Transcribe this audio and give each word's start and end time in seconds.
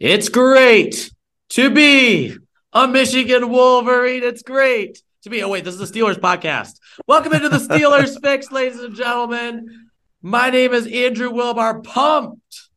It's 0.00 0.28
great 0.28 1.12
to 1.50 1.70
be 1.70 2.36
a 2.72 2.88
Michigan 2.88 3.48
Wolverine. 3.48 4.24
It's 4.24 4.42
great 4.42 5.00
to 5.22 5.30
be. 5.30 5.40
Oh, 5.44 5.48
wait, 5.48 5.64
this 5.64 5.78
is 5.78 5.88
the 5.88 6.00
Steelers 6.00 6.18
podcast. 6.18 6.80
Welcome 7.06 7.32
into 7.32 7.48
the 7.48 7.58
Steelers 7.58 8.20
Fix, 8.22 8.50
ladies 8.50 8.80
and 8.80 8.96
gentlemen. 8.96 9.88
My 10.20 10.50
name 10.50 10.74
is 10.74 10.88
Andrew 10.88 11.30
Wilbar. 11.30 11.84
Pumped 11.84 12.70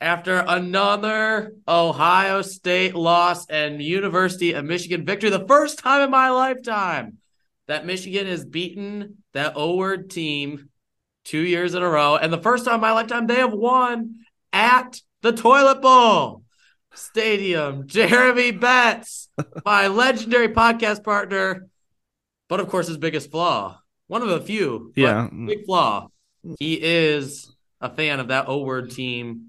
after 0.00 0.44
another 0.46 1.52
Ohio 1.66 2.42
State 2.42 2.94
loss 2.94 3.48
and 3.48 3.82
University 3.82 4.52
of 4.52 4.64
Michigan 4.64 5.04
victory. 5.04 5.30
The 5.30 5.48
first 5.48 5.80
time 5.80 6.02
in 6.02 6.12
my 6.12 6.30
lifetime 6.30 7.18
that 7.66 7.86
Michigan 7.86 8.28
has 8.28 8.44
beaten 8.44 9.16
that 9.32 9.54
O 9.56 9.74
word 9.74 10.10
team 10.10 10.68
two 11.24 11.40
years 11.40 11.74
in 11.74 11.82
a 11.82 11.88
row. 11.88 12.14
And 12.14 12.32
the 12.32 12.38
first 12.38 12.64
time 12.64 12.76
in 12.76 12.80
my 12.82 12.92
lifetime 12.92 13.26
they 13.26 13.34
have 13.34 13.52
won 13.52 14.20
at 14.52 15.00
the 15.26 15.32
Toilet 15.32 15.82
Bowl 15.82 16.44
Stadium. 16.94 17.88
Jeremy 17.88 18.52
Betts, 18.52 19.28
my 19.64 19.88
legendary 19.88 20.46
podcast 20.50 21.02
partner, 21.02 21.66
but 22.48 22.60
of 22.60 22.68
course 22.68 22.86
his 22.86 22.96
biggest 22.96 23.32
flaw, 23.32 23.80
one 24.06 24.22
of 24.22 24.28
a 24.28 24.40
few, 24.40 24.92
Yeah. 24.94 25.28
big 25.32 25.64
flaw. 25.66 26.10
He 26.60 26.74
is 26.80 27.52
a 27.80 27.90
fan 27.90 28.20
of 28.20 28.28
that 28.28 28.48
O 28.48 28.58
word 28.62 28.92
team 28.92 29.46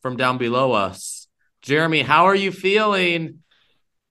from 0.00 0.16
down 0.16 0.38
below 0.38 0.72
us. 0.72 1.28
Jeremy, 1.60 2.00
how 2.00 2.24
are 2.24 2.34
you 2.34 2.50
feeling 2.50 3.40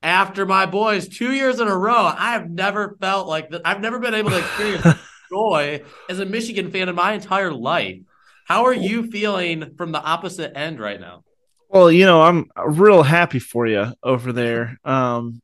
after 0.04 0.46
my 0.46 0.68
boys 0.68 1.08
two 1.08 1.34
years 1.34 1.60
in 1.60 1.68
a 1.68 1.76
row? 1.76 2.14
I 2.16 2.34
have 2.34 2.48
never 2.48 2.96
felt 3.02 3.28
like 3.28 3.50
that. 3.50 3.64
I've 3.66 3.82
never 3.82 3.98
been 3.98 4.14
able 4.14 4.30
to 4.30 4.38
experience 4.38 4.86
joy 5.32 5.82
as 6.10 6.20
a 6.20 6.26
Michigan 6.28 6.70
fan 6.70 6.90
in 6.90 6.96
my 6.96 7.14
entire 7.14 7.52
life. 7.52 8.02
How 8.48 8.64
are 8.64 8.74
you 8.74 9.12
feeling 9.12 9.76
from 9.76 9.92
the 9.92 10.02
opposite 10.02 10.58
end 10.58 10.80
right 10.80 11.02
now? 11.02 11.26
Well, 11.68 11.92
you 11.92 12.06
know, 12.06 12.22
I'm 12.22 12.50
real 12.66 13.04
happy 13.04 13.40
for 13.40 13.68
you 13.68 13.92
over 14.02 14.32
there. 14.32 14.78
Um, 14.86 15.42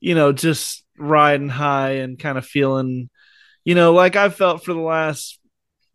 you 0.00 0.14
know, 0.14 0.32
just 0.32 0.82
riding 0.96 1.50
high 1.50 1.96
and 1.96 2.18
kind 2.18 2.38
of 2.38 2.46
feeling, 2.46 3.10
you 3.64 3.74
know, 3.74 3.92
like 3.92 4.16
I've 4.16 4.34
felt 4.34 4.64
for 4.64 4.72
the 4.72 4.80
last 4.80 5.38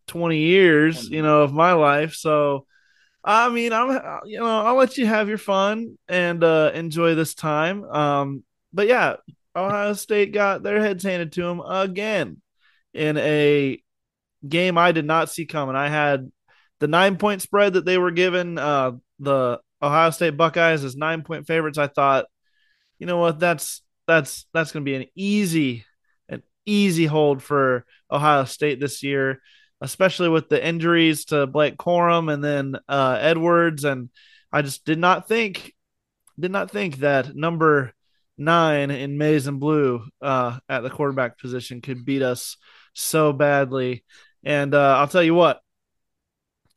20 0.09 0.37
years, 0.37 1.09
you 1.09 1.23
know, 1.23 1.41
of 1.41 1.53
my 1.53 1.73
life. 1.73 2.13
So, 2.13 2.67
I 3.23 3.49
mean, 3.49 3.73
I'm, 3.73 3.89
you 4.25 4.37
know, 4.37 4.45
I'll 4.45 4.75
let 4.75 4.95
you 4.99 5.07
have 5.07 5.29
your 5.29 5.39
fun 5.39 5.97
and 6.07 6.43
uh, 6.43 6.69
enjoy 6.71 7.15
this 7.15 7.33
time. 7.33 7.83
Um, 7.83 8.43
but 8.71 8.87
yeah, 8.87 9.15
Ohio 9.55 9.93
State 9.93 10.33
got 10.33 10.61
their 10.61 10.81
heads 10.81 11.03
handed 11.03 11.31
to 11.31 11.41
them 11.41 11.61
again 11.61 12.43
in 12.93 13.17
a 13.17 13.81
game 14.47 14.77
I 14.77 14.91
did 14.91 15.05
not 15.05 15.29
see 15.29 15.45
coming. 15.45 15.75
I 15.75 15.89
had 15.89 16.31
the 16.79 16.87
nine 16.87 17.17
point 17.17 17.41
spread 17.41 17.73
that 17.73 17.85
they 17.85 17.97
were 17.97 18.11
given 18.11 18.57
uh, 18.57 18.93
the 19.19 19.59
Ohio 19.81 20.09
State 20.09 20.37
Buckeyes 20.37 20.83
as 20.83 20.95
nine 20.95 21.23
point 21.23 21.47
favorites. 21.47 21.77
I 21.77 21.87
thought, 21.87 22.25
you 22.99 23.07
know 23.07 23.17
what, 23.17 23.39
that's 23.39 23.81
that's 24.07 24.45
that's 24.53 24.71
going 24.71 24.85
to 24.85 24.89
be 24.89 24.95
an 24.95 25.07
easy 25.15 25.85
an 26.29 26.43
easy 26.65 27.05
hold 27.05 27.41
for 27.41 27.85
Ohio 28.11 28.45
State 28.45 28.79
this 28.79 29.03
year, 29.03 29.41
especially 29.81 30.29
with 30.29 30.49
the 30.49 30.65
injuries 30.65 31.25
to 31.25 31.47
Blake 31.47 31.77
Corum 31.77 32.31
and 32.31 32.43
then 32.43 32.75
uh, 32.87 33.17
Edwards. 33.19 33.83
And 33.83 34.09
I 34.51 34.61
just 34.61 34.85
did 34.85 34.99
not 34.99 35.27
think 35.27 35.73
did 36.39 36.51
not 36.51 36.71
think 36.71 36.97
that 36.97 37.35
number 37.35 37.93
nine 38.37 38.91
in 38.91 39.17
maize 39.17 39.47
and 39.47 39.59
blue 39.59 40.05
uh, 40.21 40.59
at 40.69 40.83
the 40.83 40.89
quarterback 40.89 41.39
position 41.39 41.81
could 41.81 42.05
beat 42.05 42.21
us 42.21 42.57
so 42.93 43.33
badly. 43.33 44.03
And 44.47 44.73
uh, 44.73 44.95
I'll 44.97 45.09
tell 45.09 45.21
you 45.21 45.35
what, 45.35 45.59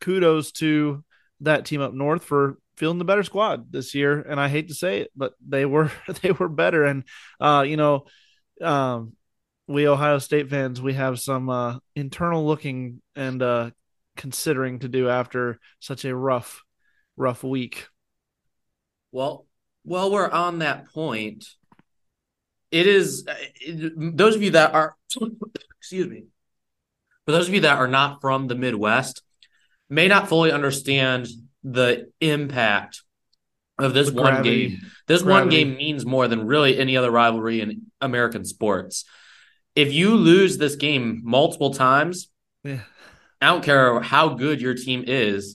kudos 0.00 0.50
to 0.54 1.04
that 1.42 1.64
team 1.64 1.80
up 1.80 1.94
north 1.94 2.24
for 2.24 2.58
feeling 2.76 2.98
the 2.98 3.04
better 3.04 3.22
squad 3.22 3.70
this 3.70 3.94
year. 3.94 4.20
And 4.20 4.40
I 4.40 4.48
hate 4.48 4.68
to 4.68 4.74
say 4.74 5.02
it, 5.02 5.12
but 5.14 5.34
they 5.46 5.64
were 5.66 5.92
they 6.22 6.32
were 6.32 6.48
better. 6.48 6.84
And 6.84 7.04
uh, 7.38 7.64
you 7.64 7.76
know, 7.76 8.06
um, 8.60 9.12
we 9.68 9.86
Ohio 9.86 10.18
State 10.18 10.50
fans, 10.50 10.82
we 10.82 10.94
have 10.94 11.20
some 11.20 11.48
uh, 11.48 11.78
internal 11.94 12.44
looking 12.44 13.00
and 13.14 13.40
uh, 13.40 13.70
considering 14.16 14.80
to 14.80 14.88
do 14.88 15.08
after 15.08 15.60
such 15.78 16.04
a 16.04 16.14
rough, 16.14 16.64
rough 17.16 17.44
week. 17.44 17.86
Well, 19.12 19.46
while 19.84 20.10
we're 20.10 20.28
on 20.28 20.58
that 20.58 20.92
point, 20.92 21.44
it 22.72 22.88
is 22.88 23.28
it- 23.60 24.16
those 24.16 24.34
of 24.34 24.42
you 24.42 24.50
that 24.50 24.74
are 24.74 24.96
excuse 25.78 26.08
me. 26.08 26.24
For 27.30 27.36
those 27.36 27.46
of 27.46 27.54
you 27.54 27.60
that 27.60 27.78
are 27.78 27.86
not 27.86 28.20
from 28.20 28.48
the 28.48 28.56
Midwest, 28.56 29.22
may 29.88 30.08
not 30.08 30.28
fully 30.28 30.50
understand 30.50 31.28
the 31.62 32.10
impact 32.20 33.02
of 33.78 33.94
this 33.94 34.10
one 34.10 34.32
gravity. 34.32 34.68
game. 34.70 34.78
This 35.06 35.22
one 35.22 35.48
game 35.48 35.76
means 35.76 36.04
more 36.04 36.26
than 36.26 36.44
really 36.44 36.76
any 36.76 36.96
other 36.96 37.08
rivalry 37.08 37.60
in 37.60 37.86
American 38.00 38.44
sports. 38.44 39.04
If 39.76 39.92
you 39.92 40.16
lose 40.16 40.58
this 40.58 40.74
game 40.74 41.20
multiple 41.22 41.72
times, 41.72 42.28
Yeah. 42.64 42.80
I 43.40 43.46
don't 43.46 43.62
care 43.62 44.00
how 44.00 44.30
good 44.30 44.60
your 44.60 44.74
team 44.74 45.04
is, 45.06 45.54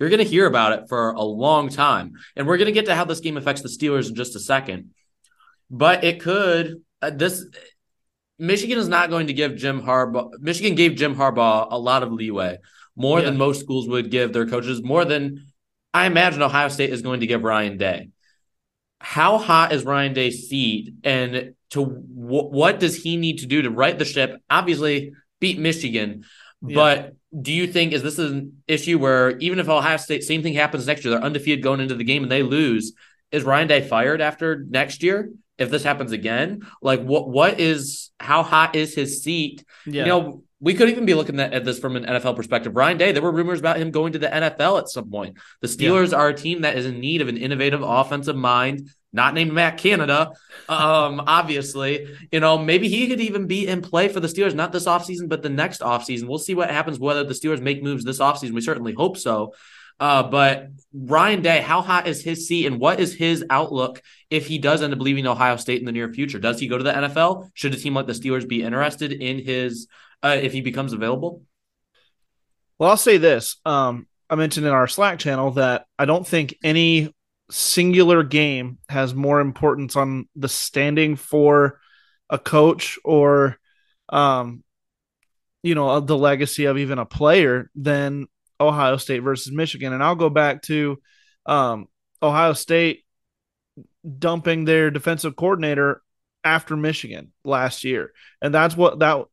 you're 0.00 0.10
going 0.10 0.18
to 0.18 0.28
hear 0.28 0.46
about 0.46 0.72
it 0.72 0.88
for 0.88 1.10
a 1.10 1.22
long 1.22 1.68
time. 1.68 2.14
And 2.34 2.48
we're 2.48 2.56
going 2.56 2.66
to 2.66 2.72
get 2.72 2.86
to 2.86 2.96
how 2.96 3.04
this 3.04 3.20
game 3.20 3.36
affects 3.36 3.62
the 3.62 3.68
Steelers 3.68 4.08
in 4.08 4.16
just 4.16 4.34
a 4.34 4.40
second. 4.40 4.90
But 5.70 6.02
it 6.02 6.20
could, 6.20 6.82
uh, 7.00 7.10
this, 7.10 7.46
Michigan 8.38 8.78
is 8.78 8.88
not 8.88 9.10
going 9.10 9.28
to 9.28 9.32
give 9.32 9.56
Jim 9.56 9.82
Harbaugh, 9.82 10.30
Michigan 10.40 10.74
gave 10.74 10.96
Jim 10.96 11.14
Harbaugh 11.14 11.68
a 11.70 11.78
lot 11.78 12.02
of 12.02 12.12
leeway, 12.12 12.58
more 12.96 13.20
yeah. 13.20 13.26
than 13.26 13.38
most 13.38 13.60
schools 13.60 13.88
would 13.88 14.10
give 14.10 14.32
their 14.32 14.46
coaches, 14.46 14.82
more 14.82 15.04
than 15.04 15.46
I 15.92 16.06
imagine 16.06 16.42
Ohio 16.42 16.68
State 16.68 16.90
is 16.90 17.02
going 17.02 17.20
to 17.20 17.26
give 17.26 17.44
Ryan 17.44 17.76
Day. 17.76 18.08
How 18.98 19.38
hot 19.38 19.72
is 19.72 19.84
Ryan 19.84 20.14
Day's 20.14 20.48
seat, 20.48 20.94
and 21.04 21.54
to 21.70 21.84
w- 21.84 22.48
what 22.48 22.80
does 22.80 22.96
he 22.96 23.16
need 23.16 23.38
to 23.38 23.46
do 23.46 23.62
to 23.62 23.70
right 23.70 23.98
the 23.98 24.04
ship? 24.04 24.40
Obviously, 24.50 25.12
beat 25.40 25.58
Michigan, 25.58 26.24
yeah. 26.66 26.74
but 26.74 27.16
do 27.40 27.52
you 27.52 27.66
think 27.66 27.92
is 27.92 28.02
this 28.02 28.18
an 28.18 28.62
issue 28.66 28.98
where 28.98 29.36
even 29.38 29.58
if 29.58 29.68
Ohio 29.68 29.96
State 29.96 30.24
same 30.24 30.42
thing 30.42 30.54
happens 30.54 30.86
next 30.86 31.04
year, 31.04 31.14
they're 31.14 31.24
undefeated 31.24 31.62
going 31.62 31.80
into 31.80 31.94
the 31.94 32.04
game 32.04 32.22
and 32.22 32.32
they 32.32 32.42
lose, 32.42 32.92
is 33.30 33.44
Ryan 33.44 33.68
Day 33.68 33.86
fired 33.86 34.20
after 34.20 34.64
next 34.68 35.02
year? 35.02 35.30
If 35.56 35.70
this 35.70 35.84
happens 35.84 36.12
again, 36.12 36.66
like 36.82 37.02
what 37.02 37.28
what 37.28 37.60
is 37.60 38.10
how 38.18 38.42
hot 38.42 38.74
is 38.74 38.94
his 38.94 39.22
seat? 39.22 39.64
Yeah. 39.86 40.02
You 40.02 40.08
know, 40.08 40.42
we 40.60 40.74
could 40.74 40.88
even 40.88 41.04
be 41.04 41.14
looking 41.14 41.38
at, 41.38 41.64
this 41.64 41.78
from 41.78 41.94
an 41.94 42.04
NFL 42.04 42.36
perspective. 42.36 42.74
Ryan 42.74 42.96
Day, 42.96 43.12
there 43.12 43.22
were 43.22 43.30
rumors 43.30 43.60
about 43.60 43.76
him 43.76 43.90
going 43.90 44.14
to 44.14 44.18
the 44.18 44.28
NFL 44.28 44.78
at 44.78 44.88
some 44.88 45.10
point. 45.10 45.36
The 45.60 45.68
Steelers 45.68 46.12
yeah. 46.12 46.18
are 46.18 46.28
a 46.28 46.34
team 46.34 46.62
that 46.62 46.76
is 46.76 46.86
in 46.86 47.00
need 47.00 47.20
of 47.20 47.28
an 47.28 47.36
innovative 47.36 47.82
offensive 47.82 48.34
mind 48.34 48.88
not 49.14 49.32
named 49.32 49.52
Matt 49.52 49.78
Canada. 49.78 50.32
Um, 50.68 51.22
obviously, 51.26 52.08
you 52.32 52.40
know, 52.40 52.58
maybe 52.58 52.88
he 52.88 53.06
could 53.06 53.20
even 53.20 53.46
be 53.46 53.66
in 53.66 53.80
play 53.80 54.08
for 54.08 54.20
the 54.20 54.26
Steelers, 54.26 54.54
not 54.54 54.72
this 54.72 54.86
offseason, 54.86 55.28
but 55.28 55.42
the 55.42 55.48
next 55.48 55.80
offseason. 55.80 56.26
We'll 56.26 56.38
see 56.38 56.54
what 56.54 56.68
happens, 56.68 56.98
whether 56.98 57.24
the 57.24 57.32
Steelers 57.32 57.62
make 57.62 57.82
moves 57.82 58.04
this 58.04 58.18
offseason. 58.18 58.50
We 58.50 58.60
certainly 58.60 58.92
hope 58.92 59.16
so. 59.16 59.54
Uh, 60.00 60.24
but 60.24 60.70
Ryan 60.92 61.42
Day, 61.42 61.60
how 61.60 61.80
hot 61.80 62.08
is 62.08 62.22
his 62.22 62.48
seat 62.48 62.66
and 62.66 62.80
what 62.80 62.98
is 62.98 63.14
his 63.14 63.44
outlook 63.48 64.02
if 64.34 64.48
he 64.48 64.58
does 64.58 64.82
end 64.82 64.92
up 64.92 64.98
leaving 64.98 65.28
Ohio 65.28 65.56
State 65.56 65.78
in 65.78 65.86
the 65.86 65.92
near 65.92 66.12
future? 66.12 66.40
Does 66.40 66.58
he 66.58 66.66
go 66.66 66.76
to 66.76 66.82
the 66.82 66.92
NFL? 66.92 67.50
Should 67.54 67.72
a 67.72 67.76
team 67.76 67.94
like 67.94 68.08
the 68.08 68.12
Steelers 68.12 68.48
be 68.48 68.64
interested 68.64 69.12
in 69.12 69.38
his 69.38 69.86
uh, 70.24 70.36
if 70.42 70.52
he 70.52 70.60
becomes 70.60 70.92
available? 70.92 71.42
Well, 72.76 72.90
I'll 72.90 72.96
say 72.96 73.18
this. 73.18 73.58
Um, 73.64 74.08
I 74.28 74.34
mentioned 74.34 74.66
in 74.66 74.72
our 74.72 74.88
Slack 74.88 75.20
channel 75.20 75.52
that 75.52 75.86
I 76.00 76.04
don't 76.04 76.26
think 76.26 76.56
any 76.64 77.14
singular 77.48 78.24
game 78.24 78.78
has 78.88 79.14
more 79.14 79.38
importance 79.38 79.94
on 79.94 80.28
the 80.34 80.48
standing 80.48 81.14
for 81.14 81.78
a 82.30 82.38
coach 82.38 82.98
or 83.04 83.58
um 84.08 84.64
you 85.62 85.74
know 85.74 86.00
the 86.00 86.16
legacy 86.16 86.64
of 86.64 86.78
even 86.78 86.98
a 86.98 87.04
player 87.04 87.70
than 87.74 88.26
Ohio 88.58 88.96
State 88.96 89.20
versus 89.20 89.52
Michigan 89.52 89.92
and 89.92 90.02
I'll 90.02 90.14
go 90.14 90.30
back 90.30 90.62
to 90.62 90.98
um 91.44 91.86
Ohio 92.22 92.54
State 92.54 93.03
dumping 94.18 94.64
their 94.64 94.90
defensive 94.90 95.36
coordinator 95.36 96.02
after 96.42 96.76
Michigan 96.76 97.32
last 97.44 97.84
year 97.84 98.12
and 98.42 98.54
that's 98.54 98.76
what 98.76 98.98
that 98.98 99.24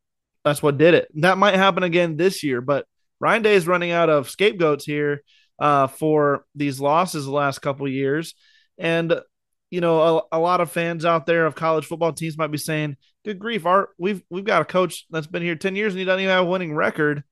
that's 0.43 0.63
what 0.63 0.77
did 0.77 0.93
it 0.93 1.07
that 1.15 1.37
might 1.37 1.55
happen 1.55 1.83
again 1.83 2.15
this 2.15 2.41
year 2.43 2.61
but 2.61 2.85
Ryan 3.21 3.43
Day 3.43 3.53
is 3.53 3.67
running 3.67 3.91
out 3.91 4.09
of 4.09 4.29
scapegoats 4.29 4.83
here 4.83 5.21
uh, 5.59 5.85
for 5.87 6.43
these 6.55 6.79
losses 6.79 7.23
the 7.23 7.31
last 7.31 7.59
couple 7.59 7.87
years. 7.87 8.33
And 8.79 9.21
you 9.69 9.79
know, 9.79 10.01
a, 10.31 10.37
a, 10.37 10.39
lot 10.39 10.59
of 10.59 10.71
fans 10.71 11.05
out 11.05 11.25
there 11.27 11.45
of 11.45 11.55
college 11.55 11.85
football 11.85 12.11
teams 12.11 12.37
might 12.37 12.51
be 12.51 12.57
saying, 12.57 12.97
"Good 13.23 13.39
grief, 13.39 13.65
our 13.65 13.89
we've 13.97 14.21
we've 14.29 14.43
got 14.43 14.63
a 14.63 14.65
coach 14.65 15.05
that's 15.11 15.27
been 15.27 15.43
here 15.43 15.55
ten 15.55 15.77
years 15.77 15.93
and 15.93 15.99
he 15.99 16.05
doesn't 16.05 16.19
even 16.19 16.33
have 16.33 16.45
a 16.45 16.49
winning 16.49 16.73
record." 16.73 17.23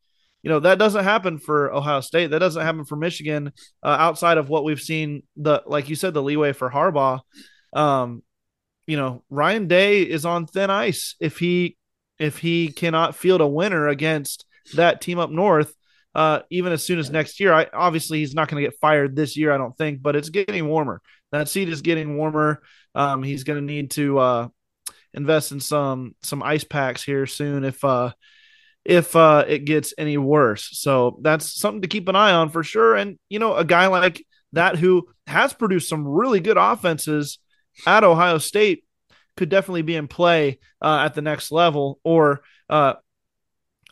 You 0.44 0.50
know 0.50 0.60
that 0.62 0.80
doesn't 0.80 1.04
happen 1.04 1.38
for 1.38 1.74
Ohio 1.74 2.02
State. 2.02 2.32
That 2.32 2.40
doesn't 2.40 2.62
happen 2.62 2.86
for 2.86 2.96
Michigan. 2.96 3.52
Uh, 3.84 3.98
outside 4.00 4.38
of 4.38 4.50
what 4.50 4.64
we've 4.64 4.80
seen, 4.80 5.24
the 5.36 5.62
like 5.66 5.90
you 5.90 5.96
said, 5.96 6.14
the 6.14 6.24
leeway 6.24 6.54
for 6.54 6.70
Harbaugh. 6.70 7.20
Um, 7.74 8.24
you 8.88 8.98
know, 8.98 9.24
Ryan 9.30 9.68
Day 9.68 10.02
is 10.02 10.26
on 10.26 10.48
thin 10.48 10.70
ice 10.70 11.16
if 11.20 11.38
he 11.38 11.78
if 12.18 12.38
he 12.38 12.70
cannot 12.70 13.16
field 13.16 13.42
a 13.42 13.48
winner 13.48 13.88
against 13.88 14.46
that 14.76 15.02
team 15.02 15.20
up 15.20 15.30
north 15.30 15.74
uh, 16.16 16.42
even 16.50 16.74
as 16.74 16.84
soon 16.84 17.00
as 17.00 17.10
next 17.10 17.40
year. 17.40 17.54
I 17.54 17.68
obviously 17.72 18.20
he's 18.20 18.34
not 18.34 18.50
going 18.50 18.62
to 18.62 18.70
get 18.70 18.80
fired 18.80 19.16
this 19.16 19.38
year, 19.38 19.52
I 19.52 19.58
don't 19.58 19.78
think, 19.78 20.02
but 20.02 20.16
it's 20.16 20.30
getting 20.30 20.68
warmer. 20.68 21.02
That 21.32 21.50
seat 21.50 21.70
is 21.70 21.82
getting 21.82 22.18
warmer. 22.18 22.62
Um, 22.96 23.24
he's 23.24 23.44
going 23.44 23.60
to 23.60 23.66
need 23.66 23.92
to 23.92 24.20
uh, 24.20 24.48
invest 25.14 25.52
in 25.52 25.60
some 25.60 26.16
some 26.24 26.42
ice 26.42 26.64
packs 26.64 27.04
here 27.04 27.26
soon 27.28 27.64
if 27.64 27.84
uh, 27.84 28.12
if 28.86 29.16
uh, 29.16 29.46
it 29.48 29.66
gets 29.66 29.94
any 29.98 30.18
worse. 30.18 30.70
So 30.80 31.20
that's 31.22 31.60
something 31.60 31.81
to 31.81 31.88
keep 31.88 32.08
an 32.08 32.16
eye 32.16 32.31
on 32.31 32.50
for 32.50 32.64
sure. 32.64 32.96
And 32.96 33.18
you 33.30 33.40
know, 33.40 33.56
a 33.56 33.66
guy 33.66 33.88
like 33.88 34.26
that 34.54 34.78
who 34.78 35.08
has 35.28 35.54
produced 35.54 35.90
some 35.90 36.08
really 36.08 36.40
good 36.40 36.58
offenses 36.58 37.40
at 37.86 38.04
Ohio 38.04 38.38
State 38.38 38.84
could 39.38 39.50
definitely 39.50 39.84
be 39.84 39.96
in 39.96 40.08
play 40.08 40.60
uh, 40.81 41.04
at 41.06 41.14
the 41.14 41.22
next 41.22 41.52
level 41.52 42.00
or 42.04 42.42
uh, 42.70 42.96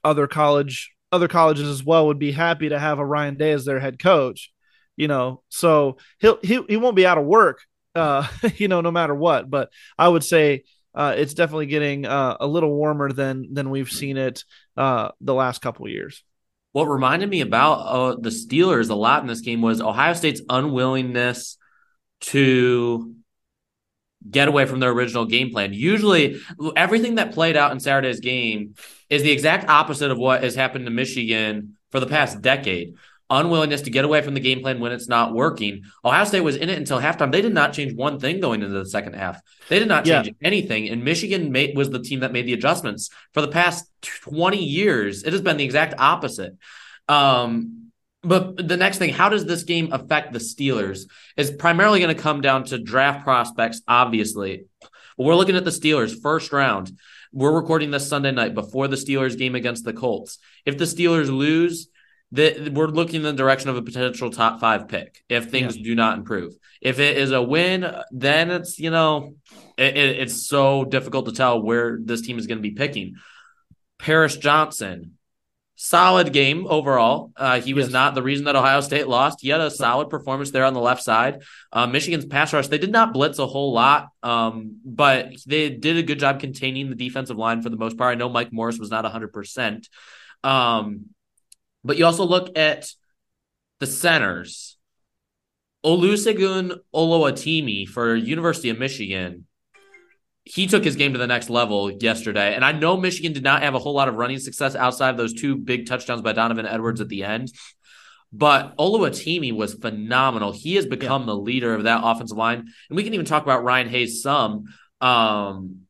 other 0.04 0.28
college 0.28 0.94
other 1.12 1.28
colleges 1.28 1.70
as 1.70 1.84
well 1.84 2.08
would 2.08 2.20
be 2.20 2.34
happy 2.34 2.70
to 2.70 2.78
have 2.78 3.00
a 3.00 3.06
Ryan 3.06 3.36
Day 3.36 3.52
as 3.52 3.66
their 3.66 3.80
head 3.80 3.98
coach. 3.98 4.52
You 4.96 5.08
know, 5.08 5.44
so 5.50 5.98
he'll 6.20 6.40
he 6.42 6.62
he 6.68 6.78
won't 6.78 6.96
be 6.96 7.06
out 7.06 7.20
of 7.20 7.26
work. 7.26 7.62
Uh, 7.94 8.28
you 8.56 8.68
know, 8.68 8.82
no 8.82 8.92
matter 8.92 9.14
what. 9.14 9.50
But 9.50 9.70
I 9.98 10.08
would 10.08 10.24
say 10.24 10.64
uh, 10.98 11.14
it's 11.16 11.36
definitely 11.36 11.68
getting 11.68 12.08
uh, 12.08 12.38
a 12.40 12.48
little 12.48 12.74
warmer 12.74 13.12
than 13.12 13.54
than 13.54 13.70
we've 13.70 13.90
seen 13.90 14.18
it 14.18 14.44
uh, 14.76 15.10
the 15.22 15.36
last 15.36 15.62
couple 15.62 15.88
years. 15.88 16.24
What 16.72 16.86
reminded 16.86 17.30
me 17.30 17.42
about 17.42 17.74
uh, 17.82 18.16
the 18.20 18.32
Steelers 18.32 18.90
a 18.90 18.96
lot 18.96 19.22
in 19.22 19.28
this 19.28 19.42
game 19.42 19.62
was 19.62 19.80
Ohio 19.80 20.14
State's 20.14 20.42
unwillingness 20.50 21.58
to 22.22 23.14
get 24.28 24.48
away 24.48 24.66
from 24.66 24.80
their 24.80 24.90
original 24.90 25.26
game 25.26 25.52
plan. 25.52 25.72
Usually, 25.72 26.42
everything 26.76 27.16
that 27.16 27.32
played 27.32 27.56
out 27.56 27.72
in 27.72 27.80
Saturday's 27.80 28.20
game 28.20 28.74
is 29.08 29.22
the 29.22 29.32
exact 29.32 29.70
opposite 29.70 30.10
of 30.10 30.18
what 30.18 30.44
has 30.44 30.56
happened 30.56 30.86
to 30.86 30.92
Michigan 30.92 31.78
for 31.92 32.00
the 32.00 32.08
past 32.08 32.42
decade. 32.42 32.96
Unwillingness 33.30 33.82
to 33.82 33.90
get 33.90 34.06
away 34.06 34.22
from 34.22 34.36
the 34.36 34.40
game 34.40 34.62
plan 34.62 34.80
when 34.80 34.94
it's 34.94 35.10
not 35.10 35.34
working. 35.34 35.84
Ohio 36.06 36.24
State 36.24 36.42
was 36.42 36.56
in 36.56 36.70
it 36.70 36.78
until 36.78 37.00
halftime. 37.00 37.32
They 37.32 37.42
did 37.42 37.54
not 37.54 37.74
change 37.74 37.94
one 37.94 38.20
thing 38.20 38.40
going 38.40 38.62
into 38.62 38.78
the 38.78 38.86
second 38.86 39.16
half. 39.16 39.42
They 39.68 39.80
did 39.80 39.90
not 39.90 40.06
change 40.06 40.28
yeah. 40.28 40.34
anything. 40.42 40.88
And 40.88 41.04
Michigan 41.04 41.52
made, 41.52 41.76
was 41.76 41.90
the 41.90 42.00
team 42.00 42.22
that 42.22 42.32
made 42.32 42.48
the 42.48 42.54
adjustments. 42.54 43.10
For 43.34 43.42
the 43.42 43.50
past 43.50 43.90
20 44.02 44.64
years, 44.64 45.24
it 45.24 45.34
has 45.34 45.42
been 45.42 45.58
the 45.58 45.66
exact 45.66 45.96
opposite. 45.98 46.56
Um, 47.10 47.92
but 48.24 48.66
the 48.68 48.78
next 48.78 48.98
thing, 48.98 49.14
how 49.14 49.30
does 49.30 49.46
this 49.46 49.64
game 49.64 49.92
affect 49.92 50.34
the 50.34 50.40
Steelers? 50.40 51.10
Is 51.36 51.52
primarily 51.52 52.00
going 52.00 52.16
to 52.16 52.22
come 52.22 52.42
down 52.42 52.64
to 52.66 52.78
draft 52.78 53.24
prospects, 53.24 53.82
obviously. 53.88 54.66
we're 55.18 55.36
looking 55.36 55.56
at 55.56 55.66
the 55.66 55.72
Steelers 55.72 56.22
first 56.22 56.52
round. 56.52 56.98
We're 57.34 57.54
recording 57.54 57.92
this 57.92 58.08
Sunday 58.08 58.32
night 58.32 58.54
before 58.54 58.88
the 58.88 58.96
Steelers 58.96 59.38
game 59.38 59.56
against 59.56 59.84
the 59.84 59.94
Colts. 59.94 60.40
If 60.66 60.78
the 60.78 60.86
Steelers 60.86 61.28
lose, 61.28 61.90
that 62.34 62.74
we're 62.74 62.88
looking 62.88 63.18
in 63.18 63.24
the 63.24 63.34
direction 63.34 63.70
of 63.70 63.78
a 63.78 63.82
potential 63.82 64.30
top 64.30 64.60
five 64.60 64.88
pick 64.88 65.24
if 65.30 65.50
things 65.50 65.78
yeah. 65.78 65.84
do 65.84 65.96
not 65.96 66.18
improve. 66.18 66.54
If 66.82 67.00
it 67.00 67.18
is 67.18 67.32
a 67.32 67.42
win, 67.42 67.90
then 68.12 68.52
it's 68.52 68.80
you 68.80 68.90
know 68.90 69.36
it, 69.78 69.96
it, 69.96 70.20
it's 70.20 70.48
so 70.48 70.84
difficult 70.84 71.28
to 71.28 71.32
tell 71.32 71.62
where 71.62 71.98
this 72.02 72.22
team 72.22 72.38
is 72.38 72.48
going 72.48 72.58
to 72.58 72.70
be 72.70 72.72
picking. 72.72 73.16
Paris 73.98 74.36
Johnson, 74.36 75.18
solid 75.76 76.34
game 76.34 76.68
overall. 76.68 77.32
Uh, 77.36 77.62
he 77.62 77.74
was 77.74 77.86
yes. 77.86 77.94
not 77.94 78.16
the 78.16 78.22
reason 78.22 78.46
that 78.46 78.56
Ohio 78.56 78.82
State 78.82 79.08
lost. 79.08 79.40
He 79.42 79.50
had 79.50 79.62
a 79.62 79.72
solid 79.72 80.10
performance 80.10 80.52
there 80.52 80.66
on 80.66 80.74
the 80.74 80.82
left 80.82 81.04
side. 81.04 81.44
Uh, 81.72 81.88
Michigan's 81.88 82.26
pass 82.26 82.52
rush, 82.52 82.68
they 82.68 82.78
did 82.78 82.92
not 82.92 83.14
blitz 83.14 83.40
a 83.40 83.48
whole 83.48 83.74
lot, 83.74 84.10
um, 84.22 84.82
but 84.84 85.32
they 85.46 85.70
did 85.70 85.98
a 85.98 86.04
good 86.04 86.20
job 86.20 86.40
containing 86.40 86.90
the 86.90 86.96
defensive 86.96 87.38
line 87.38 87.62
for 87.62 87.70
the 87.70 87.78
most 87.78 87.98
part. 87.98 88.12
I 88.12 88.20
know 88.20 88.30
Mike 88.30 88.52
Morris 88.52 88.78
was 88.78 88.92
not 88.92 89.06
100%. 89.06 89.88
Um, 90.44 91.06
but 91.88 91.98
you 91.98 92.06
also 92.06 92.26
look 92.26 92.58
at 92.58 92.88
the 93.80 93.88
centers. 93.88 94.78
Olusegun 95.86 96.78
Oluwatimi 96.94 97.88
for 97.88 98.16
University 98.16 98.70
of 98.70 98.78
Michigan 98.78 99.48
he 100.50 100.66
took 100.66 100.84
his 100.84 100.96
game 100.96 101.14
to 101.14 101.20
the 101.20 101.28
next 101.28 101.50
level 101.50 101.92
yesterday. 101.92 102.56
And 102.56 102.64
I 102.64 102.72
know 102.72 102.96
Michigan 102.96 103.34
did 103.34 103.44
not 103.44 103.64
have 103.64 103.76
a 103.76 103.80
whole 103.80 103.94
lot 103.94 104.08
of 104.08 104.16
running 104.16 104.40
success 104.40 104.76
outside 104.76 105.10
of 105.10 105.18
those 105.18 105.34
two 105.34 105.58
big 105.58 105.88
touchdowns 105.88 106.22
by 106.22 106.32
Donovan 106.32 106.66
Edwards 106.66 107.02
at 107.02 107.10
the 107.10 107.24
end. 107.24 107.52
But 108.32 108.78
Oluwatimi 108.78 109.54
was 109.54 109.74
phenomenal. 109.74 110.54
He 110.54 110.76
has 110.76 110.86
become 110.86 111.24
yeah. 111.24 111.28
the 111.28 111.38
leader 111.38 111.74
of 111.74 111.84
that 111.84 112.02
offensive 112.04 112.38
line. 112.38 112.60
And 112.90 112.96
we 112.96 113.04
can 113.04 113.14
even 113.14 113.26
talk 113.26 113.44
about 113.44 113.64
Ryan 113.64 113.90
Hayes 113.90 114.22
some. 114.22 114.66
Um, 115.02 115.82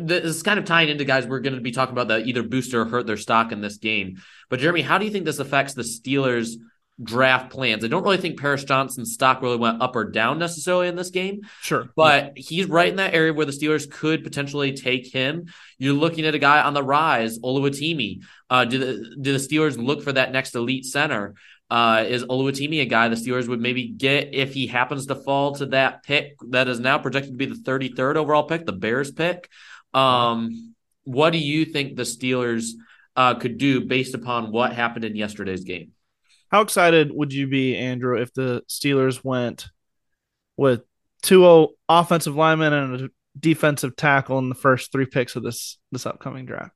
this 0.00 0.24
is 0.24 0.42
kind 0.42 0.58
of 0.58 0.64
tying 0.64 0.88
into 0.88 1.04
guys 1.04 1.26
we're 1.26 1.40
going 1.40 1.54
to 1.54 1.60
be 1.60 1.72
talking 1.72 1.92
about 1.92 2.08
that 2.08 2.26
either 2.26 2.42
boost 2.42 2.74
or 2.74 2.84
hurt 2.84 3.06
their 3.06 3.16
stock 3.16 3.52
in 3.52 3.60
this 3.60 3.78
game. 3.78 4.22
But 4.50 4.60
Jeremy, 4.60 4.82
how 4.82 4.98
do 4.98 5.04
you 5.04 5.10
think 5.10 5.24
this 5.24 5.38
affects 5.38 5.74
the 5.74 5.82
Steelers' 5.82 6.56
draft 7.02 7.50
plans. 7.50 7.84
I 7.84 7.88
don't 7.88 8.04
really 8.04 8.18
think 8.18 8.38
Paris 8.38 8.64
Johnson's 8.64 9.12
stock 9.12 9.42
really 9.42 9.56
went 9.56 9.82
up 9.82 9.96
or 9.96 10.04
down 10.04 10.38
necessarily 10.38 10.88
in 10.88 10.96
this 10.96 11.10
game. 11.10 11.40
Sure. 11.60 11.88
But 11.96 12.36
yeah. 12.36 12.42
he's 12.48 12.66
right 12.66 12.88
in 12.88 12.96
that 12.96 13.14
area 13.14 13.32
where 13.32 13.46
the 13.46 13.52
Steelers 13.52 13.90
could 13.90 14.22
potentially 14.22 14.74
take 14.74 15.12
him. 15.12 15.46
You're 15.78 15.94
looking 15.94 16.24
at 16.24 16.34
a 16.34 16.38
guy 16.38 16.62
on 16.62 16.74
the 16.74 16.82
rise, 16.82 17.38
Oluwatimi. 17.38 18.22
Uh, 18.48 18.64
do 18.64 18.78
the 18.78 19.16
do 19.20 19.32
the 19.32 19.38
Steelers 19.38 19.76
look 19.76 20.02
for 20.02 20.12
that 20.12 20.32
next 20.32 20.54
elite 20.54 20.84
center? 20.84 21.34
Uh, 21.70 22.04
is 22.06 22.24
Oluwatimi 22.24 22.82
a 22.82 22.84
guy 22.84 23.08
the 23.08 23.16
Steelers 23.16 23.48
would 23.48 23.60
maybe 23.60 23.88
get 23.88 24.34
if 24.34 24.52
he 24.52 24.66
happens 24.66 25.06
to 25.06 25.14
fall 25.14 25.54
to 25.56 25.66
that 25.66 26.02
pick 26.02 26.36
that 26.50 26.68
is 26.68 26.78
now 26.78 26.98
projected 26.98 27.32
to 27.32 27.38
be 27.38 27.46
the 27.46 27.54
33rd 27.54 28.16
overall 28.16 28.44
pick, 28.44 28.66
the 28.66 28.72
Bears 28.72 29.10
pick? 29.10 29.48
Um, 29.92 30.74
what 31.04 31.30
do 31.30 31.38
you 31.38 31.64
think 31.64 31.96
the 31.96 32.02
Steelers 32.02 32.70
uh, 33.16 33.34
could 33.34 33.58
do 33.58 33.80
based 33.80 34.14
upon 34.14 34.52
what 34.52 34.72
happened 34.72 35.04
in 35.04 35.16
yesterday's 35.16 35.64
game? 35.64 35.92
How 36.50 36.60
excited 36.60 37.10
would 37.12 37.32
you 37.32 37.46
be, 37.46 37.76
Andrew, 37.76 38.20
if 38.20 38.32
the 38.32 38.62
Steelers 38.68 39.24
went 39.24 39.66
with 40.56 40.82
two 41.22 41.68
offensive 41.88 42.36
linemen 42.36 42.72
and 42.72 43.00
a 43.00 43.08
defensive 43.38 43.96
tackle 43.96 44.38
in 44.38 44.48
the 44.48 44.54
first 44.54 44.92
three 44.92 45.06
picks 45.06 45.34
of 45.34 45.42
this 45.42 45.78
this 45.90 46.06
upcoming 46.06 46.46
draft? 46.46 46.72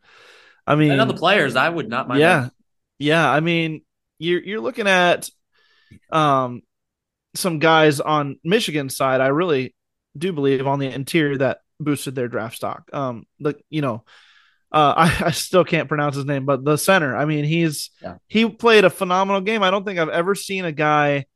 I 0.67 0.75
mean, 0.75 0.91
I 0.91 0.97
know 0.97 1.05
the 1.05 1.15
players. 1.15 1.55
I 1.57 1.69
would 1.69 1.89
not 1.89 2.09
mind. 2.09 2.21
Yeah, 2.21 2.41
that. 2.41 2.53
yeah. 2.99 3.31
I 3.31 3.41
mean, 3.41 3.83
you're 4.19 4.43
you're 4.43 4.61
looking 4.61 4.87
at 4.87 5.29
um 6.11 6.63
some 7.35 7.59
guys 7.59 8.01
on 8.01 8.39
Michigan's 8.45 8.97
side. 8.97 9.21
I 9.21 9.29
really 9.29 9.75
do 10.17 10.33
believe 10.33 10.67
on 10.67 10.79
the 10.79 10.93
interior 10.93 11.39
that 11.39 11.61
boosted 11.81 12.15
their 12.15 12.29
draft 12.29 12.57
stock. 12.57 12.89
Um, 12.93 13.25
the 13.39 13.55
you 13.71 13.83
know, 13.83 14.05
uh, 14.73 14.95
I, 15.21 15.27
I 15.27 15.31
still 15.31 15.65
can't 15.65 15.89
pronounce 15.89 16.17
his 16.17 16.25
name, 16.25 16.45
but 16.45 16.65
the 16.65 16.77
center. 16.77 17.17
I 17.17 17.25
mean, 17.25 17.45
he's 17.45 17.91
yeah. 18.03 18.17
he 18.27 18.49
played 18.49 18.85
a 18.85 18.91
phenomenal 18.91 19.41
game. 19.41 19.63
I 19.63 19.71
don't 19.71 19.85
think 19.85 19.99
I've 19.99 20.09
ever 20.09 20.35
seen 20.35 20.65
a 20.65 20.73
guy 20.73 21.27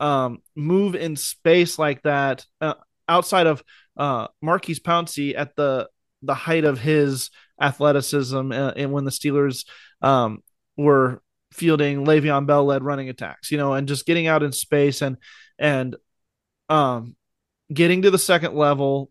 um, 0.00 0.38
move 0.56 0.94
in 0.94 1.16
space 1.16 1.78
like 1.78 2.02
that 2.02 2.44
uh, 2.60 2.74
outside 3.08 3.46
of 3.46 3.62
uh, 3.96 4.28
Maurkice 4.40 4.80
Pouncey 4.80 5.34
at 5.36 5.54
the 5.56 5.88
the 6.22 6.34
height 6.34 6.64
of 6.64 6.78
his 6.78 7.30
athleticism, 7.60 8.52
uh, 8.52 8.72
and 8.76 8.92
when 8.92 9.04
the 9.04 9.10
Steelers 9.10 9.64
um, 10.00 10.42
were 10.76 11.20
fielding 11.52 12.04
Le'Veon 12.04 12.46
Bell 12.46 12.64
led 12.64 12.82
running 12.82 13.08
attacks, 13.08 13.50
you 13.50 13.58
know, 13.58 13.74
and 13.74 13.88
just 13.88 14.06
getting 14.06 14.26
out 14.26 14.42
in 14.42 14.52
space 14.52 15.02
and 15.02 15.16
and 15.58 15.96
um, 16.68 17.16
getting 17.72 18.02
to 18.02 18.10
the 18.10 18.18
second 18.18 18.54
level. 18.54 19.10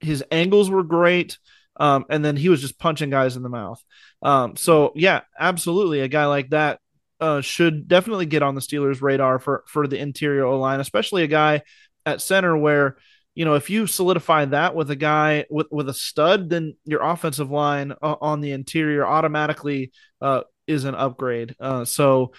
His 0.00 0.24
angles 0.30 0.70
were 0.70 0.84
great. 0.84 1.38
Um, 1.80 2.06
and 2.10 2.24
then 2.24 2.36
he 2.36 2.48
was 2.48 2.60
just 2.60 2.78
punching 2.78 3.10
guys 3.10 3.36
in 3.36 3.42
the 3.42 3.48
mouth. 3.48 3.82
Um, 4.22 4.56
so 4.56 4.92
yeah, 4.96 5.20
absolutely, 5.38 6.00
a 6.00 6.08
guy 6.08 6.26
like 6.26 6.50
that 6.50 6.80
uh, 7.20 7.40
should 7.40 7.88
definitely 7.88 8.26
get 8.26 8.42
on 8.42 8.54
the 8.54 8.60
Steelers' 8.60 9.02
radar 9.02 9.38
for 9.38 9.64
for 9.66 9.86
the 9.86 9.98
interior 9.98 10.44
O 10.44 10.58
line, 10.58 10.80
especially 10.80 11.22
a 11.22 11.28
guy 11.28 11.62
at 12.04 12.20
center 12.20 12.56
where 12.56 12.96
you 13.34 13.44
know 13.44 13.54
if 13.54 13.70
you 13.70 13.86
solidify 13.86 14.46
that 14.46 14.74
with 14.74 14.90
a 14.90 14.96
guy 14.96 15.46
with 15.50 15.68
with 15.70 15.88
a 15.88 15.94
stud, 15.94 16.50
then 16.50 16.76
your 16.84 17.02
offensive 17.02 17.50
line 17.50 17.92
uh, 18.02 18.16
on 18.20 18.40
the 18.40 18.52
interior 18.52 19.06
automatically 19.06 19.92
uh, 20.20 20.42
is 20.68 20.84
an 20.84 20.94
upgrade. 20.94 21.56
Uh, 21.58 21.84
so 21.84 22.32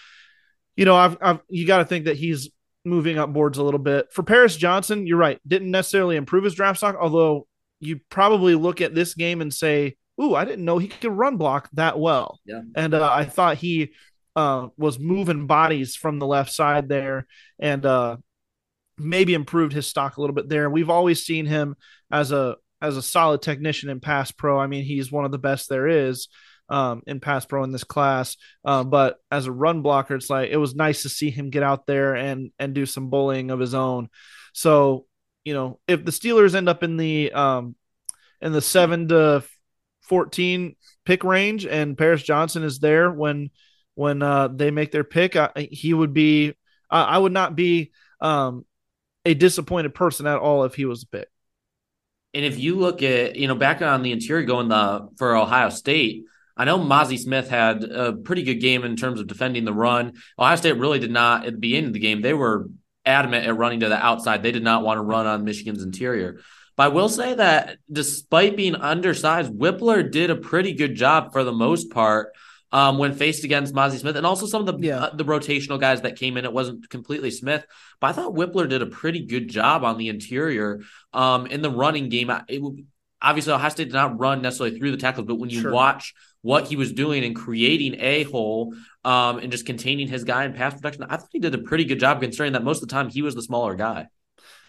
you 0.80 0.86
know, 0.86 0.96
I've, 0.96 1.18
I've 1.20 1.40
you 1.50 1.68
got 1.68 1.80
to 1.80 1.86
think 1.86 2.06
that 2.06 2.16
he's 2.16 2.50
moving 2.86 3.18
up 3.18 3.34
boards 3.34 3.58
a 3.58 3.64
little 3.64 3.82
bit. 3.82 4.14
For 4.14 4.24
Paris 4.24 4.56
Johnson, 4.56 5.06
you're 5.06 5.18
right, 5.18 5.38
didn't 5.46 5.72
necessarily 5.72 6.16
improve 6.16 6.46
his 6.46 6.56
draft 6.56 6.78
stock, 6.78 6.96
although 6.98 7.48
you 7.82 8.00
probably 8.10 8.56
look 8.56 8.80
at 8.80 8.96
this 8.96 9.14
game 9.14 9.42
and 9.42 9.54
say, 9.54 9.98
"Ooh, 10.22 10.36
I 10.36 10.46
didn't 10.46 10.64
know 10.64 10.78
he 10.78 10.88
could 10.88 11.12
run 11.12 11.36
block 11.36 11.70
that 11.74 12.00
well." 12.00 12.40
Yeah, 12.46 12.62
and 12.76 12.94
uh, 12.94 13.12
I 13.12 13.26
thought 13.26 13.58
he 13.58 13.92
uh, 14.38 14.70
was 14.78 15.00
moving 15.00 15.48
bodies 15.48 15.98
from 15.98 16.18
the 16.18 16.28
left 16.28 16.54
side 16.54 16.88
there, 16.88 17.28
and 17.60 17.86
uh, 17.86 18.16
maybe 18.98 19.34
improved 19.34 19.74
his 19.74 19.88
stock 19.88 20.16
a 20.16 20.22
little 20.22 20.36
bit 20.36 20.48
there. 20.48 20.70
We've 20.70 20.90
always 20.90 21.26
seen 21.26 21.46
him 21.46 21.76
as 22.10 22.32
a 22.32 22.56
as 22.82 22.96
a 22.96 23.02
solid 23.02 23.42
technician 23.42 23.90
in 23.90 24.00
pass 24.00 24.32
pro. 24.32 24.58
I 24.58 24.68
mean, 24.68 24.86
he's 24.86 25.12
one 25.12 25.26
of 25.26 25.32
the 25.32 25.38
best 25.38 25.68
there 25.68 25.88
is 25.88 26.30
um, 26.70 27.02
in 27.08 27.20
pass 27.20 27.46
pro 27.46 27.64
in 27.64 27.72
this 27.72 27.84
class. 27.84 28.38
Uh, 28.64 28.84
but 28.84 29.18
as 29.32 29.48
a 29.48 29.52
run 29.52 29.82
blocker, 29.82 30.16
it's 30.16 30.30
like 30.30 30.50
it 30.52 30.58
was 30.58 30.76
nice 30.76 31.04
to 31.04 31.10
see 31.10 31.30
him 31.30 31.50
get 31.50 31.64
out 31.64 31.86
there 31.86 32.16
and 32.16 32.52
and 32.60 32.74
do 32.74 32.86
some 32.86 33.10
bullying 33.10 33.52
of 33.52 33.60
his 33.60 33.74
own. 33.74 34.10
So 34.54 35.06
you 35.44 35.54
know, 35.54 35.80
if 35.88 36.06
the 36.06 36.12
Steelers 36.12 36.56
end 36.56 36.70
up 36.70 36.84
in 36.84 36.98
the 36.98 37.32
um 37.32 37.76
in 38.42 38.52
the 38.52 38.62
seven 38.62 39.08
to 39.10 39.44
fourteen 40.02 40.76
pick 41.06 41.24
range, 41.24 41.66
and 41.66 41.98
Paris 41.98 42.24
Johnson 42.24 42.64
is 42.64 42.80
there 42.80 43.12
when 43.12 43.50
when 43.96 44.22
uh, 44.22 44.48
they 44.48 44.72
make 44.72 44.92
their 44.92 45.04
pick, 45.04 45.36
I, 45.36 45.68
he 45.72 45.94
would 45.94 46.14
be. 46.14 46.54
Uh, 46.92 47.06
I 47.08 47.20
would 47.20 47.34
not 47.34 47.56
be 47.56 47.92
um, 48.20 48.66
a 49.26 49.34
disappointed 49.36 49.94
person 49.94 50.26
at 50.26 50.40
all 50.40 50.64
if 50.64 50.74
he 50.74 50.86
was 50.86 51.04
a 51.04 51.08
pick. 51.08 51.28
And 52.34 52.46
if 52.46 52.58
you 52.58 52.76
look 52.76 53.04
at 53.04 53.36
you 53.36 53.48
know 53.48 53.56
back 53.56 53.82
on 53.82 54.02
the 54.02 54.12
interior 54.12 54.46
going 54.46 54.70
the 54.70 55.10
for 55.18 55.36
Ohio 55.36 55.70
State, 55.70 56.26
I 56.60 56.66
know 56.66 56.78
Mazi 56.78 57.18
Smith 57.18 57.50
had 57.50 57.86
a 57.86 58.12
pretty 58.12 58.44
good 58.44 58.56
game 58.56 58.84
in 58.84 58.98
terms 58.98 59.22
of 59.22 59.28
defending 59.28 59.64
the 59.64 59.74
run. 59.74 60.16
Ohio 60.38 60.58
State 60.58 60.78
really 60.78 61.00
did 61.00 61.10
not 61.10 61.46
at 61.46 61.54
the 61.54 61.58
beginning 61.58 61.88
of 61.88 61.94
the 61.94 62.00
game. 62.00 62.22
They 62.22 62.34
were 62.34 62.68
adamant 63.06 63.48
at 63.48 63.56
running 63.56 63.80
to 63.80 63.88
the 63.88 63.96
outside. 63.96 64.44
They 64.44 64.52
did 64.52 64.64
not 64.64 64.84
want 64.84 64.98
to 64.98 65.02
run 65.02 65.26
on 65.26 65.46
Michigan's 65.46 65.82
interior. 65.82 66.42
But 66.76 66.84
I 66.84 66.88
will 66.90 67.08
say 67.08 67.34
that 67.34 67.78
despite 67.90 68.58
being 68.58 68.76
undersized, 68.76 69.54
Wypler 69.54 70.12
did 70.12 70.32
a 70.32 70.36
pretty 70.36 70.74
good 70.74 70.96
job 70.96 71.32
for 71.32 71.46
the 71.46 71.54
most 71.54 71.92
part 71.92 72.34
um, 72.74 72.98
when 72.98 73.14
faced 73.14 73.46
against 73.46 73.74
Mazi 73.74 73.98
Smith, 73.98 74.18
and 74.18 74.26
also 74.26 74.46
some 74.46 74.68
of 74.68 74.80
the 74.80 74.86
yeah. 74.86 75.04
uh, 75.04 75.16
the 75.16 75.24
rotational 75.24 75.80
guys 75.80 76.02
that 76.02 76.18
came 76.18 76.36
in. 76.36 76.44
It 76.44 76.54
wasn't 76.54 76.90
completely 76.90 77.32
Smith, 77.32 77.66
but 78.02 78.08
I 78.08 78.12
thought 78.12 78.36
Wypler 78.36 78.68
did 78.68 78.82
a 78.82 78.86
pretty 78.86 79.26
good 79.26 79.48
job 79.48 79.86
on 79.86 79.98
the 79.98 80.10
interior 80.10 80.82
um, 81.14 81.48
in 81.48 81.62
the 81.62 81.72
running 81.72 82.10
game. 82.10 82.30
It, 82.48 82.62
obviously, 83.22 83.54
Ohio 83.54 83.70
State 83.70 83.86
did 83.86 83.94
not 83.94 84.20
run 84.20 84.42
necessarily 84.42 84.78
through 84.78 84.92
the 84.92 84.98
tackles, 84.98 85.26
but 85.26 85.36
when 85.36 85.50
you 85.50 85.62
sure. 85.62 85.72
watch 85.72 86.14
what 86.42 86.68
he 86.68 86.76
was 86.76 86.92
doing 86.94 87.24
and 87.24 87.36
creating 87.36 87.96
a 88.00 88.24
hole 88.24 88.74
um, 89.04 89.40
and 89.40 89.52
just 89.52 89.66
containing 89.66 90.08
his 90.08 90.24
guy 90.24 90.46
in 90.46 90.54
pass 90.54 90.74
protection. 90.74 91.04
I 91.04 91.18
thought 91.18 91.30
he 91.32 91.40
did 91.40 91.54
a 91.54 91.60
pretty 91.60 91.86
good 91.86 92.00
job 92.00 92.22
considering 92.22 92.54
that 92.54 92.64
most 92.64 92.82
of 92.82 92.88
the 92.88 92.94
time 92.94 93.10
he 93.10 93.22
was 93.22 93.36
the 93.36 93.42
smaller 93.42 93.76
guy. 93.76 94.08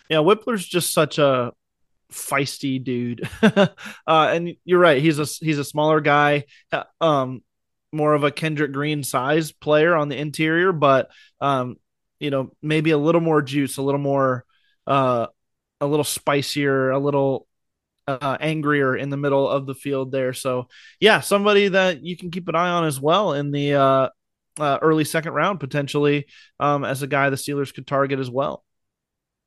Yeah, 0.08 0.18
Wypler's 0.18 0.66
just 0.66 0.92
such 0.92 1.18
a 1.18 1.52
feisty 2.12 2.82
dude. 2.82 3.28
uh, 3.42 3.68
and 4.06 4.56
you're 4.64 4.80
right, 4.80 5.00
he's 5.00 5.18
a 5.18 5.26
he's 5.44 5.58
a 5.58 5.64
smaller 5.64 6.00
guy, 6.00 6.44
uh, 6.72 6.84
um, 7.00 7.42
more 7.92 8.14
of 8.14 8.24
a 8.24 8.32
Kendrick 8.32 8.72
Green 8.72 9.04
size 9.04 9.52
player 9.52 9.94
on 9.94 10.08
the 10.08 10.16
interior, 10.16 10.72
but 10.72 11.10
um, 11.40 11.76
you 12.18 12.30
know, 12.30 12.52
maybe 12.62 12.90
a 12.90 12.98
little 12.98 13.20
more 13.20 13.42
juice, 13.42 13.76
a 13.76 13.82
little 13.82 14.00
more 14.00 14.44
uh 14.86 15.26
a 15.80 15.86
little 15.86 16.04
spicier, 16.04 16.90
a 16.90 16.98
little 16.98 17.46
uh, 18.20 18.36
angrier 18.40 18.96
in 18.96 19.10
the 19.10 19.16
middle 19.16 19.48
of 19.48 19.66
the 19.66 19.74
field 19.74 20.10
there. 20.12 20.32
So, 20.32 20.68
yeah, 20.98 21.20
somebody 21.20 21.68
that 21.68 22.02
you 22.02 22.16
can 22.16 22.30
keep 22.30 22.48
an 22.48 22.54
eye 22.54 22.70
on 22.70 22.84
as 22.84 23.00
well 23.00 23.34
in 23.34 23.50
the 23.50 23.74
uh, 23.74 24.08
uh, 24.58 24.78
early 24.82 25.04
second 25.04 25.32
round, 25.32 25.60
potentially 25.60 26.26
um, 26.58 26.84
as 26.84 27.02
a 27.02 27.06
guy 27.06 27.30
the 27.30 27.36
Steelers 27.36 27.72
could 27.72 27.86
target 27.86 28.18
as 28.18 28.30
well. 28.30 28.64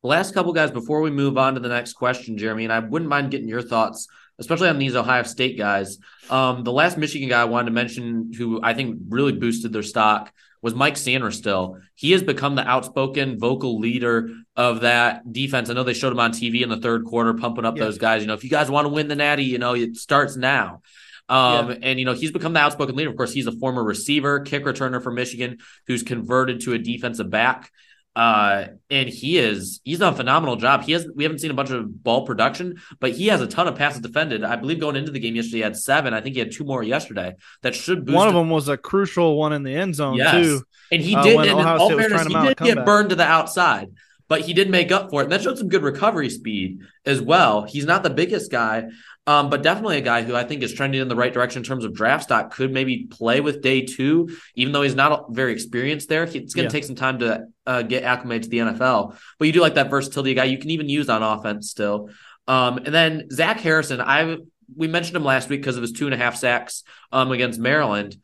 last 0.02 0.34
couple 0.34 0.52
guys 0.52 0.70
before 0.70 1.00
we 1.00 1.10
move 1.10 1.38
on 1.38 1.54
to 1.54 1.60
the 1.60 1.68
next 1.68 1.94
question, 1.94 2.36
Jeremy, 2.36 2.64
and 2.64 2.72
I 2.72 2.80
wouldn't 2.80 3.08
mind 3.08 3.30
getting 3.30 3.48
your 3.48 3.62
thoughts, 3.62 4.08
especially 4.38 4.68
on 4.68 4.78
these 4.78 4.96
Ohio 4.96 5.22
State 5.22 5.56
guys. 5.58 5.98
Um, 6.30 6.64
the 6.64 6.72
last 6.72 6.98
Michigan 6.98 7.28
guy 7.28 7.40
I 7.40 7.44
wanted 7.44 7.66
to 7.66 7.72
mention, 7.72 8.32
who 8.36 8.60
I 8.62 8.74
think 8.74 8.98
really 9.08 9.32
boosted 9.32 9.72
their 9.72 9.82
stock, 9.82 10.32
was 10.62 10.74
Mike 10.74 10.94
Sainristil. 10.94 11.80
He 11.94 12.12
has 12.12 12.22
become 12.22 12.54
the 12.54 12.66
outspoken 12.66 13.38
vocal 13.38 13.78
leader 13.78 14.30
of 14.56 14.80
that 14.80 15.30
defense. 15.30 15.68
I 15.68 15.74
know 15.74 15.84
they 15.84 15.92
showed 15.92 16.12
him 16.12 16.20
on 16.20 16.32
TV 16.32 16.62
in 16.62 16.70
the 16.70 16.78
third 16.78 17.04
quarter, 17.04 17.34
pumping 17.34 17.66
up 17.66 17.76
yeah. 17.76 17.84
those 17.84 17.98
guys. 17.98 18.22
You 18.22 18.28
know, 18.28 18.34
if 18.34 18.44
you 18.44 18.50
guys 18.50 18.70
want 18.70 18.86
to 18.86 18.88
win 18.88 19.08
the 19.08 19.14
natty, 19.14 19.44
you 19.44 19.58
know, 19.58 19.74
it 19.74 19.96
starts 19.96 20.36
now. 20.36 20.80
Um, 21.28 21.70
yeah. 21.70 21.76
and 21.82 21.98
you 21.98 22.04
know, 22.04 22.14
he's 22.14 22.32
become 22.32 22.54
the 22.54 22.60
outspoken 22.60 22.96
leader. 22.96 23.10
Of 23.10 23.16
course, 23.16 23.32
he's 23.32 23.46
a 23.46 23.52
former 23.52 23.84
receiver, 23.84 24.40
kick 24.40 24.64
returner 24.64 25.02
for 25.02 25.10
Michigan, 25.10 25.58
who's 25.86 26.02
converted 26.02 26.62
to 26.62 26.72
a 26.72 26.78
defensive 26.78 27.30
back. 27.30 27.70
Uh, 28.16 28.68
and 28.90 29.08
he 29.08 29.38
is 29.38 29.80
he's 29.82 29.98
done 29.98 30.12
a 30.12 30.16
phenomenal 30.16 30.54
job. 30.54 30.84
He 30.84 30.92
has 30.92 31.06
we 31.16 31.24
haven't 31.24 31.40
seen 31.40 31.50
a 31.50 31.54
bunch 31.54 31.70
of 31.70 32.02
ball 32.04 32.24
production, 32.24 32.80
but 33.00 33.10
he 33.10 33.26
has 33.26 33.40
a 33.40 33.46
ton 33.46 33.66
of 33.66 33.74
passes 33.74 34.02
defended. 34.02 34.44
I 34.44 34.54
believe 34.54 34.78
going 34.78 34.94
into 34.94 35.10
the 35.10 35.18
game 35.18 35.34
yesterday, 35.34 35.58
he 35.58 35.62
had 35.62 35.76
seven. 35.76 36.14
I 36.14 36.20
think 36.20 36.34
he 36.34 36.38
had 36.38 36.52
two 36.52 36.64
more 36.64 36.82
yesterday. 36.82 37.34
That 37.62 37.74
should 37.74 38.04
boost. 38.04 38.16
One 38.16 38.28
of 38.28 38.34
them 38.34 38.50
was 38.50 38.68
a 38.68 38.76
crucial 38.76 39.36
one 39.36 39.52
in 39.52 39.64
the 39.64 39.74
end 39.74 39.96
zone 39.96 40.14
yes. 40.14 40.32
too. 40.32 40.62
And 40.92 41.02
he 41.02 41.16
uh, 41.16 41.22
did. 41.24 41.40
and 41.40 41.58
in 41.58 41.66
all 41.66 41.88
fairness, 41.88 42.26
he 42.26 42.34
did 42.34 42.56
get 42.58 42.84
burned 42.84 43.10
to 43.10 43.16
the 43.16 43.24
outside, 43.24 43.90
but 44.28 44.42
he 44.42 44.52
did 44.52 44.70
make 44.70 44.92
up 44.92 45.10
for 45.10 45.22
it. 45.22 45.24
And 45.24 45.32
that 45.32 45.42
showed 45.42 45.58
some 45.58 45.68
good 45.68 45.82
recovery 45.82 46.30
speed 46.30 46.82
as 47.04 47.20
well. 47.20 47.62
He's 47.64 47.84
not 47.84 48.04
the 48.04 48.10
biggest 48.10 48.48
guy, 48.48 48.90
um, 49.26 49.48
but 49.48 49.62
definitely 49.62 49.96
a 49.98 50.02
guy 50.02 50.22
who 50.22 50.36
I 50.36 50.44
think 50.44 50.62
is 50.62 50.74
trending 50.74 51.00
in 51.00 51.08
the 51.08 51.16
right 51.16 51.32
direction 51.32 51.60
in 51.60 51.64
terms 51.64 51.84
of 51.84 51.94
draft 51.94 52.24
stock. 52.24 52.52
Could 52.52 52.72
maybe 52.72 53.06
play 53.06 53.40
with 53.40 53.62
day 53.62 53.82
two, 53.82 54.36
even 54.54 54.72
though 54.72 54.82
he's 54.82 54.94
not 54.94 55.32
very 55.32 55.52
experienced 55.52 56.08
there. 56.08 56.24
It's 56.24 56.32
going 56.32 56.46
to 56.46 56.62
yeah. 56.62 56.68
take 56.68 56.84
some 56.84 56.96
time 56.96 57.20
to 57.20 57.46
uh, 57.66 57.82
get 57.82 58.04
acclimated 58.04 58.44
to 58.44 58.48
the 58.50 58.58
NFL. 58.58 59.16
But 59.38 59.46
you 59.46 59.52
do 59.52 59.60
like 59.60 59.74
that 59.74 59.88
versatility 59.88 60.34
guy 60.34 60.44
you 60.44 60.58
can 60.58 60.70
even 60.70 60.88
use 60.88 61.08
on 61.08 61.22
offense 61.22 61.70
still. 61.70 62.10
Um, 62.46 62.78
and 62.78 62.94
then 62.94 63.30
Zach 63.30 63.60
Harrison, 63.60 64.00
I 64.00 64.36
we 64.76 64.88
mentioned 64.88 65.16
him 65.16 65.24
last 65.24 65.48
week 65.48 65.60
because 65.60 65.76
of 65.76 65.82
his 65.82 65.92
two 65.92 66.06
and 66.06 66.14
a 66.14 66.18
half 66.18 66.36
sacks 66.36 66.84
um, 67.12 67.32
against 67.32 67.58
Maryland. 67.58 68.16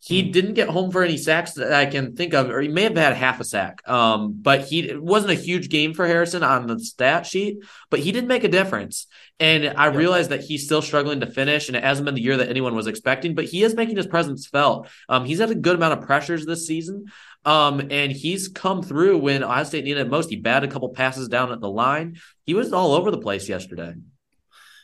He 0.00 0.22
mm. 0.22 0.32
didn't 0.32 0.54
get 0.54 0.68
home 0.68 0.90
for 0.92 1.02
any 1.02 1.16
sacks 1.16 1.52
that 1.54 1.72
I 1.72 1.86
can 1.86 2.14
think 2.14 2.32
of, 2.32 2.50
or 2.50 2.60
he 2.60 2.68
may 2.68 2.84
have 2.84 2.96
had 2.96 3.14
half 3.14 3.40
a 3.40 3.44
sack. 3.44 3.86
Um, 3.88 4.38
but 4.40 4.62
he 4.62 4.88
it 4.88 5.02
wasn't 5.02 5.32
a 5.32 5.42
huge 5.42 5.68
game 5.68 5.92
for 5.92 6.06
Harrison 6.06 6.42
on 6.42 6.66
the 6.66 6.78
stat 6.78 7.26
sheet, 7.26 7.58
but 7.90 8.00
he 8.00 8.12
did 8.12 8.26
make 8.26 8.44
a 8.44 8.48
difference. 8.48 9.06
And 9.40 9.66
I 9.66 9.86
yep. 9.86 9.96
realized 9.96 10.30
that 10.30 10.42
he's 10.42 10.64
still 10.64 10.82
struggling 10.82 11.20
to 11.20 11.26
finish, 11.26 11.68
and 11.68 11.76
it 11.76 11.82
hasn't 11.82 12.06
been 12.06 12.14
the 12.14 12.22
year 12.22 12.36
that 12.36 12.48
anyone 12.48 12.74
was 12.74 12.86
expecting, 12.86 13.34
but 13.34 13.44
he 13.44 13.62
is 13.62 13.74
making 13.74 13.96
his 13.96 14.06
presence 14.06 14.46
felt. 14.46 14.88
Um, 15.08 15.24
he's 15.24 15.40
had 15.40 15.50
a 15.50 15.54
good 15.54 15.76
amount 15.76 15.98
of 15.98 16.06
pressures 16.06 16.46
this 16.46 16.66
season. 16.66 17.06
Um, 17.44 17.80
and 17.90 18.12
he's 18.12 18.48
come 18.48 18.82
through 18.82 19.18
when 19.18 19.42
Ohio 19.42 19.64
State 19.64 19.84
needed 19.84 20.06
it 20.06 20.10
most. 20.10 20.28
He 20.28 20.36
batted 20.36 20.68
a 20.68 20.72
couple 20.72 20.88
passes 20.90 21.28
down 21.28 21.52
at 21.52 21.60
the 21.60 21.70
line. 21.70 22.18
He 22.44 22.54
was 22.54 22.72
all 22.72 22.92
over 22.92 23.10
the 23.10 23.18
place 23.18 23.48
yesterday. 23.48 23.94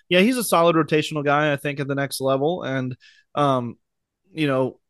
Yeah, 0.09 0.21
he's 0.21 0.37
a 0.37 0.45
solid 0.45 0.77
rotational 0.77 1.25
guy, 1.25 1.53
I 1.53 1.57
think, 1.57 1.81
at 1.81 1.89
the 1.89 1.95
next 1.95 2.21
level. 2.21 2.63
And 2.63 2.97
um, 3.35 3.77
you 4.35 4.47
know, 4.47 4.81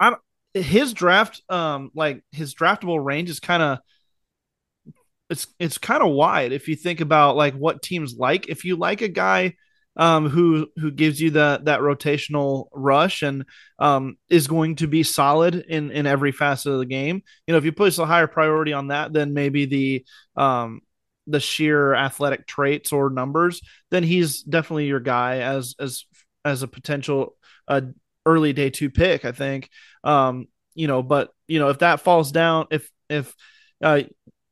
I'm 0.00 0.16
his 0.54 0.92
draft, 0.92 1.42
um, 1.48 1.90
like 1.94 2.22
his 2.32 2.54
draftable 2.54 3.02
range 3.02 3.30
is 3.30 3.40
kind 3.40 3.62
of 3.62 3.78
it's 5.30 5.46
it's 5.58 5.78
kind 5.78 6.02
of 6.02 6.10
wide 6.10 6.52
if 6.52 6.68
you 6.68 6.76
think 6.76 7.00
about 7.00 7.36
like 7.36 7.54
what 7.54 7.82
teams 7.82 8.16
like. 8.16 8.48
If 8.48 8.64
you 8.64 8.76
like 8.76 9.02
a 9.02 9.08
guy 9.08 9.54
um, 9.96 10.28
who 10.28 10.68
who 10.76 10.90
gives 10.90 11.20
you 11.20 11.30
that 11.32 11.66
that 11.66 11.80
rotational 11.80 12.68
rush 12.72 13.22
and 13.22 13.44
um, 13.78 14.16
is 14.30 14.46
going 14.46 14.76
to 14.76 14.86
be 14.86 15.02
solid 15.02 15.56
in 15.56 15.90
in 15.90 16.06
every 16.06 16.32
facet 16.32 16.72
of 16.72 16.78
the 16.78 16.86
game. 16.86 17.22
You 17.46 17.52
know, 17.52 17.58
if 17.58 17.64
you 17.64 17.72
place 17.72 17.98
a 17.98 18.06
higher 18.06 18.26
priority 18.28 18.72
on 18.72 18.88
that, 18.88 19.12
then 19.12 19.34
maybe 19.34 19.66
the 19.66 20.06
um, 20.36 20.80
the 21.26 21.40
sheer 21.40 21.94
athletic 21.94 22.46
traits 22.46 22.92
or 22.92 23.10
numbers, 23.10 23.60
then 23.90 24.02
he's 24.02 24.42
definitely 24.42 24.86
your 24.86 25.00
guy 25.00 25.38
as 25.40 25.74
as 25.78 26.04
as 26.44 26.62
a 26.62 26.68
potential 26.68 27.36
uh, 27.66 27.82
early 28.28 28.52
day 28.52 28.70
two 28.70 28.90
pick. 28.90 29.24
I 29.24 29.32
think. 29.32 29.70
Um, 30.04 30.46
you 30.74 30.86
know, 30.86 31.02
but 31.02 31.30
you 31.46 31.58
know 31.58 31.68
if 31.70 31.78
that 31.80 32.00
falls 32.00 32.30
down, 32.30 32.66
if 32.70 32.88
if 33.08 33.34
uh, 33.82 34.02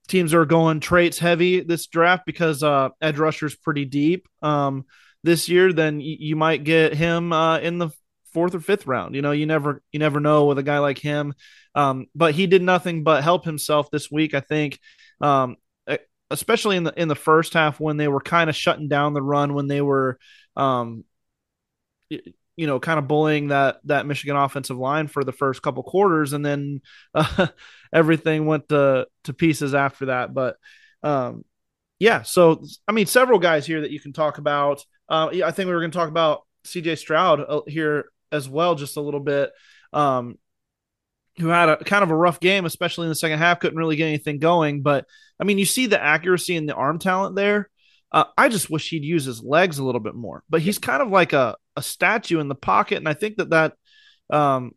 teams 0.09 0.35
are 0.35 0.45
going 0.45 0.80
traits 0.80 1.18
heavy 1.18 1.61
this 1.61 1.87
draft 1.87 2.25
because 2.26 2.62
uh, 2.62 2.90
edge 3.00 3.18
rusher's 3.18 3.54
pretty 3.54 3.85
deep. 3.85 4.28
Um, 4.42 4.85
this 5.23 5.49
year, 5.49 5.73
then 5.73 5.99
y- 5.99 6.16
you 6.18 6.37
might 6.37 6.64
get 6.64 6.95
him 6.95 7.33
uh, 7.33 7.59
in 7.59 7.78
the 7.78 7.90
fourth 8.33 8.54
or 8.54 8.61
fifth 8.61 8.87
round. 8.87 9.14
You 9.14 9.23
know, 9.23 9.33
you 9.33 9.47
never 9.47 9.83
you 9.92 9.99
never 9.99 10.21
know 10.21 10.47
with 10.47 10.59
a 10.59 10.62
guy 10.62 10.78
like 10.78 10.99
him. 10.99 11.35
Um, 11.75 12.06
but 12.14 12.35
he 12.35 12.47
did 12.47 12.62
nothing 12.62 13.02
but 13.02 13.23
help 13.23 13.45
himself 13.45 13.90
this 13.90 14.11
week. 14.11 14.35
I 14.35 14.40
think, 14.40 14.78
um, 15.21 15.56
especially 16.30 16.76
in 16.76 16.85
the 16.85 17.00
in 17.00 17.09
the 17.09 17.14
first 17.14 17.54
half 17.54 17.80
when 17.80 17.97
they 17.97 18.09
were 18.09 18.21
kind 18.21 18.50
of 18.50 18.56
shutting 18.56 18.88
down 18.88 19.14
the 19.14 19.23
run, 19.23 19.54
when 19.54 19.68
they 19.68 19.80
were, 19.80 20.18
um, 20.56 21.04
you 22.56 22.66
know, 22.66 22.80
kind 22.80 22.98
of 22.98 23.06
bullying 23.06 23.48
that 23.48 23.80
that 23.84 24.06
Michigan 24.06 24.36
offensive 24.36 24.78
line 24.78 25.08
for 25.08 25.22
the 25.22 25.32
first 25.32 25.62
couple 25.62 25.82
quarters, 25.82 26.32
and 26.32 26.44
then 26.44 26.80
uh, 27.14 27.46
everything 27.92 28.46
went 28.46 28.68
to 28.70 29.06
to 29.25 29.32
pieces 29.32 29.75
after 29.75 30.06
that. 30.06 30.34
But 30.34 30.56
um, 31.02 31.44
yeah, 31.98 32.22
so 32.22 32.64
I 32.88 32.92
mean, 32.92 33.06
several 33.06 33.38
guys 33.38 33.66
here 33.66 33.82
that 33.82 33.90
you 33.90 34.00
can 34.00 34.12
talk 34.12 34.38
about. 34.38 34.84
Uh, 35.08 35.28
I 35.44 35.50
think 35.50 35.68
we 35.68 35.75
were 35.75 35.80
going 35.80 35.92
to 35.92 35.98
talk 35.98 36.08
about 36.08 36.42
CJ 36.64 36.98
Stroud 36.98 37.40
uh, 37.40 37.60
here 37.66 38.06
as 38.32 38.48
well, 38.48 38.75
just 38.75 38.96
a 38.96 39.00
little 39.00 39.20
bit. 39.20 39.52
Um, 39.92 40.38
who 41.38 41.48
had 41.48 41.68
a 41.68 41.76
kind 41.84 42.02
of 42.02 42.10
a 42.10 42.16
rough 42.16 42.40
game, 42.40 42.64
especially 42.64 43.04
in 43.04 43.10
the 43.10 43.14
second 43.14 43.38
half, 43.38 43.60
couldn't 43.60 43.78
really 43.78 43.96
get 43.96 44.06
anything 44.06 44.38
going. 44.38 44.82
But 44.82 45.06
I 45.38 45.44
mean, 45.44 45.58
you 45.58 45.66
see 45.66 45.86
the 45.86 46.02
accuracy 46.02 46.56
and 46.56 46.68
the 46.68 46.75
arm 46.75 46.98
talent 46.98 47.36
there. 47.36 47.68
Uh, 48.12 48.25
I 48.36 48.48
just 48.48 48.70
wish 48.70 48.88
he'd 48.88 49.04
use 49.04 49.25
his 49.25 49.42
legs 49.42 49.78
a 49.78 49.84
little 49.84 50.00
bit 50.00 50.14
more. 50.14 50.42
But 50.48 50.62
he's 50.62 50.78
kind 50.78 51.02
of 51.02 51.10
like 51.10 51.32
a, 51.32 51.56
a 51.76 51.82
statue 51.82 52.40
in 52.40 52.48
the 52.48 52.54
pocket, 52.54 52.98
and 52.98 53.08
I 53.08 53.14
think 53.14 53.36
that 53.36 53.50
that 53.50 53.75
um, 54.30 54.72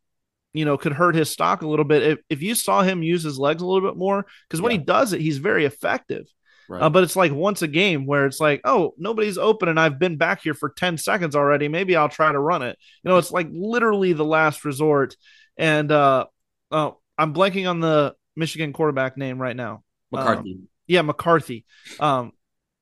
you 0.53 0.65
know 0.65 0.77
could 0.77 0.93
hurt 0.93 1.15
his 1.15 1.29
stock 1.29 1.61
a 1.61 1.67
little 1.67 1.85
bit 1.85 2.03
if, 2.03 2.19
if 2.29 2.41
you 2.41 2.55
saw 2.55 2.81
him 2.81 3.03
use 3.03 3.23
his 3.23 3.39
legs 3.39 3.61
a 3.61 3.65
little 3.65 3.87
bit 3.87 3.97
more 3.97 4.25
because 4.47 4.61
when 4.61 4.71
yeah. 4.71 4.79
he 4.79 4.83
does 4.83 5.13
it, 5.13 5.21
he's 5.21 5.37
very 5.37 5.65
effective. 5.65 6.25
Right. 6.69 6.83
Uh, 6.83 6.89
but 6.91 7.03
it's 7.03 7.15
like 7.15 7.31
once 7.31 7.63
a 7.63 7.67
game 7.67 8.05
where 8.05 8.27
it's 8.27 8.39
like, 8.39 8.61
oh, 8.63 8.93
nobody's 8.95 9.39
open 9.39 9.69
and 9.69 9.79
I've 9.79 9.97
been 9.97 10.17
back 10.17 10.43
here 10.43 10.53
for 10.53 10.69
10 10.69 10.99
seconds 10.99 11.35
already. 11.35 11.67
Maybe 11.67 11.95
I'll 11.95 12.09
try 12.09 12.31
to 12.31 12.39
run 12.39 12.61
it. 12.61 12.77
You 13.03 13.09
know, 13.09 13.17
it's 13.17 13.31
like 13.31 13.47
literally 13.51 14.13
the 14.13 14.23
last 14.23 14.63
resort. 14.63 15.17
And 15.57 15.91
uh, 15.91 16.27
oh, 16.69 16.99
I'm 17.17 17.33
blanking 17.33 17.67
on 17.67 17.79
the 17.79 18.13
Michigan 18.35 18.71
quarterback 18.71 19.17
name 19.17 19.41
right 19.41 19.55
now. 19.55 19.83
McCarthy. 20.11 20.53
Um, 20.53 20.67
yeah, 20.85 21.01
McCarthy. 21.01 21.65
Um, 21.99 22.33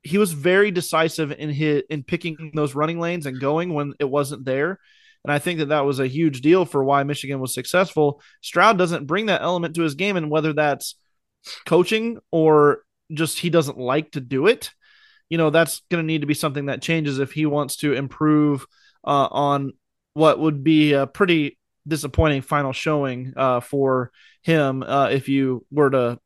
he 0.07 0.17
was 0.17 0.31
very 0.31 0.71
decisive 0.71 1.31
in 1.31 1.49
his 1.49 1.83
in 1.89 2.03
picking 2.03 2.51
those 2.55 2.75
running 2.75 2.99
lanes 2.99 3.25
and 3.25 3.39
going 3.39 3.73
when 3.73 3.93
it 3.99 4.09
wasn't 4.09 4.45
there. 4.45 4.79
And 5.23 5.31
I 5.33 5.39
think 5.39 5.59
that 5.59 5.69
that 5.69 5.85
was 5.85 5.99
a 5.99 6.07
huge 6.07 6.41
deal 6.41 6.63
for 6.63 6.83
why 6.83 7.03
Michigan 7.03 7.39
was 7.39 7.53
successful. 7.53 8.21
Stroud 8.41 8.77
doesn't 8.77 9.07
bring 9.07 9.25
that 9.25 9.41
element 9.41 9.75
to 9.75 9.81
his 9.81 9.95
game, 9.95 10.15
and 10.15 10.29
whether 10.29 10.53
that's 10.53 10.95
coaching 11.65 12.19
or 12.31 12.83
just 13.11 13.39
he 13.39 13.49
doesn't 13.49 13.77
like 13.77 14.11
to 14.11 14.21
do 14.21 14.47
it, 14.47 14.71
you 15.29 15.37
know, 15.37 15.49
that's 15.49 15.81
going 15.91 16.01
to 16.01 16.07
need 16.07 16.21
to 16.21 16.27
be 16.27 16.33
something 16.33 16.67
that 16.67 16.81
changes 16.81 17.19
if 17.19 17.33
he 17.33 17.45
wants 17.45 17.77
to 17.77 17.93
improve 17.93 18.65
uh, 19.05 19.27
on 19.29 19.73
what 20.13 20.39
would 20.39 20.63
be 20.63 20.93
a 20.93 21.07
pretty 21.07 21.57
disappointing 21.87 22.41
final 22.41 22.73
showing 22.73 23.33
uh, 23.35 23.59
for 23.59 24.11
him 24.43 24.83
uh, 24.83 25.09
if 25.09 25.27
you 25.29 25.65
were 25.71 25.89
to, 25.89 26.19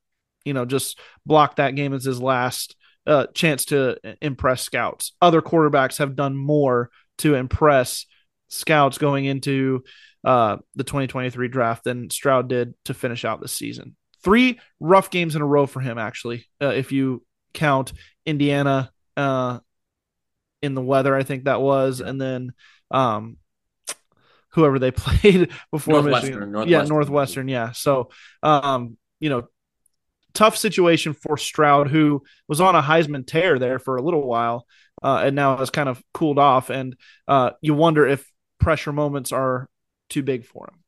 you 0.45 0.53
know, 0.53 0.65
just 0.65 0.99
block 1.25 1.55
that 1.55 1.75
game 1.75 1.93
as 1.93 2.03
his 2.03 2.21
last 2.21 2.75
uh, 3.07 3.27
chance 3.33 3.65
to 3.65 3.97
impress 4.21 4.61
scouts. 4.61 5.13
Other 5.21 5.41
quarterbacks 5.41 5.97
have 5.97 6.15
done 6.15 6.35
more 6.35 6.89
to 7.19 7.35
impress 7.35 8.05
scouts 8.49 8.97
going 8.97 9.25
into 9.25 9.83
uh, 10.23 10.57
the 10.75 10.83
2023 10.83 11.47
draft 11.47 11.83
than 11.83 12.09
Stroud 12.09 12.47
did 12.47 12.73
to 12.85 12.93
finish 12.93 13.25
out 13.25 13.41
the 13.41 13.47
season 13.47 13.95
three 14.23 14.59
rough 14.79 15.09
games 15.09 15.35
in 15.35 15.41
a 15.41 15.45
row 15.45 15.65
for 15.65 15.79
him, 15.79 15.97
actually, 15.97 16.45
uh, 16.61 16.67
if 16.67 16.91
you 16.91 17.23
count 17.53 17.93
Indiana 18.25 18.91
uh, 19.17 19.59
in 20.61 20.73
the 20.73 20.81
weather, 20.81 21.15
I 21.15 21.23
think 21.23 21.45
that 21.45 21.61
was, 21.61 22.01
and 22.01 22.19
then 22.19 22.53
um, 22.89 23.37
whoever 24.49 24.79
they 24.79 24.91
played 24.91 25.51
before 25.71 25.95
Northwestern, 25.95 26.29
Michigan. 26.29 26.51
Northwestern. 26.51 26.69
Yeah, 26.69 26.83
Northwestern. 26.83 27.47
Yeah. 27.47 27.71
So, 27.71 28.09
um, 28.43 28.97
you 29.19 29.29
know, 29.29 29.47
tough 30.33 30.57
situation 30.57 31.13
for 31.13 31.37
Stroud, 31.37 31.89
who 31.89 32.23
was 32.47 32.61
on 32.61 32.75
a 32.75 32.81
Heisman 32.81 33.25
tear 33.25 33.59
there 33.59 33.79
for 33.79 33.97
a 33.97 34.01
little 34.01 34.27
while, 34.27 34.65
uh, 35.01 35.23
and 35.25 35.35
now 35.35 35.57
has 35.57 35.69
kind 35.69 35.89
of 35.89 36.01
cooled 36.13 36.39
off. 36.39 36.69
And 36.69 36.95
uh, 37.27 37.51
you 37.61 37.73
wonder 37.73 38.07
if 38.07 38.29
pressure 38.59 38.93
moments 38.93 39.31
are 39.31 39.69
too 40.09 40.23
big 40.23 40.45
for 40.45 40.69
him 40.71 40.81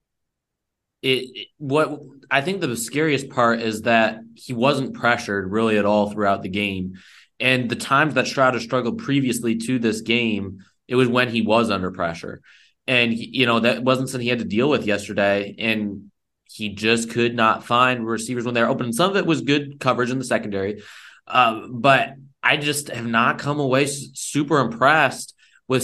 it 1.03 1.47
what 1.57 1.99
I 2.31 2.41
think 2.41 2.61
the 2.61 2.75
scariest 2.77 3.29
part 3.29 3.59
is 3.59 3.81
that 3.81 4.19
he 4.35 4.53
wasn't 4.53 4.95
pressured 4.95 5.51
really 5.51 5.77
at 5.77 5.85
all 5.85 6.09
throughout 6.09 6.41
the 6.41 6.49
game. 6.49 6.93
And 7.39 7.69
the 7.69 7.75
times 7.75 8.13
that 8.13 8.25
Stroud 8.25 8.53
has 8.53 8.63
struggled 8.63 8.99
previously 8.99 9.57
to 9.57 9.79
this 9.79 10.01
game, 10.01 10.59
it 10.87 10.95
was 10.95 11.09
when 11.09 11.29
he 11.29 11.41
was 11.41 11.69
under 11.69 11.91
pressure. 11.91 12.41
And 12.87 13.13
you 13.13 13.45
know, 13.45 13.59
that 13.59 13.83
wasn't 13.83 14.09
something 14.09 14.23
he 14.23 14.29
had 14.29 14.39
to 14.39 14.45
deal 14.45 14.69
with 14.69 14.85
yesterday. 14.85 15.55
And 15.59 16.09
he 16.53 16.69
just 16.69 17.09
could 17.09 17.35
not 17.35 17.63
find 17.63 18.05
receivers 18.05 18.45
when 18.45 18.53
they're 18.53 18.69
open. 18.69 18.93
Some 18.93 19.09
of 19.09 19.17
it 19.17 19.25
was 19.25 19.41
good 19.41 19.79
coverage 19.79 20.11
in 20.11 20.19
the 20.19 20.23
secondary. 20.23 20.83
Uh, 21.27 21.67
but 21.69 22.13
I 22.41 22.57
just 22.57 22.89
have 22.89 23.07
not 23.07 23.39
come 23.39 23.59
away 23.59 23.85
super 23.87 24.59
impressed 24.59 25.33
with 25.67 25.83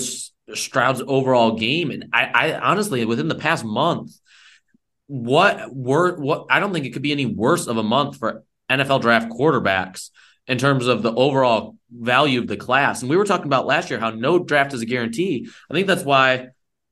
Stroud's 0.53 1.01
overall 1.05 1.55
game. 1.55 1.91
And 1.91 2.05
I, 2.13 2.25
I 2.25 2.59
honestly, 2.59 3.03
within 3.05 3.29
the 3.29 3.35
past 3.35 3.65
month, 3.65 4.11
what 5.07 5.73
were 5.73 6.17
what 6.17 6.45
I 6.51 6.59
don't 6.59 6.71
think 6.71 6.85
it 6.85 6.91
could 6.91 7.01
be 7.01 7.11
any 7.11 7.25
worse 7.25 7.65
of 7.65 7.77
a 7.77 7.83
month 7.83 8.17
for 8.17 8.43
NFL 8.69 9.01
draft 9.01 9.29
quarterbacks 9.29 10.11
in 10.45 10.59
terms 10.59 10.85
of 10.85 11.01
the 11.01 11.13
overall 11.13 11.77
value 11.91 12.39
of 12.39 12.47
the 12.47 12.57
class. 12.57 13.01
And 13.01 13.09
we 13.09 13.17
were 13.17 13.25
talking 13.25 13.47
about 13.47 13.65
last 13.65 13.89
year 13.89 13.99
how 13.99 14.11
no 14.11 14.37
draft 14.37 14.73
is 14.73 14.81
a 14.81 14.85
guarantee. 14.85 15.49
I 15.69 15.73
think 15.73 15.87
that's 15.87 16.03
why 16.03 16.49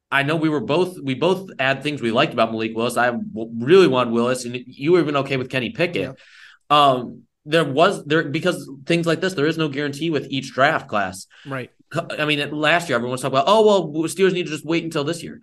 I 0.10 0.24
know 0.24 0.36
we 0.36 0.50
were 0.50 0.62
both 0.62 0.98
we 1.02 1.16
both 1.16 1.50
had 1.60 1.84
things 1.84 2.02
we 2.02 2.12
liked 2.12 2.34
about 2.34 2.52
Malik 2.52 2.76
Willis. 2.76 2.98
I 2.98 3.18
really 3.34 3.88
wanted 3.88 4.14
Willis, 4.14 4.46
and 4.46 4.56
you 4.66 4.94
were 4.94 5.00
even 5.00 5.18
okay 5.18 5.38
with 5.38 5.50
Kenny 5.50 5.72
Pickett. 5.72 6.02
Yeah. 6.02 6.14
Um, 6.70 7.24
there 7.46 7.66
was 7.66 8.06
there 8.06 8.24
because 8.24 8.70
things 8.86 9.06
like 9.06 9.22
this, 9.22 9.34
there 9.34 9.48
is 9.48 9.58
no 9.58 9.68
guarantee 9.70 10.10
with 10.10 10.28
each 10.30 10.54
draft 10.54 10.88
class. 10.88 11.28
Right. 11.46 11.72
I 11.94 12.26
mean, 12.26 12.52
last 12.52 12.90
year 12.90 12.98
everyone 12.98 13.14
was 13.14 13.22
talking 13.22 13.38
about, 13.38 13.46
oh 13.48 13.66
well, 13.66 14.04
Steelers 14.06 14.34
need 14.34 14.46
to 14.46 14.52
just 14.52 14.66
wait 14.66 14.84
until 14.84 15.04
this 15.04 15.24
year 15.24 15.42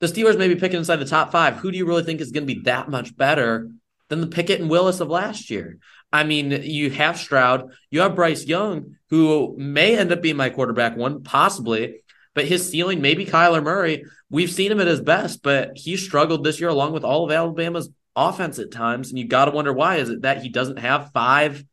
the 0.00 0.06
Steelers 0.06 0.38
may 0.38 0.48
be 0.48 0.56
picking 0.56 0.78
inside 0.78 0.96
the 0.96 1.04
top 1.04 1.30
five. 1.30 1.56
Who 1.56 1.70
do 1.70 1.78
you 1.78 1.86
really 1.86 2.02
think 2.02 2.20
is 2.20 2.32
going 2.32 2.46
to 2.46 2.54
be 2.54 2.62
that 2.62 2.88
much 2.88 3.16
better 3.16 3.70
than 4.08 4.20
the 4.20 4.26
Pickett 4.26 4.60
and 4.60 4.70
Willis 4.70 5.00
of 5.00 5.08
last 5.08 5.50
year? 5.50 5.78
I 6.12 6.24
mean, 6.24 6.50
you 6.50 6.90
have 6.90 7.18
Stroud, 7.18 7.70
you 7.90 8.00
have 8.00 8.16
Bryce 8.16 8.44
Young, 8.44 8.96
who 9.10 9.54
may 9.56 9.96
end 9.96 10.10
up 10.10 10.22
being 10.22 10.36
my 10.36 10.50
quarterback 10.50 10.96
one, 10.96 11.22
possibly, 11.22 12.02
but 12.34 12.46
his 12.46 12.68
ceiling, 12.68 13.00
maybe 13.00 13.26
Kyler 13.26 13.62
Murray. 13.62 14.04
We've 14.30 14.50
seen 14.50 14.70
him 14.70 14.80
at 14.80 14.86
his 14.86 15.00
best, 15.00 15.42
but 15.42 15.72
he 15.74 15.96
struggled 15.96 16.44
this 16.44 16.60
year 16.60 16.68
along 16.68 16.92
with 16.92 17.04
all 17.04 17.24
of 17.24 17.30
Alabama's 17.32 17.90
offense 18.14 18.58
at 18.58 18.70
times. 18.70 19.10
And 19.10 19.18
you 19.18 19.26
got 19.26 19.46
to 19.46 19.50
wonder 19.50 19.72
why. 19.72 19.96
Is 19.96 20.10
it 20.10 20.22
that 20.22 20.42
he 20.42 20.48
doesn't 20.48 20.78
have 20.78 21.10
five 21.12 21.64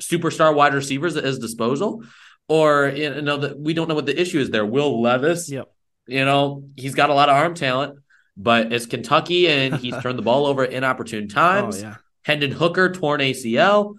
superstar 0.00 0.54
wide 0.54 0.74
receivers 0.74 1.16
at 1.16 1.24
his 1.24 1.38
disposal? 1.38 2.04
Or 2.46 2.92
you 2.94 3.22
know 3.22 3.38
that 3.38 3.58
we 3.58 3.72
don't 3.72 3.88
know 3.88 3.94
what 3.94 4.06
the 4.06 4.20
issue 4.20 4.38
is 4.38 4.50
there. 4.50 4.66
Will 4.66 5.00
Levis, 5.00 5.50
yep. 5.50 5.68
You 6.06 6.24
know, 6.24 6.64
he's 6.76 6.94
got 6.94 7.10
a 7.10 7.14
lot 7.14 7.28
of 7.28 7.36
arm 7.36 7.54
talent, 7.54 7.98
But 8.36 8.72
it's 8.72 8.86
Kentucky, 8.86 9.48
and 9.48 9.74
he's 9.76 9.96
turned 10.02 10.18
the 10.18 10.22
ball 10.22 10.46
over 10.46 10.64
at 10.64 10.72
inopportune 10.72 11.28
times. 11.28 11.82
Oh, 11.82 11.86
yeah. 11.86 11.96
Hendon 12.22 12.52
Hooker 12.52 12.92
torn 12.92 13.20
ACL. 13.20 13.96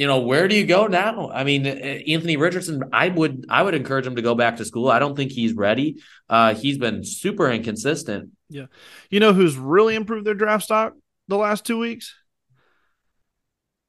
You 0.00 0.06
know, 0.06 0.20
where 0.20 0.48
do 0.48 0.56
you 0.56 0.64
go 0.64 0.86
now? 0.86 1.30
I 1.30 1.44
mean, 1.44 1.66
Anthony 1.66 2.38
Richardson, 2.38 2.84
I 2.90 3.08
would 3.08 3.44
I 3.50 3.62
would 3.62 3.74
encourage 3.74 4.06
him 4.06 4.16
to 4.16 4.22
go 4.22 4.34
back 4.34 4.56
to 4.56 4.64
school. 4.64 4.88
I 4.90 4.98
don't 4.98 5.14
think 5.14 5.30
he's 5.30 5.52
ready. 5.52 6.00
Uh, 6.26 6.54
he's 6.54 6.78
been 6.78 7.04
super 7.04 7.50
inconsistent. 7.50 8.30
Yeah. 8.48 8.68
You 9.10 9.20
know 9.20 9.34
who's 9.34 9.58
really 9.58 9.94
improved 9.94 10.26
their 10.26 10.32
draft 10.32 10.64
stock 10.64 10.94
the 11.28 11.36
last 11.36 11.66
two 11.66 11.78
weeks? 11.78 12.14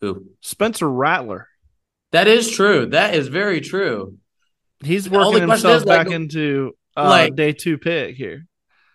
Who? 0.01 0.25
Spencer 0.41 0.89
Rattler. 0.91 1.47
That 2.11 2.27
is 2.27 2.51
true. 2.51 2.87
That 2.87 3.15
is 3.15 3.29
very 3.29 3.61
true. 3.61 4.17
He's 4.83 5.09
working 5.09 5.47
himself 5.47 5.77
is, 5.77 5.85
like, 5.85 6.07
back 6.07 6.13
into 6.13 6.75
uh, 6.97 7.07
like- 7.07 7.35
day 7.37 7.53
two 7.53 7.77
pick 7.77 8.17
here. 8.17 8.47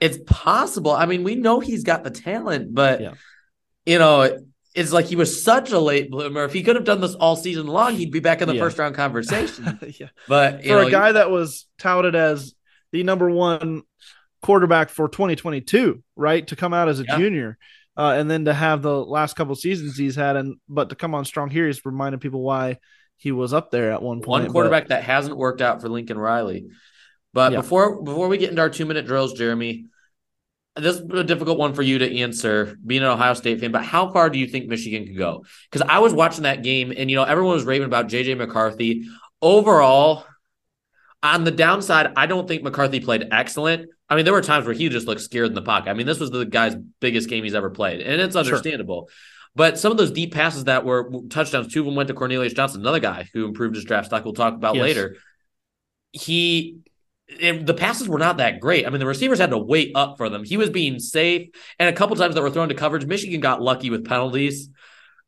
It's 0.02 0.18
possible. 0.26 0.90
I 0.90 1.06
mean, 1.06 1.24
we 1.24 1.34
know 1.34 1.60
he's 1.60 1.82
got 1.82 2.04
the 2.04 2.10
talent, 2.10 2.74
but 2.74 3.00
Yeah. 3.00 3.14
you 3.86 3.98
know, 3.98 4.38
it's 4.76 4.92
like 4.92 5.06
he 5.06 5.16
was 5.16 5.42
such 5.42 5.72
a 5.72 5.78
late 5.80 6.10
bloomer. 6.10 6.44
If 6.44 6.52
he 6.52 6.62
could 6.62 6.76
have 6.76 6.84
done 6.84 7.00
this 7.00 7.14
all 7.14 7.34
season 7.34 7.66
long, 7.66 7.94
he'd 7.94 8.12
be 8.12 8.20
back 8.20 8.42
in 8.42 8.48
the 8.48 8.54
Yeah. 8.54 8.60
first 8.60 8.78
round 8.78 8.94
conversation. 8.94 9.78
yeah. 10.00 10.08
But 10.28 10.62
you 10.64 10.70
For 10.70 10.82
know, 10.82 10.86
a 10.86 10.90
guy 10.90 11.12
that 11.12 11.30
was 11.30 11.66
touted 11.78 12.14
as 12.14 12.54
the 12.92 13.02
number 13.02 13.28
one 13.30 13.82
quarterback 14.42 14.90
for 14.90 15.08
2022, 15.08 16.02
right? 16.14 16.46
To 16.46 16.56
come 16.56 16.72
out 16.74 16.88
as 16.88 17.00
a 17.00 17.04
Yeah. 17.04 17.18
junior. 17.18 17.58
Uh, 17.96 18.14
and 18.18 18.30
then 18.30 18.44
to 18.44 18.52
have 18.52 18.82
the 18.82 18.94
last 19.04 19.34
couple 19.36 19.54
seasons 19.54 19.96
he's 19.96 20.16
had, 20.16 20.36
and 20.36 20.56
but 20.68 20.90
to 20.90 20.94
come 20.94 21.14
on 21.14 21.24
strong 21.24 21.48
here, 21.48 21.66
he's 21.66 21.80
reminding 21.84 22.20
people 22.20 22.42
why 22.42 22.76
he 23.16 23.32
was 23.32 23.54
up 23.54 23.70
there 23.70 23.90
at 23.92 24.02
one 24.02 24.18
point. 24.18 24.26
one 24.28 24.42
but- 24.44 24.52
quarterback 24.52 24.88
that 24.88 25.02
hasn't 25.02 25.36
worked 25.36 25.62
out 25.62 25.80
for 25.80 25.88
Lincoln 25.88 26.18
Riley. 26.18 26.66
But 27.32 27.52
Yeah. 27.52 27.60
before 27.62 28.02
before 28.02 28.28
we 28.28 28.36
get 28.36 28.50
into 28.50 28.60
our 28.60 28.68
two 28.68 28.84
minute 28.84 29.06
drills, 29.06 29.32
Jeremy, 29.32 29.86
this 30.76 30.96
is 30.96 31.02
a 31.10 31.24
difficult 31.24 31.58
one 31.58 31.74
for 31.74 31.82
you 31.82 31.98
to 31.98 32.18
answer, 32.20 32.76
being 32.84 33.02
an 33.02 33.08
Ohio 33.08 33.34
State 33.34 33.60
fan. 33.60 33.72
But 33.72 33.84
how 33.84 34.12
far 34.12 34.30
do 34.30 34.38
you 34.38 34.46
think 34.46 34.68
Michigan 34.68 35.06
could 35.06 35.16
go? 35.18 35.44
Because 35.70 35.86
I 35.88 35.98
was 36.00 36.12
watching 36.12 36.42
that 36.42 36.62
game, 36.62 36.92
and 36.96 37.10
you 37.10 37.16
know 37.16 37.24
everyone 37.24 37.54
was 37.54 37.64
raving 37.64 37.86
about 37.86 38.08
JJ 38.08 38.36
McCarthy. 38.36 39.06
Overall, 39.42 40.24
on 41.22 41.44
the 41.44 41.50
downside, 41.50 42.12
I 42.16 42.26
don't 42.26 42.46
think 42.46 42.62
McCarthy 42.62 43.00
played 43.00 43.28
excellent. 43.30 43.90
I 44.08 44.16
mean, 44.16 44.24
there 44.24 44.34
were 44.34 44.42
times 44.42 44.66
where 44.66 44.74
he 44.74 44.88
just 44.88 45.06
looked 45.06 45.20
scared 45.20 45.48
in 45.48 45.54
the 45.54 45.62
pocket. 45.62 45.90
I 45.90 45.94
mean, 45.94 46.06
this 46.06 46.20
was 46.20 46.30
the 46.30 46.44
guy's 46.44 46.76
biggest 47.00 47.28
game 47.28 47.42
he's 47.42 47.54
ever 47.54 47.70
played, 47.70 48.00
and 48.00 48.20
it's 48.20 48.36
understandable. 48.36 49.08
But 49.54 49.78
some 49.78 49.90
of 49.90 49.96
those 49.96 50.10
deep 50.10 50.34
passes 50.34 50.64
that 50.64 50.84
were 50.84 51.10
touchdowns, 51.30 51.72
two 51.72 51.80
of 51.80 51.86
them 51.86 51.94
went 51.94 52.08
to 52.08 52.14
Cornelius 52.14 52.52
Johnson, 52.52 52.82
another 52.82 53.00
guy 53.00 53.28
who 53.32 53.46
improved 53.46 53.74
his 53.74 53.84
draft 53.84 54.06
stock. 54.08 54.24
We'll 54.24 54.34
talk 54.34 54.54
about 54.54 54.74
Yes. 54.74 54.82
later. 54.82 55.16
He, 56.12 56.78
it- 57.28 57.66
the 57.66 57.74
passes 57.74 58.08
were 58.08 58.18
not 58.18 58.36
that 58.38 58.60
great. 58.60 58.86
I 58.86 58.90
mean, 58.90 59.00
the 59.00 59.06
receivers 59.06 59.38
had 59.38 59.50
to 59.50 59.58
wait 59.58 59.92
up 59.94 60.16
for 60.16 60.28
them. 60.28 60.44
He 60.44 60.56
was 60.56 60.70
being 60.70 60.98
safe, 60.98 61.48
and 61.78 61.88
a 61.88 61.92
couple 61.92 62.16
times 62.16 62.34
that 62.34 62.42
were 62.42 62.50
thrown 62.50 62.68
to 62.68 62.74
coverage. 62.74 63.04
Michigan 63.06 63.40
got 63.40 63.60
lucky 63.62 63.90
with 63.90 64.04
penalties 64.06 64.68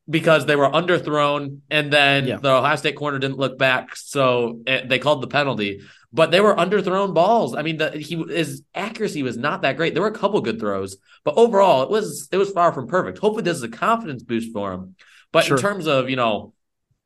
because 0.08 0.46
they 0.46 0.56
were 0.56 0.68
underthrown, 0.68 1.58
and 1.70 1.92
then 1.92 2.26
Yeah. 2.26 2.37
the 2.37 2.50
Ohio 2.50 2.76
State 2.76 2.96
corner 2.96 3.18
didn't 3.18 3.38
look 3.38 3.58
back, 3.58 3.94
so 3.96 4.61
eh, 4.66 4.82
they 4.87 4.98
called 4.98 5.22
the 5.22 5.26
penalty. 5.26 5.80
But 6.11 6.30
they 6.30 6.40
were 6.40 6.54
underthrown 6.54 7.12
balls. 7.12 7.54
I 7.54 7.61
mean, 7.61 7.76
the, 7.76 7.90
he 7.90 8.16
his 8.30 8.62
accuracy 8.74 9.22
was 9.22 9.37
not 9.37 9.61
that 9.62 9.76
great. 9.76 9.92
There 9.92 10.02
were 10.02 10.08
a 10.08 10.12
couple 10.12 10.40
good 10.40 10.58
throws, 10.58 10.96
but 11.24 11.34
overall, 11.37 11.82
it 11.82 11.90
was 11.90 12.28
it 12.32 12.38
was 12.38 12.50
far 12.50 12.72
from 12.72 12.87
perfect. 12.87 13.18
Hopefully, 13.18 13.42
this 13.42 13.58
is 13.58 13.62
a 13.62 13.68
confidence 13.68 14.22
boost 14.22 14.50
for 14.54 14.72
him. 14.72 14.94
But 15.32 15.44
Sure. 15.44 15.56
in 15.58 15.62
terms 15.62 15.87
of 15.87 16.08
you 16.08 16.16
know, 16.16 16.54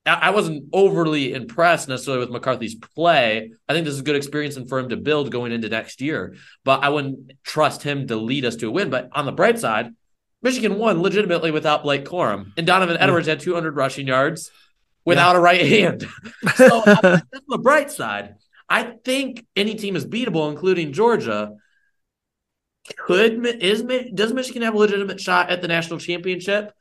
I, 0.05 0.31
wasn't 0.31 0.69
overly 0.73 1.33
impressed 1.33 1.89
necessarily 1.89 2.21
with 2.21 2.31
McCarthy's 2.31 2.75
play. 2.75 3.53
I 3.69 3.73
think 3.73 3.85
this 3.85 3.95
is 3.95 4.01
a 4.01 4.05
good 4.05 4.17
experience 4.17 4.57
and 4.57 4.69
for 4.69 4.81
him 4.81 4.89
to 4.89 4.97
build 4.97 5.31
going 5.31 5.53
into 5.53 5.69
next 5.69 6.01
year. 6.01 6.35
But 6.65 6.83
I 6.83 6.89
wouldn't 6.89 7.33
trust 7.45 7.85
him 7.85 8.09
to 8.09 8.17
lead 8.17 8.45
us 8.45 8.57
to 8.57 8.69
a 8.69 8.71
win. 8.71 8.91
But 8.91 9.11
on 9.13 9.27
the 9.27 9.33
bright 9.33 9.61
side, 9.61 9.95
Michigan 10.43 10.77
won 10.77 11.03
legitimately 11.03 11.53
without 11.53 11.85
Blake 11.85 12.05
Corum, 12.05 12.53
and 12.57 12.67
Donovan 12.67 12.97
mm. 12.97 13.01
Edwards 13.01 13.29
had 13.29 13.41
200 13.41 13.77
rushing 13.77 14.09
yards 14.09 14.51
without 15.05 15.37
a 15.37 15.41
right 15.41 15.61
hand. 15.67 16.07
so 16.57 16.81
on 16.81 17.23
the- 17.49 17.59
bright 17.59 17.91
side, 17.91 18.35
I 18.69 18.83
think 19.05 19.47
any 19.55 19.77
team 19.77 19.95
is 19.95 20.05
beatable, 20.05 20.51
including 20.51 20.93
Georgia. 20.93 21.57
Could 22.99 23.47
is 23.47 23.85
does 24.13 24.33
Michigan 24.33 24.63
have 24.63 24.75
a 24.75 24.79
legitimate 24.79 25.21
shot 25.21 25.51
at 25.51 25.63
the 25.63 25.69
national 25.69 26.01
championship, 26.01 26.73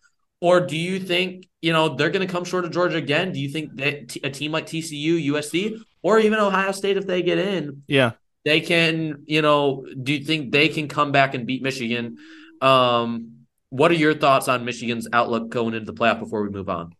or 0.41 0.60
do 0.60 0.75
you 0.75 0.99
think 0.99 1.47
you 1.62 1.71
know 1.71 1.95
they're 1.95 2.10
going 2.10 2.25
to 2.25 2.32
come 2.32 2.43
short 2.43 2.65
of 2.65 2.71
Georgia 2.71 2.97
again? 2.97 3.32
Do 3.32 3.39
you 3.39 3.49
think 3.49 3.77
that 3.77 4.10
t- 4.10 4.21
a 4.23 4.30
team 4.30 4.51
like 4.51 4.65
TCU, 4.65 5.25
USC, 5.27 5.80
or 6.01 6.19
even 6.19 6.39
Ohio 6.39 6.71
State, 6.71 6.97
if 6.97 7.08
they 7.08 7.21
get 7.21 7.38
in, 7.38 7.84
yeah. 7.88 8.12
they 8.43 8.60
can 8.60 9.23
you 9.25 9.41
know 9.41 9.86
do 10.01 10.13
you 10.13 10.25
think 10.25 10.51
they 10.51 10.67
can 10.67 10.88
come 10.88 11.12
back 11.12 11.34
and 11.34 11.45
beat 11.47 11.62
Michigan? 11.62 12.17
Um, 12.60 13.45
what 13.69 13.89
are 13.91 13.95
your 13.95 14.13
thoughts 14.13 14.49
on 14.49 14.65
Michigan's 14.65 15.08
outlook 15.13 15.49
going 15.49 15.73
into 15.73 15.86
the 15.86 15.97
playoff 15.97 16.19
before 16.19 16.43
we 16.43 16.49
move 16.49 16.67
on? 16.67 16.93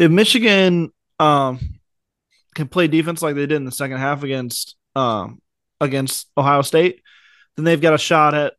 if 0.00 0.10
Michigan 0.10 0.90
um 1.18 1.60
can 2.54 2.66
play 2.66 2.88
defense 2.88 3.22
like 3.22 3.34
they 3.34 3.42
did 3.42 3.52
in 3.52 3.64
the 3.64 3.70
second 3.70 3.98
half 3.98 4.22
against 4.22 4.76
um 4.96 5.40
against 5.80 6.28
Ohio 6.36 6.62
State, 6.62 7.02
then 7.56 7.64
they've 7.64 7.80
got 7.80 7.94
a 7.94 7.98
shot 7.98 8.34
at 8.34 8.54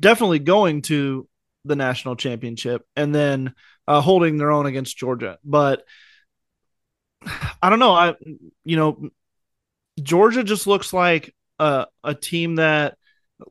definitely 0.00 0.40
going 0.40 0.82
to 0.82 1.28
the 1.64 1.76
national 1.76 2.16
championship 2.16 2.86
and 2.96 3.14
then 3.14 3.54
uh, 3.88 4.00
holding 4.00 4.38
their 4.38 4.50
own 4.50 4.66
against 4.66 4.96
Georgia. 4.96 5.38
But 5.44 5.84
I 7.62 7.70
don't 7.70 7.78
know. 7.78 7.92
I 7.92 8.14
you 8.64 8.76
know 8.76 9.08
Georgia 10.02 10.44
just 10.44 10.66
looks 10.66 10.92
like 10.92 11.34
a 11.58 11.86
a 12.02 12.14
team 12.14 12.56
that 12.56 12.96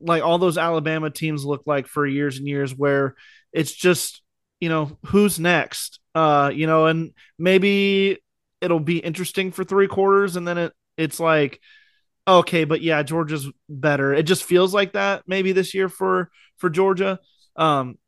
like 0.00 0.22
all 0.22 0.38
those 0.38 0.58
Alabama 0.58 1.10
teams 1.10 1.44
look 1.44 1.62
like 1.66 1.86
for 1.86 2.06
years 2.06 2.38
and 2.38 2.48
years 2.48 2.74
where 2.74 3.14
it's 3.52 3.72
just 3.72 4.22
you 4.60 4.68
know 4.68 4.98
who's 5.06 5.38
next 5.38 6.00
uh 6.14 6.50
you 6.52 6.66
know 6.66 6.86
and 6.86 7.12
maybe 7.38 8.18
it'll 8.60 8.80
be 8.80 8.98
interesting 8.98 9.52
for 9.52 9.64
three 9.64 9.88
quarters 9.88 10.36
and 10.36 10.46
then 10.48 10.56
it 10.56 10.72
it's 10.96 11.20
like 11.20 11.60
okay 12.26 12.64
but 12.64 12.80
yeah 12.80 13.02
georgia's 13.02 13.46
better 13.68 14.14
it 14.14 14.22
just 14.22 14.42
feels 14.42 14.72
like 14.72 14.92
that 14.92 15.22
maybe 15.26 15.52
this 15.52 15.74
year 15.74 15.88
for 15.90 16.30
for 16.56 16.70
georgia 16.70 17.18
um 17.56 17.98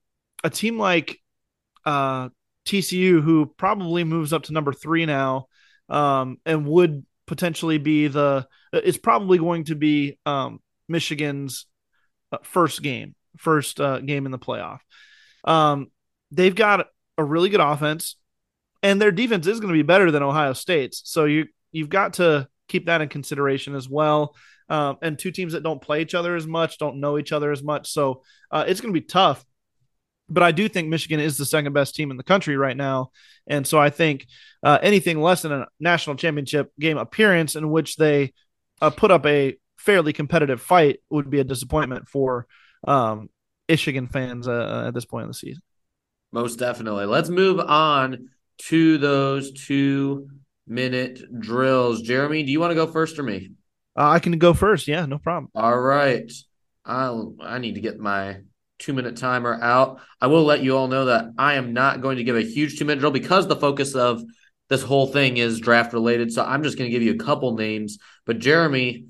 a 0.46 0.50
team 0.50 0.78
like 0.78 1.20
uh 1.84 2.28
tcu 2.64 3.22
who 3.22 3.46
probably 3.56 4.04
moves 4.04 4.32
up 4.32 4.44
to 4.44 4.52
number 4.52 4.72
three 4.72 5.06
now 5.06 5.46
um 5.88 6.38
and 6.46 6.66
would 6.66 7.04
potentially 7.26 7.78
be 7.78 8.08
the 8.08 8.46
it's 8.72 8.98
probably 8.98 9.38
going 9.38 9.64
to 9.64 9.74
be 9.74 10.18
um 10.26 10.60
michigan's 10.88 11.66
uh, 12.32 12.38
first 12.42 12.82
game 12.82 13.14
first 13.36 13.80
uh, 13.80 14.00
game 14.00 14.26
in 14.26 14.32
the 14.32 14.38
playoff 14.38 14.78
um 15.44 15.88
they've 16.30 16.54
got 16.54 16.86
a 17.18 17.24
really 17.24 17.48
good 17.48 17.60
offense 17.60 18.16
and 18.82 19.00
their 19.00 19.12
defense 19.12 19.46
is 19.46 19.60
going 19.60 19.72
to 19.72 19.78
be 19.78 19.82
better 19.82 20.10
than 20.10 20.22
Ohio 20.22 20.52
State's. 20.52 21.02
So 21.04 21.24
you 21.24 21.46
you've 21.72 21.88
got 21.88 22.14
to 22.14 22.48
keep 22.68 22.86
that 22.86 23.00
in 23.00 23.08
consideration 23.08 23.74
as 23.74 23.88
well. 23.88 24.34
Um, 24.68 24.98
and 25.02 25.18
two 25.18 25.30
teams 25.30 25.52
that 25.52 25.62
don't 25.62 25.80
play 25.80 26.02
each 26.02 26.14
other 26.14 26.34
as 26.34 26.46
much, 26.46 26.78
don't 26.78 27.00
know 27.00 27.18
each 27.18 27.32
other 27.32 27.52
as 27.52 27.62
much, 27.62 27.90
so 27.90 28.22
uh, 28.50 28.64
it's 28.66 28.80
going 28.80 28.92
to 28.92 29.00
be 29.00 29.06
tough. 29.06 29.44
But 30.28 30.42
I 30.42 30.52
do 30.52 30.68
think 30.68 30.88
Michigan 30.88 31.20
is 31.20 31.38
the 31.38 31.46
second 31.46 31.72
best 31.72 31.94
team 31.94 32.10
in 32.10 32.16
the 32.16 32.24
country 32.24 32.56
right 32.56 32.76
now, 32.76 33.10
and 33.46 33.66
so 33.66 33.78
I 33.78 33.90
think 33.90 34.26
uh, 34.62 34.78
anything 34.82 35.20
less 35.20 35.42
than 35.42 35.52
a 35.52 35.66
national 35.78 36.16
championship 36.16 36.72
game 36.80 36.98
appearance 36.98 37.54
in 37.54 37.70
which 37.70 37.96
they 37.96 38.32
uh, 38.80 38.90
put 38.90 39.10
up 39.10 39.24
a 39.26 39.56
fairly 39.76 40.12
competitive 40.12 40.60
fight 40.60 40.98
would 41.10 41.30
be 41.30 41.38
a 41.38 41.44
disappointment 41.44 42.08
for 42.08 42.46
um, 42.88 43.30
Michigan 43.68 44.08
fans 44.08 44.48
uh, 44.48 44.84
at 44.88 44.94
this 44.94 45.04
point 45.04 45.24
in 45.24 45.28
the 45.28 45.34
season. 45.34 45.62
Most 46.32 46.58
definitely. 46.58 47.06
Let's 47.06 47.28
move 47.28 47.60
on 47.60 48.30
to 48.58 48.98
those 48.98 49.52
two 49.52 50.28
minute 50.66 51.20
drills. 51.40 52.02
Jeremy, 52.02 52.42
do 52.42 52.50
you 52.50 52.60
want 52.60 52.72
to 52.72 52.74
go 52.74 52.86
first 52.86 53.18
or 53.18 53.22
me? 53.22 53.52
Uh, 53.96 54.08
I 54.10 54.18
can 54.18 54.36
go 54.38 54.52
first. 54.52 54.88
Yeah, 54.88 55.06
no 55.06 55.18
problem. 55.18 55.50
All 55.54 55.78
right. 55.78 56.30
I'll, 56.84 57.34
I 57.40 57.58
need 57.58 57.76
to 57.76 57.80
get 57.80 57.98
my 57.98 58.38
two 58.78 58.92
minute 58.92 59.16
timer 59.16 59.58
out. 59.60 60.00
I 60.20 60.26
will 60.26 60.44
let 60.44 60.62
you 60.62 60.76
all 60.76 60.88
know 60.88 61.06
that 61.06 61.26
I 61.38 61.54
am 61.54 61.72
not 61.72 62.00
going 62.00 62.16
to 62.18 62.24
give 62.24 62.36
a 62.36 62.42
huge 62.42 62.78
two 62.78 62.84
minute 62.84 63.00
drill 63.00 63.12
because 63.12 63.46
the 63.46 63.56
focus 63.56 63.94
of 63.94 64.22
this 64.68 64.82
whole 64.82 65.06
thing 65.06 65.36
is 65.36 65.60
draft 65.60 65.92
related. 65.92 66.32
So 66.32 66.44
I'm 66.44 66.62
just 66.62 66.76
going 66.76 66.90
to 66.90 66.92
give 66.92 67.02
you 67.02 67.14
a 67.14 67.24
couple 67.24 67.56
names. 67.56 67.98
But 68.24 68.38
Jeremy, 68.38 69.06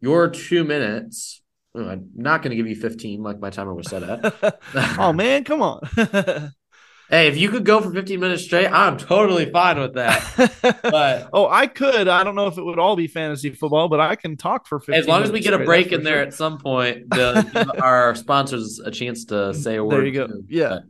your 0.00 0.28
two 0.30 0.64
minutes. 0.64 1.42
I'm 1.74 2.08
not 2.14 2.40
going 2.40 2.50
to 2.50 2.56
give 2.56 2.66
you 2.66 2.74
15 2.74 3.22
like 3.22 3.38
my 3.38 3.50
timer 3.50 3.74
was 3.74 3.88
set 3.88 4.02
at. 4.02 4.58
oh 4.98 5.12
man, 5.12 5.44
come 5.44 5.60
on. 5.60 5.80
Hey, 7.08 7.28
if 7.28 7.36
you 7.36 7.50
could 7.50 7.64
go 7.64 7.80
for 7.80 7.92
15 7.92 8.18
minutes 8.18 8.42
straight, 8.42 8.66
I'm 8.66 8.98
totally 8.98 9.50
fine 9.50 9.78
with 9.78 9.94
that. 9.94 10.22
But 10.82 11.28
oh, 11.32 11.48
I 11.48 11.66
could. 11.68 12.08
I 12.08 12.24
don't 12.24 12.34
know 12.34 12.46
if 12.48 12.58
it 12.58 12.64
would 12.64 12.78
all 12.78 12.96
be 12.96 13.06
fantasy 13.06 13.50
football, 13.50 13.88
but 13.88 14.00
I 14.00 14.16
can 14.16 14.36
talk 14.36 14.66
for 14.66 14.80
15 14.80 14.94
as 14.94 15.06
long 15.06 15.22
as 15.22 15.30
we 15.30 15.40
get 15.40 15.54
a 15.54 15.64
break 15.64 15.92
in 15.92 16.02
there 16.02 16.16
sure. 16.16 16.22
at 16.22 16.34
some 16.34 16.58
point, 16.58 17.08
give 17.10 17.56
our 17.80 18.14
sponsors 18.14 18.80
a 18.80 18.90
chance 18.90 19.26
to 19.26 19.54
say 19.54 19.76
a 19.76 19.84
word. 19.84 19.98
There 19.98 20.06
you 20.06 20.12
go. 20.12 20.26
too. 20.26 20.44
Yeah. 20.48 20.68
But- 20.68 20.82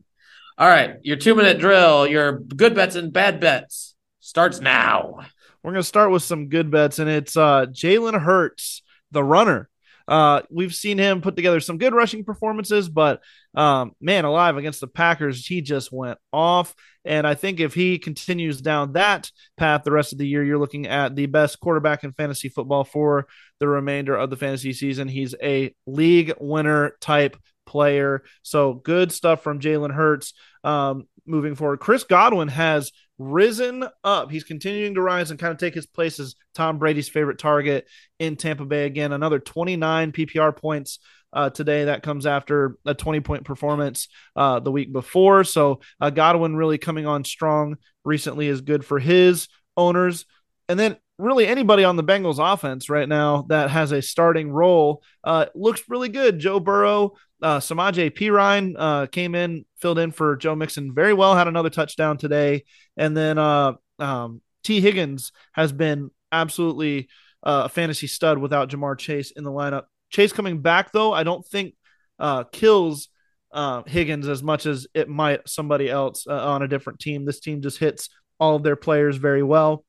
all 0.59 0.69
right, 0.69 0.97
your 1.03 1.17
two 1.17 1.35
minute 1.35 1.59
drill, 1.59 2.07
your 2.07 2.39
good 2.39 2.75
bets 2.75 2.97
and 2.97 3.13
bad 3.13 3.41
bets 3.41 3.95
starts 4.21 4.59
now. 4.59 5.19
We're 5.63 5.73
going 5.73 5.83
to 5.83 5.89
start 5.89 6.11
with 6.11 6.23
some 6.23 6.49
good 6.49 6.71
bets, 6.71 6.99
and 6.99 7.11
it's 7.11 7.37
uh, 7.37 7.67
Jalen 7.67 8.19
Hurts, 8.19 8.83
the 9.11 9.23
runner. 9.23 9.69
Uh, 10.09 10.43
we've 10.51 10.75
seen 10.75 10.97
him 10.97 11.21
put 11.21 11.37
together 11.37 11.61
some 11.61 11.77
good 11.77 11.93
rushing 11.93 12.25
performances, 12.25 12.89
but 12.89 13.21
um, 13.57 13.93
man 14.01 14.25
alive 14.25 14.57
against 14.57 14.81
the 14.81 14.87
Packers, 14.87 15.47
he 15.47 15.63
just 15.63 15.91
went 15.91 16.19
off. 16.33 16.75
And 17.05 17.27
I 17.27 17.35
think 17.35 17.59
if 17.59 17.73
he 17.73 17.99
continues 17.99 18.61
down 18.61 18.93
that 18.93 19.31
path 19.57 19.83
the 19.85 19.93
rest 19.93 20.13
of 20.13 20.19
the 20.19 20.29
year, 20.29 20.45
you're 20.45 20.59
looking 20.59 20.87
at 20.87 21.17
the 21.17 21.27
best 21.27 21.59
quarterback 21.61 22.05
in 22.05 22.13
fantasy 22.13 22.49
football 22.49 22.85
for 22.85 23.27
the 23.59 23.69
remainder 23.69 24.15
of 24.15 24.29
the 24.29 24.37
fantasy 24.37 24.73
season. 24.73 25.09
He's 25.09 25.35
a 25.43 25.75
league 25.87 26.35
winner 26.39 26.97
type 27.01 27.37
player. 27.65 28.23
So 28.43 28.75
good 28.75 29.11
stuff 29.11 29.43
from 29.43 29.61
Jalen 29.61 29.93
Hurts 29.93 30.35
um, 30.65 31.07
moving 31.27 31.55
forward. 31.55 31.81
Chris 31.81 32.05
Godwin 32.05 32.49
has 32.49 32.93
risen 33.19 33.85
up. 34.05 34.31
He's 34.31 34.45
continuing 34.45 34.95
to 34.95 35.03
rise 35.03 35.31
and 35.31 35.41
kind 35.41 35.53
of 35.53 35.59
take 35.59 35.75
his 35.75 35.87
place 35.87 36.21
as 36.21 36.35
Tom 36.55 36.79
Brady's 36.79 37.09
favorite 37.09 37.39
target 37.39 37.87
in 38.19 38.37
Tampa 38.37 38.65
Bay. 38.65 38.85
Again, 38.85 39.13
another 39.13 39.39
29 39.39 40.13
PPR 40.13 40.55
points 40.57 40.99
uh, 41.37 41.51
today. 41.51 41.85
That 41.85 42.03
comes 42.03 42.27
after 42.27 42.79
a 42.87 42.95
20 42.95 43.21
point 43.21 43.45
performance 43.45 44.09
uh, 44.35 44.59
the 44.59 44.73
week 44.73 44.93
before. 44.93 45.45
So 45.45 45.81
uh, 46.01 46.11
Godwin 46.11 46.57
really 46.57 46.79
coming 46.79 47.07
on 47.07 47.23
strong 47.25 47.77
recently 48.05 48.49
is 48.49 48.63
good 48.63 48.85
for 48.85 48.99
his 48.99 49.49
owners. 49.77 50.25
And 50.69 50.81
then 50.81 50.97
really 51.19 51.47
anybody 51.47 51.85
on 51.85 51.97
the 51.97 52.05
Bengals 52.05 52.39
offense 52.41 52.91
right 52.91 53.09
now 53.09 53.47
that 53.49 53.71
has 53.71 53.93
a 53.93 54.03
starting 54.03 54.51
role 54.51 55.03
uh, 55.23 55.47
looks 55.55 55.83
really 55.89 56.09
good. 56.09 56.39
Joe 56.39 56.59
Burrow, 56.59 57.13
uh, 57.43 57.59
Samaje 57.59 58.11
Perine 58.11 58.75
uh, 58.77 59.07
came 59.07 59.35
in, 59.35 59.67
filled 59.77 59.99
in 59.99 60.13
for 60.13 60.37
Joe 60.37 60.57
Mixon 60.57 60.95
very 60.95 61.13
well, 61.13 61.37
had 61.37 61.49
another 61.49 61.71
touchdown 61.71 62.17
today. 62.17 62.65
And 62.97 63.15
then 63.15 63.37
uh, 63.37 63.75
um, 63.99 64.41
Tee 64.65 64.81
Higgins 64.81 65.33
has 65.53 65.71
been 65.71 66.11
absolutely 66.33 67.09
uh, 67.43 67.63
a 67.67 67.69
fantasy 67.69 68.07
stud 68.07 68.39
without 68.39 68.71
Ja'Marr 68.71 68.99
Chase 68.99 69.31
in 69.31 69.45
the 69.45 69.53
lineup. 69.53 69.85
Chase 70.17 70.33
coming 70.33 70.63
back, 70.63 70.93
though, 70.93 71.13
I 71.13 71.25
don't 71.25 71.45
think 71.45 71.75
uh, 72.19 72.45
kills 72.45 73.11
uh, 73.53 73.83
Higgins 73.83 74.27
as 74.29 74.43
much 74.43 74.65
as 74.65 74.87
it 74.95 75.11
might 75.11 75.47
somebody 75.47 75.91
else 75.91 76.27
uh, 76.27 76.53
on 76.53 76.63
a 76.63 76.69
different 76.69 77.01
team. 77.01 77.27
This 77.27 77.39
team 77.39 77.61
just 77.61 77.77
hits 77.77 78.09
all 78.41 78.57
of 78.57 78.63
their 78.63 78.77
players 78.77 79.19
very 79.19 79.43
well. 79.43 79.85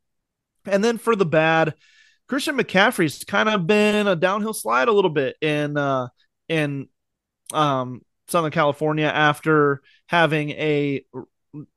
And 0.65 0.83
then 0.83 0.97
for 0.97 1.15
the 1.15 1.25
bad, 1.25 1.75
Christian 2.27 2.57
McCaffrey's 2.57 3.23
kind 3.23 3.47
of 3.47 3.67
been 3.67 4.05
a 4.05 4.17
downhill 4.17 4.53
slide 4.53 4.89
a 4.89 4.91
little 4.91 5.09
bit 5.09 5.37
in 5.39 5.77
uh, 5.77 6.09
in 6.49 6.89
um, 7.53 8.01
Southern 8.27 8.51
California 8.51 9.05
after 9.05 9.81
having 10.07 10.49
a 10.49 11.05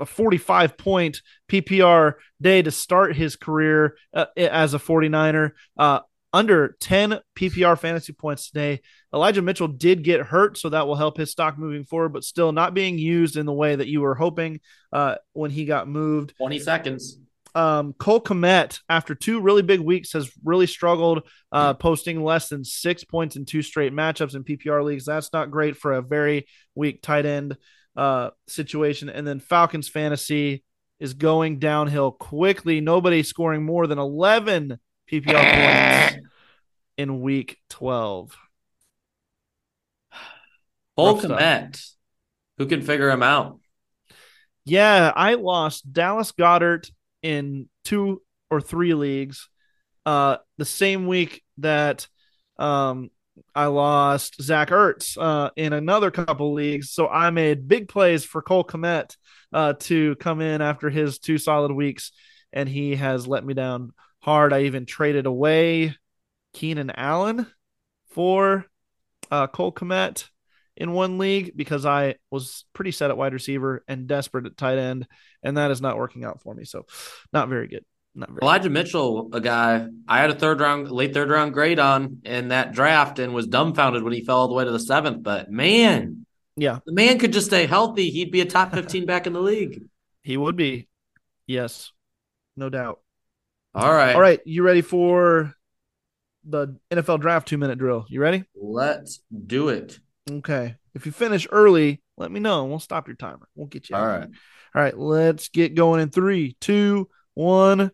a 0.01 0.07
45 0.07 0.77
point 0.77 1.23
PPR 1.49 2.15
day 2.43 2.63
to 2.63 2.73
start 2.73 3.15
his 3.15 3.37
career 3.37 3.97
uh, 4.13 4.27
as 4.37 4.75
a 4.75 4.81
49er. 4.81 5.53
Uh, 5.79 6.01
under 6.33 6.77
10 6.81 7.19
PPR 7.37 7.79
fantasy 7.79 8.13
points 8.13 8.51
today. 8.51 8.81
Elijah 9.13 9.43
Mitchell 9.43 9.69
did 9.69 10.05
get 10.05 10.21
hurt, 10.21 10.57
so 10.57 10.69
that 10.69 10.87
will 10.87 10.95
help 10.95 11.17
his 11.17 11.31
stock 11.31 11.59
moving 11.59 11.85
forward, 11.85 12.13
but 12.13 12.25
still 12.25 12.53
not 12.53 12.75
being 12.75 12.99
used 12.99 13.37
in 13.37 13.47
the 13.47 13.53
way 13.53 13.75
that 13.75 13.89
you 13.89 14.01
were 14.01 14.15
hoping 14.15 14.61
uh, 14.93 15.17
when 15.33 15.51
he 15.51 15.65
got 15.65 15.89
moved. 15.89 16.35
20 16.39 16.59
seconds 16.59 17.19
um, 17.55 17.93
Cole 17.95 18.21
Kmet, 18.21 18.81
after 18.89 19.15
two 19.15 19.41
really 19.41 19.63
big 19.63 19.81
weeks, 19.81 20.13
has 20.13 20.31
really 20.45 20.67
struggled, 20.67 21.29
uh, 21.53 21.75
posting 21.75 22.23
less 22.23 22.49
than 22.49 22.65
six 22.65 23.05
points 23.05 23.37
in 23.37 23.45
two 23.45 23.63
straight 23.63 23.93
matchups 23.93 24.35
in 24.35 24.45
PPR 24.45 24.85
leagues. 24.85 25.05
That's 25.05 25.33
not 25.33 25.51
great 25.51 25.77
for 25.77 25.93
a 25.93 26.03
very 26.03 26.47
weak 26.75 27.03
tight 27.03 27.27
end 27.27 27.57
uh, 27.97 28.31
situation. 28.49 29.09
And 29.09 29.27
then 29.27 29.41
Falcons 29.41 29.89
fantasy 29.89 30.65
is 30.99 31.15
going 31.15 31.59
downhill 31.59 32.13
quickly. 32.13 32.81
Nobody 32.81 33.23
scoring 33.23 33.65
more 33.65 33.87
than 33.87 33.99
11 33.99 34.79
PPR 35.11 36.13
points 36.13 36.27
in 36.97 37.21
week 37.21 37.59
12. 37.71 38.37
Cole 40.97 41.21
Kmet, 41.21 41.83
who 42.59 42.67
can 42.67 42.83
figure 42.83 43.11
him 43.11 43.23
out? 43.23 43.59
Yeah, 44.65 45.13
I 45.15 45.35
lost 45.35 45.93
Dallas 45.93 46.33
Goedert 46.33 46.91
in 47.23 47.69
two 47.85 48.23
or 48.51 48.61
three 48.61 48.95
leagues. 48.95 49.49
Uh, 50.07 50.37
the 50.59 50.65
same 50.65 51.07
week 51.07 51.43
that 51.59 52.07
um, 52.59 53.11
I 53.55 53.67
lost 53.67 54.41
Zach 54.41 54.69
Ertz 54.69 55.17
uh, 55.19 55.51
in 55.57 55.73
another 55.73 56.11
couple 56.11 56.53
leagues. 56.53 56.91
So 56.91 57.09
I 57.09 57.31
made 57.31 57.67
big 57.67 57.89
plays 57.89 58.25
for 58.25 58.43
Cole 58.43 58.65
Kmet 58.65 59.17
uh, 59.53 59.73
to 59.81 60.15
come 60.17 60.41
in 60.41 60.61
after 60.61 60.91
his 60.91 61.19
two 61.19 61.39
solid 61.39 61.73
weeks, 61.73 62.13
and 62.53 62.69
he 62.69 62.95
has 62.97 63.27
let 63.27 63.45
me 63.45 63.55
down 63.55 63.93
hard. 64.21 64.53
I 64.53 64.63
even 64.63 64.87
traded 64.87 65.27
away 65.27 65.97
Keenan 66.53 66.91
Allen 66.91 67.47
for 68.11 68.67
uh, 69.31 69.47
Cole 69.47 69.73
Kmet 69.73 70.29
in 70.77 70.93
one 70.93 71.19
league 71.19 71.53
because 71.57 71.85
I 71.85 72.17
was 72.31 72.65
pretty 72.73 72.91
set 72.91 73.11
at 73.11 73.17
wide 73.17 73.35
receiver 73.35 73.85
and 73.87 74.07
desperate 74.07 74.47
at 74.47 74.57
tight 74.57 74.79
end, 74.79 75.07
and 75.43 75.57
that 75.57 75.71
is 75.71 75.81
not 75.81 75.99
working 75.99 76.25
out 76.25 76.41
for 76.41 76.55
me. 76.55 76.65
So, 76.65 76.87
not 77.33 77.49
very 77.49 77.69
good. 77.69 77.85
Not 78.15 78.31
very 78.31 78.41
Elijah 78.43 78.65
good. 78.65 78.73
Mitchell, 78.73 79.29
a 79.33 79.41
guy 79.41 79.87
I 80.09 80.21
had 80.21 80.31
a 80.31 80.35
third 80.35 80.61
round, 80.61 80.91
late 80.91 81.15
third 81.15 81.31
round 81.31 81.53
grade 81.53 81.79
on 81.79 82.19
in 82.25 82.49
that 82.49 82.73
draft 82.73 83.19
and 83.19 83.35
was 83.35 83.47
dumbfounded 83.47 84.03
when 84.03 84.13
he 84.13 84.25
fell 84.25 84.39
all 84.39 84.49
the 84.49 84.55
way 84.55 84.65
to 84.65 84.73
the 84.73 84.81
seventh. 84.81 85.23
But 85.23 85.51
man, 85.51 86.27
yeah, 86.57 86.81
the 86.85 86.93
man 86.93 87.19
could 87.19 87.33
just 87.33 87.47
stay 87.47 87.67
healthy. 87.67 88.11
He'd 88.11 88.33
be 88.33 88.41
a 88.41 88.47
top 88.47 88.73
15 88.73 89.07
back 89.07 89.27
in 89.27 89.33
the 89.33 89.41
league. 89.41 89.83
He 90.23 90.37
would 90.37 90.57
be. 90.57 90.89
Yes, 91.47 91.93
no 92.57 92.69
doubt. 92.69 93.01
All 93.75 93.93
right. 93.93 94.15
All 94.15 94.21
right. 94.21 94.41
You 94.45 94.63
ready 94.63 94.83
for 94.83 95.55
the 96.45 96.77
NFL 96.91 97.21
draft 97.21 97.49
two 97.49 97.59
minute 97.59 97.79
drill? 97.79 98.07
You 98.09 98.21
ready? 98.21 98.45
Let's 98.55 99.21
do 99.47 99.69
it. 99.69 99.99
Okay. 100.29 100.75
If 100.95 101.07
you 101.07 101.13
finish 101.13 101.47
early, 101.51 102.03
let 102.17 102.33
me 102.33 102.41
know. 102.41 102.65
We'll 102.65 102.81
stop 102.81 103.07
your 103.07 103.17
timer. 103.17 103.49
We'll 103.55 103.69
get 103.69 103.89
you. 103.89 103.97
All 103.97 104.07
right. 104.07 104.29
All 104.75 104.83
right. 104.83 104.99
Let's 104.99 105.49
get 105.51 105.75
going 105.75 106.01
in 106.01 106.11
three, 106.11 106.57
two, 106.61 107.09
one. 107.35 107.93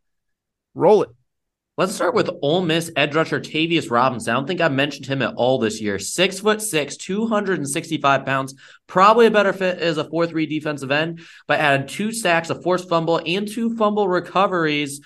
Roll 0.74 1.02
it. 1.02 1.10
Let's 1.78 1.94
start 1.94 2.14
with 2.14 2.30
Ole 2.40 2.62
Miss 2.62 2.90
edge 2.96 3.14
rusher 3.14 3.38
Tavius 3.38 3.90
Robinson. 3.90 4.30
I 4.30 4.34
don't 4.34 4.46
think 4.46 4.62
I 4.62 4.68
mentioned 4.68 5.04
him 5.04 5.20
at 5.20 5.34
all 5.34 5.58
this 5.58 5.78
year. 5.78 5.98
Six 5.98 6.40
foot 6.40 6.62
six, 6.62 6.96
265 6.96 8.24
pounds. 8.24 8.54
Probably 8.86 9.26
a 9.26 9.30
better 9.30 9.52
fit 9.52 9.78
as 9.78 9.98
a 9.98 10.08
4 10.08 10.26
3 10.26 10.46
defensive 10.46 10.90
end, 10.90 11.20
but 11.46 11.60
added 11.60 11.88
two 11.88 12.12
sacks, 12.12 12.48
a 12.48 12.54
forced 12.54 12.88
fumble, 12.88 13.20
and 13.26 13.46
two 13.46 13.76
fumble 13.76 14.08
recoveries 14.08 15.02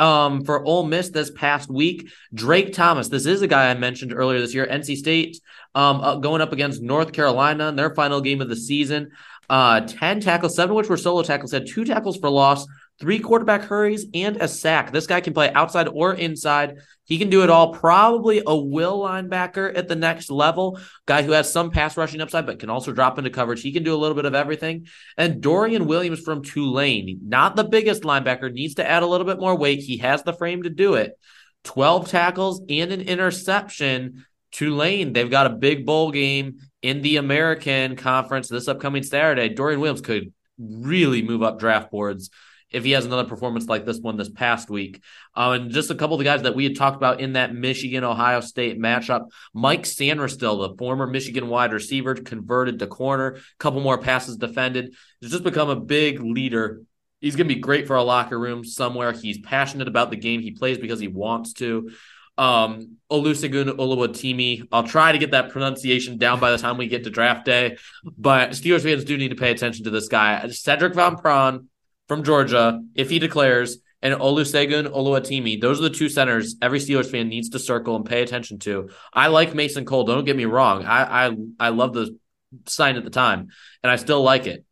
um, 0.00 0.44
for 0.44 0.64
Ole 0.64 0.84
Miss 0.84 1.10
this 1.10 1.30
past 1.30 1.70
week. 1.70 2.10
Drake 2.34 2.72
Thomas, 2.72 3.08
this 3.08 3.26
is 3.26 3.42
a 3.42 3.46
guy 3.46 3.70
I 3.70 3.74
mentioned 3.74 4.12
earlier 4.12 4.40
this 4.40 4.54
year. 4.54 4.66
NC 4.66 4.96
State 4.96 5.40
um, 5.74 6.00
uh, 6.00 6.16
going 6.16 6.40
up 6.40 6.52
against 6.52 6.82
North 6.82 7.12
Carolina 7.12 7.68
in 7.68 7.76
their 7.76 7.94
final 7.94 8.20
game 8.20 8.40
of 8.40 8.48
the 8.48 8.56
season. 8.56 9.10
Uh, 9.48 9.80
10 9.80 10.20
tackles, 10.20 10.54
seven 10.54 10.74
which 10.76 10.88
were 10.88 10.96
solo 10.96 11.22
tackles, 11.22 11.52
had 11.52 11.66
two 11.66 11.84
tackles 11.84 12.16
for 12.16 12.30
loss, 12.30 12.66
three 13.00 13.18
quarterback 13.18 13.62
hurries, 13.62 14.06
and 14.12 14.36
a 14.36 14.46
sack. 14.46 14.92
This 14.92 15.06
guy 15.06 15.20
can 15.22 15.32
play 15.32 15.50
outside 15.52 15.88
or 15.88 16.12
inside. 16.12 16.76
He 17.04 17.18
can 17.18 17.30
do 17.30 17.42
it 17.42 17.50
all. 17.50 17.72
Probably 17.72 18.42
a 18.46 18.54
will 18.54 19.00
linebacker 19.00 19.76
at 19.76 19.88
the 19.88 19.96
next 19.96 20.30
level. 20.30 20.78
Guy 21.06 21.22
who 21.22 21.32
has 21.32 21.50
some 21.50 21.70
pass 21.70 21.96
rushing 21.96 22.20
upside, 22.20 22.46
but 22.46 22.58
can 22.58 22.70
also 22.70 22.92
drop 22.92 23.18
into 23.18 23.30
coverage. 23.30 23.62
He 23.62 23.72
can 23.72 23.82
do 23.82 23.94
a 23.94 23.96
little 23.96 24.14
bit 24.14 24.26
of 24.26 24.34
everything. 24.34 24.86
And 25.16 25.40
Dorian 25.40 25.86
Williams 25.86 26.20
from 26.20 26.44
Tulane, 26.44 27.20
not 27.24 27.56
the 27.56 27.64
biggest 27.64 28.02
linebacker, 28.02 28.52
needs 28.52 28.74
to 28.74 28.88
add 28.88 29.02
a 29.02 29.06
little 29.06 29.26
bit 29.26 29.40
more 29.40 29.56
weight. 29.56 29.80
He 29.80 29.96
has 29.98 30.22
the 30.22 30.34
frame 30.34 30.62
to 30.64 30.70
do 30.70 30.94
it. 30.94 31.18
12 31.64 32.08
tackles 32.08 32.62
and 32.68 32.92
an 32.92 33.00
interception. 33.00 34.26
Tulane, 34.52 35.12
they've 35.14 35.30
got 35.30 35.46
a 35.46 35.50
big 35.50 35.86
bowl 35.86 36.10
game 36.10 36.58
in 36.82 37.00
the 37.02 37.16
American 37.16 37.96
Conference 37.96 38.48
this 38.48 38.68
upcoming 38.68 39.02
Saturday. 39.02 39.48
Dorian 39.48 39.80
Williams 39.80 40.00
could 40.00 40.32
really 40.58 41.22
move 41.22 41.42
up 41.42 41.58
draft 41.58 41.90
boards 41.90 42.30
if 42.70 42.84
he 42.84 42.92
has 42.92 43.04
another 43.04 43.28
performance 43.28 43.66
like 43.66 43.84
this 43.84 43.98
one 43.98 44.16
this 44.16 44.28
past 44.28 44.70
week. 44.70 45.02
Uh, 45.34 45.58
and 45.60 45.70
just 45.70 45.90
a 45.90 45.94
couple 45.94 46.14
of 46.14 46.18
the 46.18 46.24
guys 46.24 46.42
that 46.42 46.54
we 46.54 46.64
had 46.64 46.76
talked 46.76 46.96
about 46.96 47.20
in 47.20 47.34
that 47.34 47.54
Michigan 47.54 48.04
Ohio 48.04 48.40
State 48.40 48.78
matchup 48.78 49.30
Mike 49.52 49.82
Sainristil, 49.82 50.68
the 50.68 50.76
former 50.76 51.06
Michigan 51.06 51.48
wide 51.48 51.72
receiver, 51.72 52.14
converted 52.14 52.78
to 52.78 52.86
corner, 52.86 53.36
a 53.36 53.40
couple 53.58 53.80
more 53.80 53.98
passes 53.98 54.36
defended. 54.36 54.94
He's 55.20 55.30
just 55.30 55.44
become 55.44 55.68
a 55.68 55.76
big 55.76 56.20
leader. 56.20 56.82
He's 57.20 57.36
going 57.36 57.48
to 57.48 57.54
be 57.54 57.60
great 57.60 57.86
for 57.86 57.96
a 57.96 58.02
locker 58.02 58.38
room 58.38 58.64
somewhere. 58.64 59.12
He's 59.12 59.38
passionate 59.38 59.88
about 59.88 60.10
the 60.10 60.16
game. 60.16 60.40
He 60.40 60.52
plays 60.52 60.78
because 60.78 61.00
he 61.00 61.08
wants 61.08 61.52
to. 61.54 61.90
Um, 62.38 62.96
Olusegun 63.10 63.76
Oluwatimi. 63.76 64.66
I'll 64.72 64.84
try 64.84 65.12
to 65.12 65.18
get 65.18 65.32
that 65.32 65.50
pronunciation 65.50 66.16
down 66.16 66.40
by 66.40 66.52
the 66.52 66.56
time 66.56 66.78
we 66.78 66.86
get 66.86 67.04
to 67.04 67.10
draft 67.10 67.44
day. 67.44 67.76
But 68.16 68.50
Steelers 68.50 68.82
fans 68.82 69.04
do 69.04 69.18
need 69.18 69.28
to 69.28 69.34
pay 69.34 69.50
attention 69.50 69.84
to 69.84 69.90
this 69.90 70.08
guy. 70.08 70.40
Sedrick 70.46 70.94
Van 70.94 71.16
Pran 71.16 71.66
from 72.10 72.24
Georgia, 72.24 72.82
if 72.96 73.08
he 73.08 73.20
declares, 73.20 73.78
and 74.02 74.12
Olusegun 74.14 74.88
Oluwatimi. 74.88 75.60
Those 75.60 75.78
are 75.78 75.84
the 75.84 75.90
two 75.90 76.08
centers 76.08 76.56
every 76.60 76.80
Steelers 76.80 77.08
fan 77.08 77.28
needs 77.28 77.50
to 77.50 77.60
circle 77.60 77.94
and 77.94 78.04
pay 78.04 78.22
attention 78.22 78.58
to. 78.60 78.90
I 79.14 79.28
like 79.28 79.54
Mason 79.54 79.84
Cole. 79.84 80.02
Don't 80.02 80.24
get 80.24 80.34
me 80.34 80.44
wrong. 80.44 80.84
I 80.84 81.28
I, 81.28 81.36
I 81.60 81.68
love 81.68 81.94
the 81.94 82.18
sign 82.66 82.96
at 82.96 83.04
the 83.04 83.10
time, 83.10 83.50
and 83.84 83.92
I 83.92 83.94
still 83.94 84.24
like 84.24 84.48
it. 84.48 84.64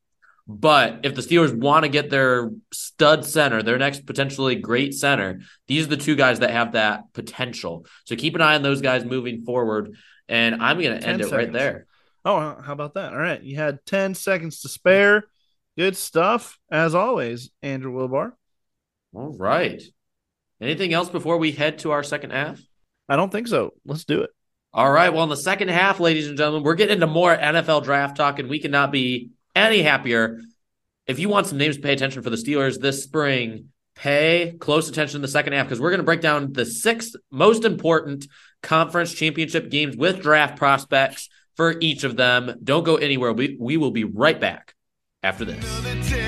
But 0.48 1.02
if 1.04 1.14
the 1.14 1.22
Steelers 1.22 1.56
want 1.56 1.84
to 1.84 1.88
get 1.88 2.10
their 2.10 2.50
stud 2.72 3.24
center, 3.24 3.62
their 3.62 3.78
next 3.78 4.04
potentially 4.04 4.56
great 4.56 4.92
center, 4.92 5.42
these 5.68 5.84
are 5.84 5.90
the 5.90 5.96
two 5.96 6.16
guys 6.16 6.40
that 6.40 6.50
have 6.50 6.72
that 6.72 7.12
potential. 7.12 7.86
So 8.04 8.16
keep 8.16 8.34
an 8.34 8.40
eye 8.40 8.56
on 8.56 8.62
those 8.62 8.80
guys 8.80 9.04
moving 9.04 9.44
forward. 9.44 9.94
And 10.28 10.60
I'm 10.60 10.80
going 10.80 10.98
to 10.98 11.06
end 11.06 11.20
it 11.20 11.30
right 11.30 11.52
there. 11.52 11.86
Oh, 12.24 12.60
how 12.60 12.72
about 12.72 12.94
that? 12.94 13.12
All 13.12 13.18
right. 13.18 13.40
You 13.40 13.54
had 13.54 13.86
10 13.86 14.16
seconds 14.16 14.62
to 14.62 14.68
spare. 14.68 15.28
Good 15.78 15.96
stuff, 15.96 16.58
as 16.72 16.96
always, 16.96 17.50
Andrew 17.62 17.92
Wilbar. 17.92 18.32
All 19.14 19.36
right. 19.38 19.80
Anything 20.60 20.92
else 20.92 21.08
before 21.08 21.36
we 21.36 21.52
head 21.52 21.78
to 21.78 21.92
our 21.92 22.02
second 22.02 22.30
half? 22.30 22.60
I 23.08 23.14
don't 23.14 23.30
think 23.30 23.46
so. 23.46 23.74
Let's 23.86 24.04
do 24.04 24.22
it. 24.22 24.30
All 24.72 24.90
right. 24.90 25.14
Well, 25.14 25.22
in 25.22 25.28
the 25.28 25.36
second 25.36 25.68
half, 25.68 26.00
ladies 26.00 26.26
and 26.26 26.36
gentlemen, 26.36 26.64
we're 26.64 26.74
getting 26.74 26.94
into 26.94 27.06
more 27.06 27.36
NFL 27.36 27.84
draft 27.84 28.16
talk, 28.16 28.40
and 28.40 28.48
we 28.48 28.58
cannot 28.58 28.90
be 28.90 29.30
any 29.54 29.80
happier. 29.82 30.40
If 31.06 31.20
you 31.20 31.28
want 31.28 31.46
some 31.46 31.58
names 31.58 31.76
to 31.76 31.82
pay 31.82 31.92
attention 31.92 32.22
for 32.22 32.30
the 32.30 32.36
Steelers 32.36 32.80
this 32.80 33.04
spring, 33.04 33.68
pay 33.94 34.56
close 34.58 34.88
attention 34.88 35.18
in 35.18 35.22
the 35.22 35.28
second 35.28 35.52
half 35.52 35.66
because 35.66 35.80
we're 35.80 35.90
going 35.90 36.00
to 36.00 36.04
break 36.04 36.20
down 36.20 36.52
the 36.52 36.66
six 36.66 37.14
most 37.30 37.64
important 37.64 38.26
conference 38.64 39.14
championship 39.14 39.70
games 39.70 39.96
with 39.96 40.22
draft 40.22 40.56
prospects 40.58 41.28
for 41.54 41.76
each 41.80 42.02
of 42.02 42.16
them. 42.16 42.58
Don't 42.64 42.84
go 42.84 42.96
anywhere. 42.96 43.32
We, 43.32 43.56
we 43.60 43.76
will 43.76 43.92
be 43.92 44.02
right 44.02 44.40
back 44.40 44.74
after 45.22 45.44
this. 45.44 46.27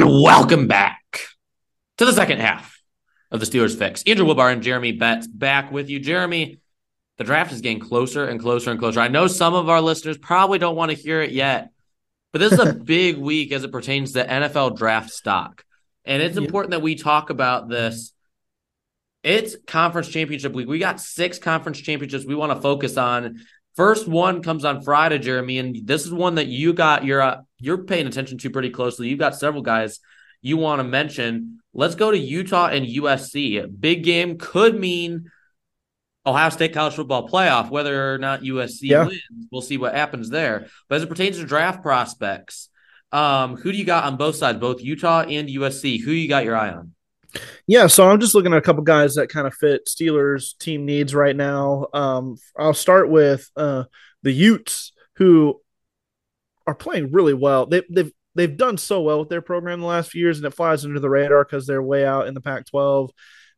And 0.00 0.22
welcome 0.22 0.66
back 0.66 1.28
to 1.98 2.06
the 2.06 2.14
second 2.14 2.38
half 2.38 2.80
of 3.30 3.38
the 3.38 3.44
Steelers 3.44 3.76
Fix. 3.76 4.02
Andrew 4.06 4.24
Wilbar 4.24 4.50
and 4.50 4.62
Jeremy 4.62 4.92
Betz 4.92 5.26
back 5.26 5.70
with 5.70 5.90
you. 5.90 6.00
Jeremy, 6.00 6.58
the 7.18 7.24
draft 7.24 7.52
is 7.52 7.60
getting 7.60 7.80
closer 7.80 8.24
and 8.24 8.40
closer 8.40 8.70
and 8.70 8.80
closer. 8.80 8.98
I 8.98 9.08
know 9.08 9.26
some 9.26 9.52
of 9.52 9.68
our 9.68 9.82
listeners 9.82 10.16
probably 10.16 10.58
don't 10.58 10.74
want 10.74 10.90
to 10.90 10.96
hear 10.96 11.20
it 11.20 11.32
yet, 11.32 11.68
but 12.32 12.38
this 12.38 12.54
is 12.54 12.60
a 12.60 12.72
big 12.84 13.18
week 13.18 13.52
as 13.52 13.62
it 13.62 13.72
pertains 13.72 14.12
to 14.12 14.24
NFL 14.24 14.78
draft 14.78 15.10
stock. 15.10 15.66
And 16.06 16.22
it's 16.22 16.38
important 16.38 16.70
that 16.70 16.80
we 16.80 16.94
talk 16.94 17.28
about 17.28 17.68
this. 17.68 18.14
It's 19.22 19.54
conference 19.66 20.08
championship 20.08 20.54
week. 20.54 20.66
We 20.66 20.78
got 20.78 20.98
six 20.98 21.38
conference 21.38 21.78
championships 21.78 22.24
we 22.24 22.34
want 22.34 22.54
to 22.54 22.62
focus 22.62 22.96
on. 22.96 23.40
First 23.76 24.08
one 24.08 24.42
comes 24.42 24.64
on 24.64 24.80
Friday, 24.80 25.18
Jeremy, 25.18 25.58
and 25.58 25.86
this 25.86 26.06
is 26.06 26.10
one 26.10 26.36
that 26.36 26.46
you 26.46 26.72
got 26.72 27.04
you're 27.04 27.20
uh, 27.20 27.42
you're 27.60 27.84
paying 27.84 28.06
attention 28.06 28.38
to 28.38 28.50
pretty 28.50 28.70
closely. 28.70 29.08
You've 29.08 29.18
got 29.18 29.36
several 29.36 29.62
guys 29.62 30.00
you 30.42 30.56
want 30.56 30.80
to 30.80 30.84
mention. 30.84 31.60
Let's 31.72 31.94
go 31.94 32.10
to 32.10 32.18
Utah 32.18 32.68
and 32.68 32.86
USC. 32.86 33.80
Big 33.80 34.02
game 34.02 34.38
could 34.38 34.78
mean 34.78 35.30
Ohio 36.26 36.50
State 36.50 36.74
college 36.74 36.94
football 36.94 37.28
playoff. 37.28 37.70
Whether 37.70 38.14
or 38.14 38.18
not 38.18 38.42
USC 38.42 38.78
yeah. 38.82 39.06
wins, 39.06 39.48
we'll 39.50 39.62
see 39.62 39.76
what 39.76 39.94
happens 39.94 40.30
there. 40.30 40.66
But 40.88 40.96
as 40.96 41.02
it 41.02 41.08
pertains 41.08 41.38
to 41.38 41.44
draft 41.44 41.82
prospects, 41.82 42.68
um, 43.12 43.56
who 43.56 43.72
do 43.72 43.78
you 43.78 43.84
got 43.84 44.04
on 44.04 44.16
both 44.16 44.36
sides, 44.36 44.58
both 44.58 44.82
Utah 44.82 45.22
and 45.22 45.48
USC? 45.48 46.00
Who 46.02 46.12
you 46.12 46.28
got 46.28 46.44
your 46.44 46.56
eye 46.56 46.70
on? 46.70 46.94
Yeah, 47.66 47.86
so 47.86 48.10
I'm 48.10 48.20
just 48.20 48.34
looking 48.34 48.52
at 48.52 48.58
a 48.58 48.62
couple 48.62 48.82
guys 48.82 49.14
that 49.14 49.28
kind 49.28 49.46
of 49.46 49.54
fit 49.54 49.86
Steelers 49.86 50.58
team 50.58 50.84
needs 50.84 51.14
right 51.14 51.36
now. 51.36 51.86
Um, 51.92 52.36
I'll 52.58 52.74
start 52.74 53.08
with 53.08 53.48
uh, 53.56 53.84
the 54.22 54.32
Utes, 54.32 54.92
who 55.16 55.60
are 56.70 56.74
playing 56.74 57.12
really 57.12 57.34
well. 57.34 57.66
They, 57.66 57.82
they've 57.90 58.12
they've 58.34 58.56
done 58.56 58.78
so 58.78 59.02
well 59.02 59.18
with 59.20 59.28
their 59.28 59.42
program 59.42 59.80
the 59.80 59.86
last 59.86 60.10
few 60.10 60.22
years, 60.22 60.38
and 60.38 60.46
it 60.46 60.54
flies 60.54 60.84
under 60.84 61.00
the 61.00 61.10
radar 61.10 61.44
because 61.44 61.66
they're 61.66 61.82
way 61.82 62.06
out 62.06 62.28
in 62.28 62.34
the 62.34 62.40
Pac-12 62.40 63.10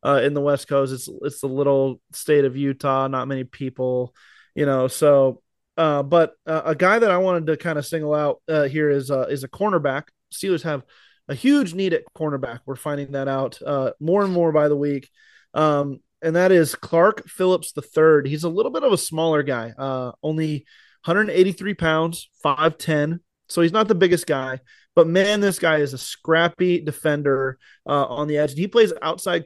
uh, 0.05 0.20
in 0.25 0.35
the 0.35 0.40
West 0.40 0.68
Coast. 0.68 0.92
It's 0.92 1.09
it's 1.22 1.40
the 1.40 1.48
little 1.48 2.01
state 2.12 2.44
of 2.44 2.57
Utah, 2.57 3.09
not 3.09 3.29
many 3.29 3.44
people, 3.44 4.14
you 4.55 4.66
know. 4.66 4.88
So, 4.88 5.42
uh, 5.77 6.03
but 6.03 6.35
uh, 6.46 6.62
a 6.64 6.75
guy 6.75 6.98
that 6.98 7.11
I 7.11 7.18
wanted 7.18 7.46
to 7.46 7.57
kind 7.57 7.79
of 7.79 7.87
single 7.87 8.14
out 8.14 8.42
uh, 8.48 8.64
here 8.64 8.90
is 8.90 9.11
uh, 9.11 9.27
is 9.29 9.44
a 9.44 9.48
cornerback. 9.48 10.05
Steelers 10.33 10.62
have 10.62 10.83
a 11.29 11.35
huge 11.35 11.75
need 11.75 11.92
at 11.92 12.05
cornerback. 12.16 12.61
We're 12.66 12.77
finding 12.77 13.12
that 13.12 13.29
out 13.29 13.61
uh, 13.62 13.92
more 14.01 14.25
and 14.25 14.33
more 14.33 14.53
by 14.53 14.68
the 14.68 14.77
week. 14.77 15.09
Um, 15.55 16.01
and 16.22 16.37
that 16.37 16.53
is 16.53 16.75
Clark 16.75 17.29
Phillips 17.29 17.72
the 17.72 17.83
third. 17.83 18.27
He's 18.27 18.44
a 18.44 18.48
little 18.48 18.72
bit 18.72 18.85
of 18.85 18.92
a 18.92 18.98
smaller 18.98 19.42
guy, 19.42 19.75
uh, 19.77 20.12
only 20.22 20.66
183 21.05 21.75
pounds, 21.75 22.29
5'10. 22.45 23.21
So 23.49 23.61
he's 23.61 23.73
not 23.73 23.88
the 23.88 23.95
biggest 23.95 24.27
guy, 24.27 24.61
but 24.95 25.07
man, 25.07 25.41
this 25.41 25.59
guy 25.59 25.79
is 25.79 25.93
a 25.93 25.99
scrappy 25.99 26.81
defender 26.81 27.59
uh, 27.87 28.07
on 28.07 28.29
the 28.29 28.38
edge. 28.38 28.55
He 28.55 28.69
plays 28.69 28.93
outside 29.03 29.45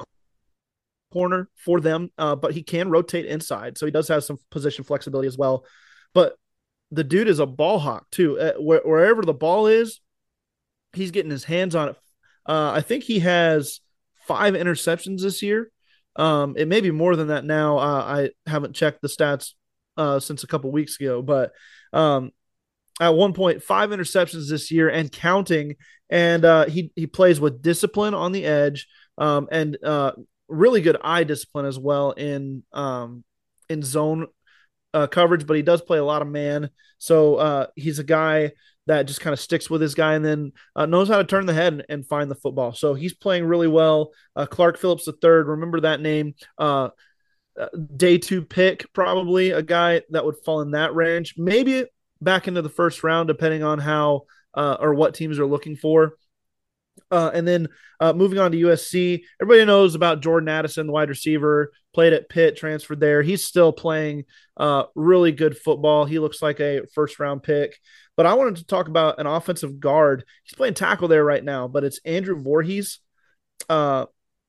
corner 1.12 1.48
for 1.56 1.80
them, 1.80 2.10
uh, 2.18 2.36
but 2.36 2.52
he 2.52 2.62
can 2.62 2.90
rotate 2.90 3.26
inside. 3.26 3.78
So 3.78 3.86
he 3.86 3.92
does 3.92 4.08
have 4.08 4.24
some 4.24 4.38
position 4.50 4.84
flexibility 4.84 5.28
as 5.28 5.38
well. 5.38 5.64
But 6.14 6.36
the 6.90 7.04
dude 7.04 7.28
is 7.28 7.38
a 7.38 7.46
ball 7.46 7.78
hawk 7.78 8.06
too. 8.10 8.38
Uh, 8.38 8.52
wherever 8.58 9.22
the 9.22 9.34
ball 9.34 9.66
is, 9.66 10.00
he's 10.92 11.10
getting 11.10 11.30
his 11.30 11.44
hands 11.44 11.74
on 11.74 11.90
it. 11.90 11.96
Uh, 12.46 12.72
I 12.74 12.80
think 12.80 13.04
he 13.04 13.20
has 13.20 13.80
five 14.26 14.54
interceptions 14.54 15.22
this 15.22 15.42
year. 15.42 15.70
Um, 16.16 16.54
it 16.56 16.68
may 16.68 16.80
be 16.80 16.90
more 16.90 17.16
than 17.16 17.28
that 17.28 17.44
now. 17.44 17.78
Uh, 17.78 18.30
I 18.46 18.50
haven't 18.50 18.74
checked 18.74 19.02
the 19.02 19.08
stats 19.08 19.52
uh, 19.96 20.20
since 20.20 20.44
a 20.44 20.46
couple 20.46 20.70
weeks 20.70 21.00
ago, 21.00 21.22
but 21.22 21.52
um, 21.92 22.30
at 23.00 23.14
one 23.14 23.32
point, 23.32 23.62
five 23.62 23.90
interceptions 23.90 24.48
this 24.48 24.70
year 24.70 24.88
and 24.88 25.12
counting. 25.12 25.76
And 26.08 26.44
uh, 26.44 26.66
he 26.66 26.92
he 26.94 27.06
plays 27.06 27.40
with 27.40 27.62
discipline 27.62 28.14
on 28.14 28.32
the 28.32 28.44
edge 28.44 28.86
um, 29.18 29.48
and 29.50 29.76
uh, 29.82 30.12
really 30.48 30.80
good 30.80 30.96
eye 31.02 31.24
discipline 31.24 31.66
as 31.66 31.78
well 31.78 32.12
in 32.12 32.62
um, 32.72 33.24
in 33.68 33.82
zone 33.82 34.28
uh, 34.94 35.08
coverage. 35.08 35.46
But 35.46 35.56
he 35.56 35.62
does 35.62 35.82
play 35.82 35.98
a 35.98 36.04
lot 36.04 36.22
of 36.22 36.28
man, 36.28 36.70
so 36.98 37.36
uh, 37.36 37.66
he's 37.74 37.98
a 37.98 38.04
guy 38.04 38.52
that 38.86 39.08
just 39.08 39.20
kind 39.20 39.34
of 39.34 39.40
sticks 39.40 39.68
with 39.68 39.80
his 39.80 39.96
guy 39.96 40.14
and 40.14 40.24
then 40.24 40.52
uh, 40.76 40.86
knows 40.86 41.08
how 41.08 41.16
to 41.16 41.24
turn 41.24 41.44
the 41.44 41.52
head 41.52 41.72
and, 41.72 41.84
and, 41.88 42.06
find 42.06 42.30
the 42.30 42.36
football. 42.36 42.72
So 42.72 42.94
he's 42.94 43.12
playing 43.12 43.44
really 43.44 43.66
well. 43.66 44.12
Uh, 44.36 44.46
Clark 44.46 44.78
Phillips 44.78 45.08
III, 45.08 45.30
remember 45.30 45.80
that 45.80 46.00
name. 46.00 46.34
Uh, 47.58 47.68
day 47.96 48.18
two 48.18 48.42
pick, 48.42 48.92
probably 48.92 49.50
a 49.50 49.62
guy 49.62 50.02
that 50.10 50.24
would 50.24 50.36
fall 50.44 50.60
in 50.60 50.72
that 50.72 50.94
range. 50.94 51.34
Maybe 51.36 51.86
back 52.20 52.48
into 52.48 52.62
the 52.62 52.68
first 52.68 53.02
round, 53.02 53.28
depending 53.28 53.62
on 53.62 53.78
how 53.78 54.22
uh, 54.54 54.76
or 54.80 54.94
what 54.94 55.14
teams 55.14 55.38
are 55.38 55.46
looking 55.46 55.76
for. 55.76 56.14
Uh, 57.10 57.30
and 57.32 57.46
then 57.46 57.68
uh, 58.00 58.12
moving 58.12 58.38
on 58.38 58.52
to 58.52 58.58
USC, 58.58 59.22
everybody 59.40 59.64
knows 59.64 59.94
about 59.94 60.22
Jordan 60.22 60.48
Addison, 60.48 60.86
the 60.86 60.92
wide 60.92 61.08
receiver, 61.08 61.72
played 61.94 62.12
at 62.12 62.28
Pitt, 62.28 62.56
transferred 62.56 63.00
there. 63.00 63.22
He's 63.22 63.44
still 63.44 63.72
playing 63.72 64.24
uh, 64.56 64.84
really 64.94 65.32
good 65.32 65.56
football. 65.56 66.04
He 66.04 66.18
looks 66.18 66.42
like 66.42 66.60
a 66.60 66.82
first 66.94 67.18
round 67.18 67.42
pick. 67.42 67.78
But 68.16 68.26
I 68.26 68.34
wanted 68.34 68.56
to 68.56 68.66
talk 68.66 68.88
about 68.88 69.18
an 69.18 69.26
offensive 69.26 69.80
guard. 69.80 70.24
He's 70.44 70.56
playing 70.56 70.74
tackle 70.74 71.08
there 71.08 71.24
right 71.24 71.44
now, 71.44 71.68
but 71.68 71.84
it's 71.84 72.00
Andrew 72.04 72.42
Vorhees. 72.42 72.98
Uh, 73.68 74.06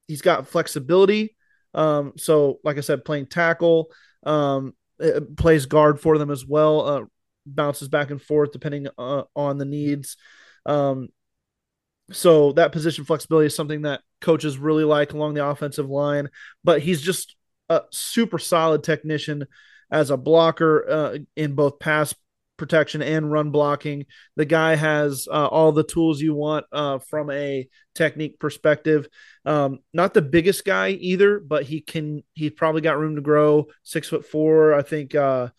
he's 0.08 0.22
got 0.22 0.48
flexibility. 0.48 1.37
Um, 1.78 2.14
so, 2.18 2.60
like 2.64 2.78
I 2.78 2.82
said, 2.82 3.06
playing 3.06 3.28
tackle, 3.28 3.92
um, 4.24 4.74
plays 5.38 5.68
guard 5.68 6.02
for 6.02 6.18
them 6.18 6.32
as 6.32 6.46
well. 6.46 6.88
Uh, 6.88 7.02
bounces 7.46 7.88
back 7.88 8.12
and 8.12 8.22
forth 8.22 8.52
depending 8.52 8.88
uh, 8.98 9.24
on 9.36 9.58
the 9.58 9.66
needs. 9.66 10.18
Um, 10.66 11.10
so 12.12 12.54
that 12.54 12.72
position 12.72 13.06
flexibility 13.06 13.48
is 13.48 13.56
something 13.56 13.84
that 13.84 14.02
coaches 14.22 14.58
really 14.58 14.84
like 14.84 15.14
along 15.14 15.34
the 15.34 15.46
offensive 15.46 15.90
line. 15.90 16.30
But 16.64 16.82
he's 16.82 17.02
just 17.02 17.36
a 17.70 17.84
super 17.92 18.40
solid 18.40 18.84
technician 18.84 19.46
as 19.92 20.10
a 20.10 20.18
blocker 20.18 20.90
uh, 20.90 21.18
in 21.36 21.54
both 21.54 21.80
pass 21.80 22.14
protection 22.58 23.02
and 23.02 23.32
run 23.32 23.52
blocking. 23.52 24.06
The 24.36 24.46
guy 24.46 24.76
has 24.76 25.28
uh, 25.32 25.48
all 25.48 25.72
the 25.72 25.84
tools 25.84 26.22
you 26.22 26.34
want 26.34 26.66
uh, 26.72 27.00
from 27.00 27.32
a 27.32 27.68
technique 27.96 28.40
perspective. 28.40 29.08
Um, 29.46 29.80
not 29.94 30.14
the 30.14 30.22
biggest 30.22 30.66
guy 30.66 30.90
either, 30.90 31.40
but 31.40 31.64
he 31.64 31.82
can. 31.82 32.24
He's 32.34 32.52
probably 32.52 32.82
got 32.82 33.00
room 33.00 33.16
to 33.16 33.22
grow. 33.22 33.68
Six 33.84 34.10
foot 34.10 34.26
four, 34.26 34.74
I 34.74 34.82
think. 34.82 35.16
Uh, 35.16 35.50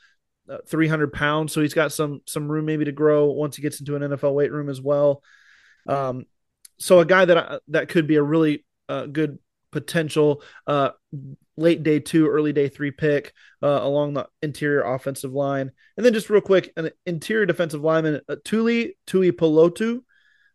uh 0.50 0.56
300 0.66 1.12
pounds 1.12 1.52
so 1.52 1.60
he's 1.60 1.74
got 1.74 1.92
some 1.92 2.22
some 2.26 2.50
room 2.50 2.64
maybe 2.64 2.86
to 2.86 2.90
grow 2.90 3.26
once 3.26 3.54
he 3.54 3.60
gets 3.60 3.80
into 3.80 3.96
an 3.96 4.02
nfl 4.02 4.32
weight 4.32 4.50
room 4.50 4.70
as 4.70 4.80
well 4.80 5.22
um, 5.86 6.24
so 6.78 7.00
a 7.00 7.04
guy 7.04 7.26
that 7.26 7.60
that 7.68 7.88
could 7.90 8.06
be 8.06 8.16
a 8.16 8.22
really 8.22 8.64
uh, 8.88 9.06
good 9.06 9.38
potential 9.72 10.42
uh, 10.66 10.90
late 11.56 11.82
day 11.82 12.00
two, 12.00 12.28
early 12.28 12.52
day 12.52 12.68
three 12.68 12.90
pick 12.90 13.32
uh, 13.62 13.80
along 13.82 14.14
the 14.14 14.26
interior 14.42 14.82
offensive 14.82 15.32
line. 15.32 15.70
And 15.96 16.06
then 16.06 16.14
just 16.14 16.30
real 16.30 16.40
quick, 16.40 16.72
an 16.76 16.90
interior 17.04 17.46
defensive 17.46 17.82
lineman, 17.82 18.20
uh, 18.28 18.36
Tuli 18.44 18.96
Tuipulotu. 19.06 20.00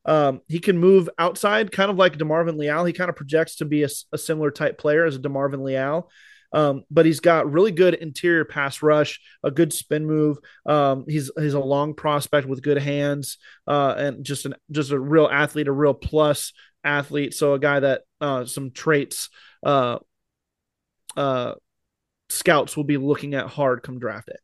Um, 0.05 0.41
he 0.47 0.59
can 0.59 0.77
move 0.77 1.09
outside, 1.17 1.71
kind 1.71 1.89
of 1.89 1.97
like 1.97 2.17
DeMarvin 2.17 2.57
Leal. 2.57 2.85
He 2.85 2.93
kind 2.93 3.09
of 3.09 3.15
projects 3.15 3.57
to 3.57 3.65
be 3.65 3.83
a, 3.83 3.89
a 4.11 4.17
similar 4.17 4.51
type 4.51 4.77
player 4.77 5.05
as 5.05 5.15
a 5.15 5.19
DeMarvin 5.19 5.63
Leal. 5.63 6.09
Um, 6.53 6.83
but 6.91 7.05
he's 7.05 7.19
got 7.19 7.51
really 7.51 7.71
good 7.71 7.95
interior 7.95 8.45
pass 8.45 8.83
rush, 8.83 9.19
a 9.43 9.49
good 9.49 9.73
spin 9.73 10.05
move. 10.05 10.37
Um, 10.65 11.05
he's 11.07 11.31
he's 11.37 11.55
a 11.55 11.59
long 11.59 11.95
prospect 11.95 12.47
with 12.47 12.61
good 12.61 12.77
hands, 12.77 13.39
uh, 13.65 13.95
and 13.97 14.23
just 14.23 14.45
an 14.45 14.53
just 14.69 14.91
a 14.91 14.99
real 14.99 15.27
athlete, 15.27 15.67
a 15.67 15.71
real 15.71 15.95
plus 15.95 16.53
athlete. 16.83 17.33
So 17.33 17.53
a 17.55 17.59
guy 17.59 17.79
that 17.79 18.01
uh, 18.23 18.45
some 18.45 18.71
traits 18.71 19.29
uh, 19.63 19.99
uh, 21.17 21.53
scouts 22.29 22.77
will 22.77 22.85
be 22.85 22.97
looking 22.97 23.33
at 23.33 23.47
hard 23.47 23.83
come 23.83 23.99
draft 23.99 24.29
it. 24.29 24.39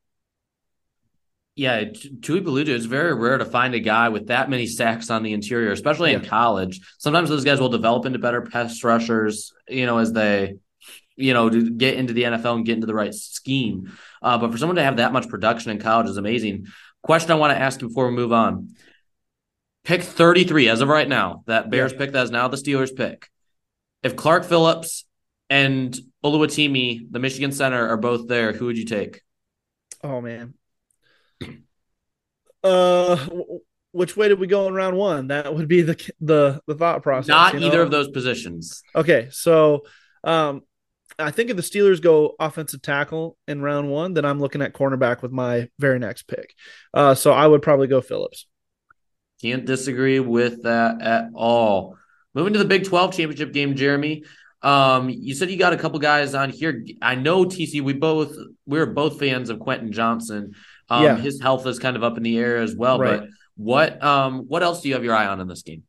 Yeah, 1.55 1.85
Tui 1.85 2.41
Tuipulotu, 2.41 2.69
it's 2.69 2.85
very 2.85 3.13
rare 3.13 3.37
to 3.37 3.45
find 3.45 3.73
a 3.73 3.79
guy 3.79 4.09
with 4.09 4.27
that 4.27 4.49
many 4.49 4.65
sacks 4.65 5.09
on 5.09 5.23
the 5.23 5.33
interior, 5.33 5.71
especially 5.71 6.11
yeah. 6.11 6.19
in 6.19 6.25
college. 6.25 6.79
Sometimes 6.99 7.29
those 7.29 7.43
guys 7.43 7.59
will 7.59 7.69
develop 7.69 8.05
into 8.05 8.19
better 8.19 8.41
pass 8.41 8.81
rushers, 8.83 9.51
you 9.67 9.85
know, 9.85 9.97
as 9.97 10.13
they 10.13 10.55
you 11.17 11.33
know, 11.33 11.49
get 11.49 11.95
into 11.95 12.13
the 12.13 12.23
NFL 12.23 12.55
and 12.55 12.65
get 12.65 12.75
into 12.75 12.87
the 12.87 12.93
right 12.93 13.13
scheme. 13.13 13.91
Uh, 14.21 14.37
but 14.37 14.51
for 14.51 14.57
someone 14.57 14.77
to 14.77 14.83
have 14.83 14.97
that 14.97 15.11
much 15.11 15.27
production 15.27 15.69
in 15.71 15.79
college 15.79 16.07
is 16.07 16.15
amazing. 16.15 16.67
Question 17.03 17.31
I 17.31 17.35
want 17.35 17.51
to 17.51 17.61
ask 17.61 17.81
you 17.81 17.89
before 17.89 18.07
we 18.07 18.15
move 18.15 18.31
on. 18.31 18.75
Pick 19.83 20.01
33 20.01 20.69
as 20.69 20.79
of 20.79 20.87
right 20.87 21.07
now, 21.07 21.43
that 21.47 21.69
Bears 21.69 21.91
yeah. 21.91 21.97
pick 21.97 22.11
that 22.13 22.23
is 22.23 22.31
now 22.31 22.47
the 22.47 22.55
Steelers 22.55 22.95
pick. 22.95 23.29
If 24.03 24.15
Clark 24.15 24.45
Phillips 24.45 25.05
and 25.49 25.97
Oluwatimi, 26.23 27.11
the 27.11 27.19
Michigan 27.19 27.51
center, 27.51 27.87
are 27.89 27.97
both 27.97 28.27
there, 28.27 28.53
who 28.53 28.65
would 28.65 28.77
you 28.77 28.85
take? 28.85 29.21
Oh 30.03 30.21
man. 30.21 30.53
Uh 32.63 33.27
which 33.91 34.15
way 34.15 34.27
did 34.27 34.39
we 34.39 34.47
go 34.47 34.67
in 34.67 34.73
round 34.73 34.95
one? 34.95 35.27
That 35.27 35.53
would 35.53 35.67
be 35.67 35.81
the 35.81 36.11
the 36.21 36.61
the 36.67 36.75
thought 36.75 37.03
process. 37.03 37.29
Not 37.29 37.53
you 37.53 37.59
know? 37.61 37.67
either 37.67 37.81
of 37.81 37.91
those 37.91 38.09
positions. 38.09 38.83
Okay, 38.95 39.29
so 39.31 39.81
um, 40.23 40.61
I 41.17 41.31
think 41.31 41.49
if 41.49 41.55
the 41.55 41.61
Steelers 41.61 42.01
go 42.01 42.35
offensive 42.39 42.81
tackle 42.81 43.37
in 43.47 43.61
round 43.61 43.89
one, 43.89 44.13
then 44.13 44.25
I'm 44.25 44.39
looking 44.39 44.61
at 44.61 44.73
cornerback 44.73 45.21
with 45.21 45.31
my 45.31 45.69
very 45.79 45.99
next 45.99 46.27
pick. 46.27 46.53
Uh, 46.93 47.15
so 47.15 47.31
I 47.31 47.47
would 47.47 47.61
probably 47.61 47.87
go 47.87 48.01
Phillips. 48.01 48.45
Can't 49.41 49.65
disagree 49.65 50.19
with 50.19 50.63
that 50.63 51.01
at 51.01 51.29
all. 51.33 51.97
Moving 52.33 52.53
to 52.53 52.59
the 52.59 52.65
Big 52.65 52.85
12 52.85 53.11
championship 53.13 53.53
game, 53.53 53.75
Jeremy. 53.75 54.23
Um, 54.61 55.09
you 55.09 55.33
said 55.33 55.49
you 55.49 55.57
got 55.57 55.73
a 55.73 55.77
couple 55.77 55.99
guys 55.99 56.35
on 56.35 56.49
here. 56.49 56.83
I 57.01 57.15
know 57.15 57.45
TC. 57.45 57.81
We 57.81 57.93
both 57.93 58.35
we 58.65 58.79
are 58.79 58.85
both 58.85 59.17
fans 59.19 59.49
of 59.49 59.59
Quentin 59.59 59.91
Johnston. 59.91 60.53
Um, 60.89 61.03
yeah. 61.03 61.15
his 61.17 61.41
health 61.41 61.65
is 61.65 61.79
kind 61.79 61.95
of 61.95 62.03
up 62.03 62.17
in 62.17 62.23
the 62.23 62.37
air 62.37 62.57
as 62.57 62.75
well. 62.75 62.99
Right. 62.99 63.21
But 63.21 63.29
what 63.55 64.03
um 64.03 64.45
what 64.47 64.63
else 64.63 64.81
do 64.81 64.89
you 64.89 64.95
have 64.95 65.03
your 65.03 65.15
eye 65.15 65.27
on 65.27 65.39
in 65.39 65.47
this 65.47 65.61
game? 65.61 65.83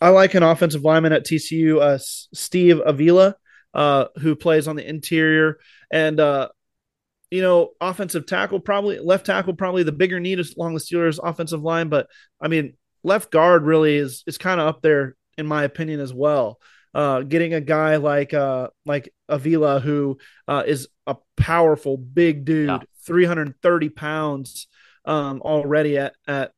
I 0.00 0.08
like 0.08 0.34
an 0.34 0.42
offensive 0.42 0.82
lineman 0.82 1.12
at 1.12 1.24
TCU, 1.24 1.80
uh, 1.80 1.98
Steve 1.98 2.80
Avila 2.84 3.36
uh, 3.74 4.06
who 4.18 4.36
plays 4.36 4.68
on 4.68 4.76
the 4.76 4.88
interior. 4.88 5.58
And, 5.90 6.18
uh, 6.18 6.48
you 7.30 7.42
know, 7.42 7.70
offensive 7.80 8.26
tackle, 8.26 8.60
probably 8.60 9.00
left 9.00 9.26
tackle, 9.26 9.54
probably 9.54 9.82
the 9.82 9.92
bigger 9.92 10.20
need 10.20 10.40
along 10.56 10.74
the 10.74 10.80
Steelers' 10.80 11.18
offensive 11.22 11.62
line. 11.62 11.88
But 11.88 12.06
I 12.40 12.48
mean, 12.48 12.74
left 13.02 13.32
guard 13.32 13.64
really 13.64 13.96
is 13.96 14.22
is 14.26 14.38
kind 14.38 14.60
of 14.60 14.68
up 14.68 14.82
there 14.82 15.16
in 15.36 15.46
my 15.46 15.64
opinion 15.64 16.00
as 16.00 16.12
well. 16.12 16.60
Uh, 16.94 17.22
getting 17.22 17.54
a 17.54 17.60
guy 17.60 17.96
like 17.96 18.32
uh, 18.32 18.68
like 18.86 19.12
Avila, 19.28 19.80
who 19.80 20.18
uh, 20.46 20.62
is 20.66 20.88
a 21.06 21.16
powerful 21.36 21.96
big 21.96 22.44
dude, 22.44 22.68
yeah. 22.68 22.78
330 23.04 23.88
pounds 23.88 24.68
um, 25.04 25.40
already 25.42 25.98
at 25.98 26.14
at 26.28 26.52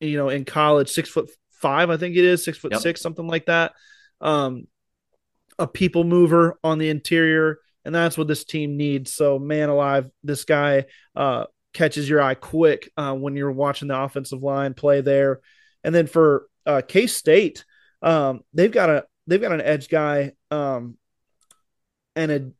you 0.00 0.18
know 0.18 0.28
in 0.28 0.44
college, 0.44 0.90
six 0.90 1.08
foot 1.08 1.30
five, 1.62 1.88
I 1.88 1.96
think 1.96 2.16
it 2.16 2.24
is, 2.24 2.44
six 2.44 2.58
foot 2.58 2.72
yep. 2.72 2.82
six, 2.82 3.00
something 3.00 3.26
like 3.26 3.46
that. 3.46 3.72
Um, 4.20 4.66
a 5.58 5.66
people 5.66 6.04
mover 6.04 6.58
on 6.62 6.78
the 6.78 6.90
interior, 6.90 7.58
and 7.84 7.94
that's 7.94 8.18
what 8.18 8.28
this 8.28 8.44
team 8.44 8.76
needs. 8.76 9.12
So, 9.12 9.38
man 9.38 9.68
alive, 9.68 10.10
this 10.22 10.44
guy 10.44 10.86
uh, 11.16 11.44
catches 11.72 12.08
your 12.08 12.20
eye 12.20 12.34
quick 12.34 12.90
uh, 12.96 13.14
when 13.14 13.36
you're 13.36 13.52
watching 13.52 13.88
the 13.88 13.98
offensive 13.98 14.42
line 14.42 14.74
play 14.74 15.00
there. 15.00 15.40
And 15.84 15.94
then 15.94 16.06
for 16.06 16.46
uh, 16.66 16.82
K 16.86 17.06
State, 17.06 17.64
um, 18.02 18.40
they've 18.52 18.72
got 18.72 18.90
a 18.90 19.04
they've 19.26 19.40
got 19.40 19.52
an 19.52 19.60
edge 19.60 19.88
guy 19.88 20.32
um, 20.50 20.96
and 22.16 22.54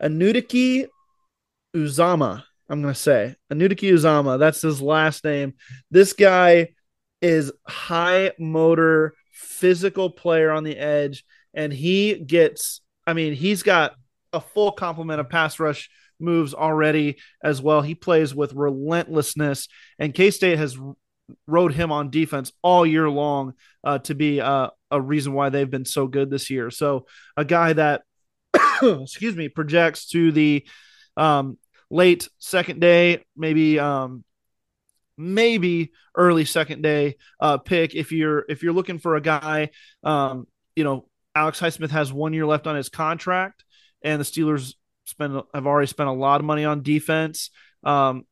a 0.00 0.08
Nudiki 0.08 0.86
Uzama. 1.74 2.44
I'm 2.68 2.80
gonna 2.80 2.94
say 2.94 3.34
Anudike-Uzomah. 3.52 4.38
That's 4.38 4.62
his 4.62 4.80
last 4.80 5.24
name. 5.24 5.54
This 5.90 6.12
guy 6.12 6.68
is 7.20 7.52
high 7.66 8.32
motor, 8.38 9.14
physical 9.32 10.10
player 10.10 10.50
on 10.50 10.64
the 10.64 10.78
edge 10.78 11.24
and 11.54 11.72
he 11.72 12.14
gets. 12.14 12.80
I 13.06 13.14
mean, 13.14 13.34
he's 13.34 13.62
got 13.62 13.94
a 14.32 14.40
full 14.40 14.72
complement 14.72 15.20
of 15.20 15.28
pass 15.28 15.58
rush 15.58 15.90
moves 16.20 16.54
already 16.54 17.18
as 17.42 17.60
well. 17.60 17.82
He 17.82 17.94
plays 17.94 18.34
with 18.34 18.54
relentlessness, 18.54 19.68
and 19.98 20.14
K 20.14 20.30
State 20.30 20.58
has 20.58 20.78
rode 21.46 21.72
him 21.72 21.90
on 21.92 22.10
defense 22.10 22.52
all 22.62 22.84
year 22.84 23.08
long 23.08 23.54
uh, 23.84 23.98
to 23.98 24.14
be 24.14 24.40
uh, 24.40 24.70
a 24.92 25.00
reason 25.00 25.32
why 25.32 25.48
they've 25.48 25.70
been 25.70 25.84
so 25.84 26.06
good 26.06 26.30
this 26.30 26.50
year. 26.50 26.70
So 26.70 27.06
a 27.36 27.44
guy 27.44 27.72
that, 27.72 28.02
excuse 28.82 29.34
me, 29.34 29.48
projects 29.48 30.08
to 30.10 30.30
the 30.30 30.66
um, 31.16 31.58
late 31.90 32.28
second 32.38 32.80
day, 32.80 33.24
maybe 33.36 33.80
um, 33.80 34.24
maybe 35.16 35.92
early 36.14 36.44
second 36.44 36.82
day 36.82 37.16
uh, 37.40 37.58
pick 37.58 37.94
if 37.94 38.12
you're 38.12 38.44
if 38.48 38.62
you're 38.62 38.72
looking 38.72 38.98
for 38.98 39.16
a 39.16 39.20
guy, 39.20 39.70
um, 40.04 40.46
you 40.76 40.84
know, 40.84 41.08
Alex 41.34 41.60
Highsmith 41.60 41.90
has 41.90 42.12
one 42.12 42.32
year 42.32 42.46
left 42.46 42.66
on 42.66 42.76
his 42.76 42.88
contract, 42.88 43.64
and 44.02 44.20
the 44.20 44.24
Steelers 44.24 44.74
spend 45.06 45.40
have 45.54 45.66
already 45.66 45.86
spent 45.86 46.08
a 46.08 46.12
lot 46.12 46.40
of 46.40 46.46
money 46.46 46.64
on 46.64 46.82
defense. 46.82 47.50
Um, 47.82 48.24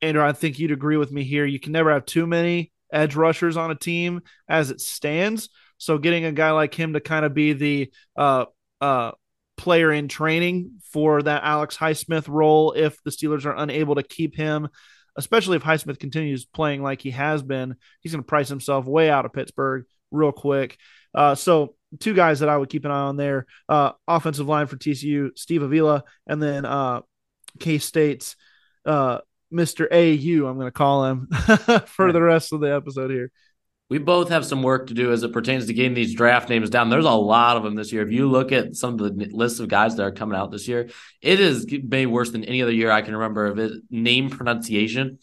Andrew, 0.00 0.24
I 0.24 0.32
think 0.32 0.58
you'd 0.58 0.72
agree 0.72 0.96
with 0.96 1.12
me 1.12 1.24
here. 1.24 1.44
You 1.44 1.60
can 1.60 1.72
never 1.72 1.92
have 1.92 2.04
too 2.04 2.26
many 2.26 2.72
edge 2.92 3.16
rushers 3.16 3.56
on 3.56 3.70
a 3.70 3.74
team 3.74 4.20
as 4.48 4.70
it 4.70 4.80
stands. 4.80 5.48
So 5.82 5.98
getting 5.98 6.24
a 6.24 6.32
guy 6.32 6.52
like 6.52 6.74
him 6.74 6.92
to 6.92 7.00
kind 7.00 7.24
of 7.24 7.34
be 7.34 7.54
the 7.54 7.92
uh, 8.16 8.44
uh, 8.80 9.12
player 9.56 9.92
in 9.92 10.06
training 10.06 10.80
for 10.92 11.20
that 11.20 11.42
Alex 11.42 11.76
Highsmith 11.76 12.28
role, 12.28 12.70
if 12.70 13.02
the 13.02 13.10
Steelers 13.10 13.46
are 13.46 13.56
unable 13.56 13.96
to 13.96 14.04
keep 14.04 14.36
him, 14.36 14.68
especially 15.16 15.56
if 15.56 15.64
Highsmith 15.64 15.98
continues 15.98 16.44
playing 16.44 16.84
like 16.84 17.02
he 17.02 17.10
has 17.10 17.42
been, 17.42 17.74
he's 18.00 18.12
going 18.12 18.22
to 18.22 18.28
price 18.28 18.48
himself 18.48 18.86
way 18.86 19.10
out 19.10 19.24
of 19.24 19.32
Pittsburgh 19.32 19.84
real 20.12 20.30
quick. 20.30 20.78
Uh, 21.12 21.34
so 21.34 21.74
two 21.98 22.14
guys 22.14 22.38
that 22.40 22.48
I 22.48 22.56
would 22.56 22.68
keep 22.68 22.84
an 22.84 22.92
eye 22.92 23.00
on 23.00 23.16
there. 23.16 23.46
Uh, 23.68 23.90
offensive 24.06 24.46
line 24.46 24.68
for 24.68 24.76
TCU, 24.76 25.36
Steve 25.36 25.62
Avila, 25.62 26.04
and 26.28 26.40
then 26.40 26.64
uh, 26.64 27.00
K 27.58 27.78
State's 27.78 28.36
uh, 28.86 29.18
Mr. 29.52 29.88
AU, 29.90 30.46
I'm 30.46 30.54
going 30.54 30.68
to 30.68 30.70
call 30.70 31.06
him 31.06 31.26
for 31.86 32.12
the 32.12 32.22
rest 32.22 32.52
of 32.52 32.60
the 32.60 32.72
episode 32.72 33.10
here. 33.10 33.32
We 33.92 33.98
both 33.98 34.30
have 34.30 34.46
some 34.46 34.62
work 34.62 34.86
to 34.86 34.94
do 34.94 35.12
as 35.12 35.22
it 35.22 35.34
pertains 35.34 35.66
to 35.66 35.74
getting 35.74 35.92
these 35.92 36.14
draft 36.14 36.48
names 36.48 36.70
down. 36.70 36.88
There's 36.88 37.04
a 37.04 37.10
lot 37.10 37.58
of 37.58 37.62
them 37.62 37.74
this 37.74 37.92
year. 37.92 38.00
If 38.00 38.10
you 38.10 38.26
look 38.26 38.50
at 38.50 38.74
some 38.74 38.94
of 38.94 39.18
the 39.18 39.28
lists 39.30 39.60
of 39.60 39.68
guys 39.68 39.96
that 39.96 40.02
are 40.02 40.10
coming 40.10 40.34
out 40.34 40.50
this 40.50 40.66
year, 40.66 40.88
it 41.20 41.40
is 41.40 41.66
way 41.90 42.06
worse 42.06 42.30
than 42.30 42.42
any 42.42 42.62
other 42.62 42.72
year 42.72 42.90
I 42.90 43.02
can 43.02 43.14
remember 43.14 43.44
of 43.44 43.58
it. 43.58 43.70
Name 43.90 44.30
pronunciation. 44.30 45.18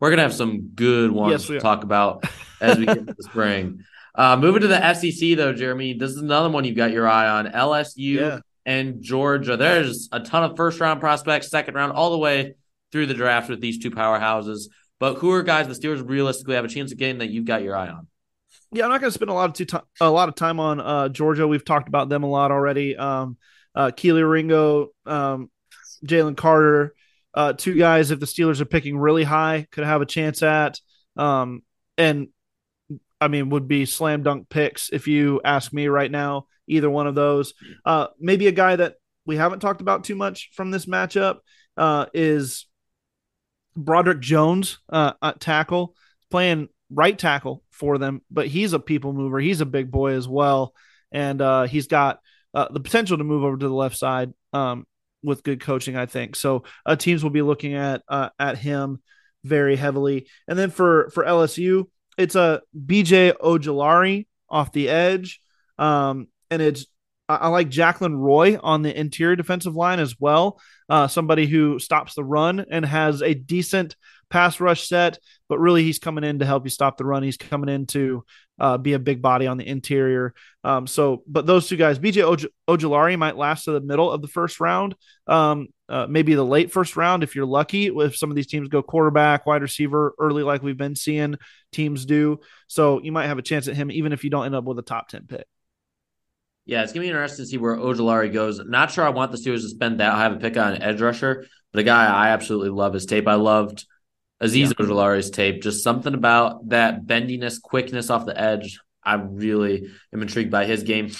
We're 0.00 0.10
gonna 0.10 0.22
have 0.22 0.34
some 0.34 0.70
good 0.74 1.12
ones 1.12 1.30
yes, 1.30 1.46
to 1.46 1.60
talk 1.60 1.84
about 1.84 2.24
as 2.60 2.78
we 2.78 2.86
get 2.86 2.98
into 2.98 3.14
the 3.14 3.22
spring. 3.22 3.84
Uh, 4.12 4.36
moving 4.36 4.60
to 4.62 4.66
the 4.66 4.92
SEC 4.94 5.36
though, 5.36 5.52
Jeremy, 5.52 5.94
this 5.94 6.10
is 6.10 6.16
another 6.16 6.50
one 6.50 6.64
you've 6.64 6.76
got 6.76 6.90
your 6.90 7.06
eye 7.06 7.28
on. 7.28 7.46
LSU 7.46 8.18
Yeah. 8.18 8.40
and 8.66 9.00
Georgia. 9.00 9.56
There's 9.56 10.08
a 10.10 10.18
ton 10.18 10.42
of 10.42 10.56
first 10.56 10.80
round 10.80 11.00
prospects, 11.00 11.48
second 11.48 11.74
round, 11.74 11.92
all 11.92 12.10
the 12.10 12.18
way 12.18 12.54
through 12.90 13.06
the 13.06 13.14
draft 13.14 13.48
with 13.48 13.60
these 13.60 13.78
two 13.78 13.92
powerhouses. 13.92 14.64
But 15.00 15.14
who 15.14 15.32
are 15.32 15.42
guys 15.42 15.66
the 15.66 15.74
Steelers 15.74 16.06
realistically 16.06 16.54
have 16.54 16.64
a 16.64 16.68
chance 16.68 16.92
of 16.92 16.98
getting 16.98 17.18
that 17.18 17.30
you've 17.30 17.46
got 17.46 17.62
your 17.62 17.74
eye 17.74 17.88
on? 17.88 18.06
Yeah, 18.70 18.84
I'm 18.84 18.90
not 18.90 19.00
going 19.00 19.10
to 19.10 19.14
spend 19.14 19.30
a 19.30 19.34
lot 19.34 19.60
of 19.60 19.66
time 19.66 19.82
a 20.00 20.10
lot 20.10 20.28
of 20.28 20.36
time 20.36 20.60
on 20.60 20.80
uh, 20.80 21.08
Georgia. 21.08 21.48
We've 21.48 21.64
talked 21.64 21.88
about 21.88 22.08
them 22.08 22.22
a 22.22 22.28
lot 22.28 22.52
already. 22.52 22.96
Um, 22.96 23.36
uh, 23.74 23.90
Kelee 23.90 24.28
Ringo, 24.28 24.90
um, 25.06 25.50
Jalen 26.04 26.36
Carter, 26.36 26.94
uh, 27.34 27.54
two 27.54 27.74
guys. 27.74 28.10
If 28.10 28.20
the 28.20 28.26
Steelers 28.26 28.60
are 28.60 28.66
picking 28.66 28.96
really 28.96 29.24
high, 29.24 29.66
could 29.72 29.84
have 29.84 30.02
a 30.02 30.06
chance 30.06 30.42
at. 30.42 30.78
Um, 31.16 31.62
and 31.98 32.28
I 33.20 33.28
mean, 33.28 33.50
would 33.50 33.66
be 33.66 33.86
slam 33.86 34.22
dunk 34.22 34.48
picks 34.48 34.90
if 34.90 35.08
you 35.08 35.40
ask 35.44 35.72
me 35.72 35.88
right 35.88 36.10
now. 36.10 36.46
Either 36.68 36.90
one 36.90 37.08
of 37.08 37.16
those. 37.16 37.54
Uh, 37.84 38.08
maybe 38.20 38.46
a 38.46 38.52
guy 38.52 38.76
that 38.76 38.94
we 39.26 39.36
haven't 39.36 39.60
talked 39.60 39.80
about 39.80 40.04
too 40.04 40.14
much 40.14 40.50
from 40.54 40.70
this 40.70 40.86
matchup 40.86 41.38
uh, 41.76 42.06
is 42.14 42.66
Broderick 43.76 44.20
Jones 44.20 44.78
uh, 44.88 45.12
at 45.22 45.40
tackle, 45.40 45.94
playing 46.30 46.68
right 46.90 47.18
tackle 47.18 47.62
for 47.70 47.98
them, 47.98 48.22
but 48.30 48.46
he's 48.46 48.72
a 48.72 48.78
people 48.78 49.12
mover. 49.12 49.38
He's 49.38 49.60
a 49.60 49.66
big 49.66 49.90
boy 49.90 50.12
as 50.12 50.28
well, 50.28 50.74
and 51.12 51.40
uh, 51.40 51.64
he's 51.64 51.86
got 51.86 52.20
uh, 52.54 52.68
the 52.70 52.80
potential 52.80 53.18
to 53.18 53.24
move 53.24 53.44
over 53.44 53.56
to 53.56 53.68
the 53.68 53.74
left 53.74 53.96
side 53.96 54.32
um, 54.52 54.86
with 55.22 55.42
good 55.42 55.60
coaching. 55.60 55.96
I 55.96 56.06
think 56.06 56.36
so. 56.36 56.64
Uh, 56.84 56.96
teams 56.96 57.22
will 57.22 57.30
be 57.30 57.42
looking 57.42 57.74
at 57.74 58.02
uh, 58.08 58.30
at 58.38 58.58
him 58.58 59.00
very 59.44 59.76
heavily, 59.76 60.28
and 60.48 60.58
then 60.58 60.70
for 60.70 61.10
for 61.10 61.24
LSU, 61.24 61.86
it's 62.18 62.34
a 62.34 62.62
BJ 62.76 63.32
Ojulari 63.38 64.26
off 64.48 64.72
the 64.72 64.88
edge, 64.88 65.40
um, 65.78 66.28
and 66.50 66.60
it's 66.60 66.86
I 67.36 67.48
like 67.48 67.70
Jaquelin 67.70 68.16
Roy 68.16 68.58
on 68.62 68.82
the 68.82 68.98
interior 68.98 69.36
defensive 69.36 69.76
line 69.76 70.00
as 70.00 70.16
well. 70.18 70.60
Uh, 70.88 71.06
somebody 71.08 71.46
who 71.46 71.78
stops 71.78 72.14
the 72.14 72.24
run 72.24 72.64
and 72.70 72.84
has 72.84 73.22
a 73.22 73.34
decent 73.34 73.96
pass 74.30 74.60
rush 74.60 74.88
set, 74.88 75.18
but 75.48 75.58
really 75.58 75.82
he's 75.82 75.98
coming 75.98 76.24
in 76.24 76.38
to 76.38 76.46
help 76.46 76.64
you 76.64 76.70
stop 76.70 76.96
the 76.96 77.04
run. 77.04 77.22
He's 77.22 77.36
coming 77.36 77.68
in 77.68 77.86
to 77.88 78.24
uh, 78.58 78.78
be 78.78 78.92
a 78.92 78.98
big 78.98 79.20
body 79.20 79.46
on 79.46 79.56
the 79.56 79.66
interior. 79.66 80.34
Um, 80.64 80.86
so, 80.86 81.22
but 81.26 81.46
those 81.46 81.66
two 81.66 81.76
guys, 81.76 81.98
BJ 81.98 82.22
Oj- 82.22 82.48
Ojulari 82.68 83.18
might 83.18 83.36
last 83.36 83.64
to 83.64 83.72
the 83.72 83.80
middle 83.80 84.10
of 84.10 84.22
the 84.22 84.28
first 84.28 84.60
round, 84.60 84.94
um, 85.26 85.68
uh, 85.88 86.06
maybe 86.08 86.34
the 86.34 86.44
late 86.44 86.70
first 86.70 86.96
round 86.96 87.22
if 87.22 87.34
you're 87.34 87.46
lucky. 87.46 87.86
If 87.86 88.16
some 88.16 88.30
of 88.30 88.36
these 88.36 88.46
teams 88.46 88.68
go 88.68 88.82
quarterback, 88.82 89.46
wide 89.46 89.62
receiver 89.62 90.14
early, 90.18 90.42
like 90.42 90.62
we've 90.62 90.76
been 90.76 90.96
seeing 90.96 91.36
teams 91.72 92.04
do, 92.06 92.40
so 92.68 93.00
you 93.02 93.12
might 93.12 93.26
have 93.26 93.38
a 93.38 93.42
chance 93.42 93.66
at 93.66 93.76
him 93.76 93.90
even 93.90 94.12
if 94.12 94.22
you 94.24 94.30
don't 94.30 94.46
end 94.46 94.54
up 94.54 94.64
with 94.64 94.78
a 94.78 94.82
top 94.82 95.08
ten 95.08 95.26
pick. 95.26 95.46
Yeah, 96.70 96.84
it's 96.84 96.92
gonna 96.92 97.02
be 97.02 97.08
interesting 97.08 97.44
to 97.44 97.50
see 97.50 97.58
where 97.58 97.76
Ojulari 97.76 98.32
goes. 98.32 98.60
Not 98.64 98.92
sure 98.92 99.04
I 99.04 99.08
want 99.08 99.32
the 99.32 99.38
Steelers 99.38 99.62
to 99.62 99.68
spend 99.68 99.98
that. 99.98 100.12
I 100.12 100.22
have 100.22 100.34
a 100.34 100.36
pick 100.36 100.56
on 100.56 100.74
an 100.74 100.82
edge 100.82 101.00
rusher, 101.00 101.48
but 101.72 101.80
a 101.80 101.82
guy 101.82 102.06
I 102.06 102.28
absolutely 102.28 102.68
love 102.68 102.94
his 102.94 103.06
tape. 103.06 103.26
I 103.26 103.34
loved 103.34 103.84
Azeez 104.40 104.72
yeah. 104.78 105.30
Tape. 105.32 105.62
Just 105.62 105.82
something 105.82 106.14
about 106.14 106.68
that 106.68 107.06
bendiness, 107.06 107.60
quickness 107.60 108.08
off 108.08 108.24
the 108.24 108.40
edge. 108.40 108.78
I 109.02 109.14
really 109.14 109.88
am 110.14 110.22
intrigued 110.22 110.52
by 110.52 110.64
his 110.64 110.84
game. 110.84 111.10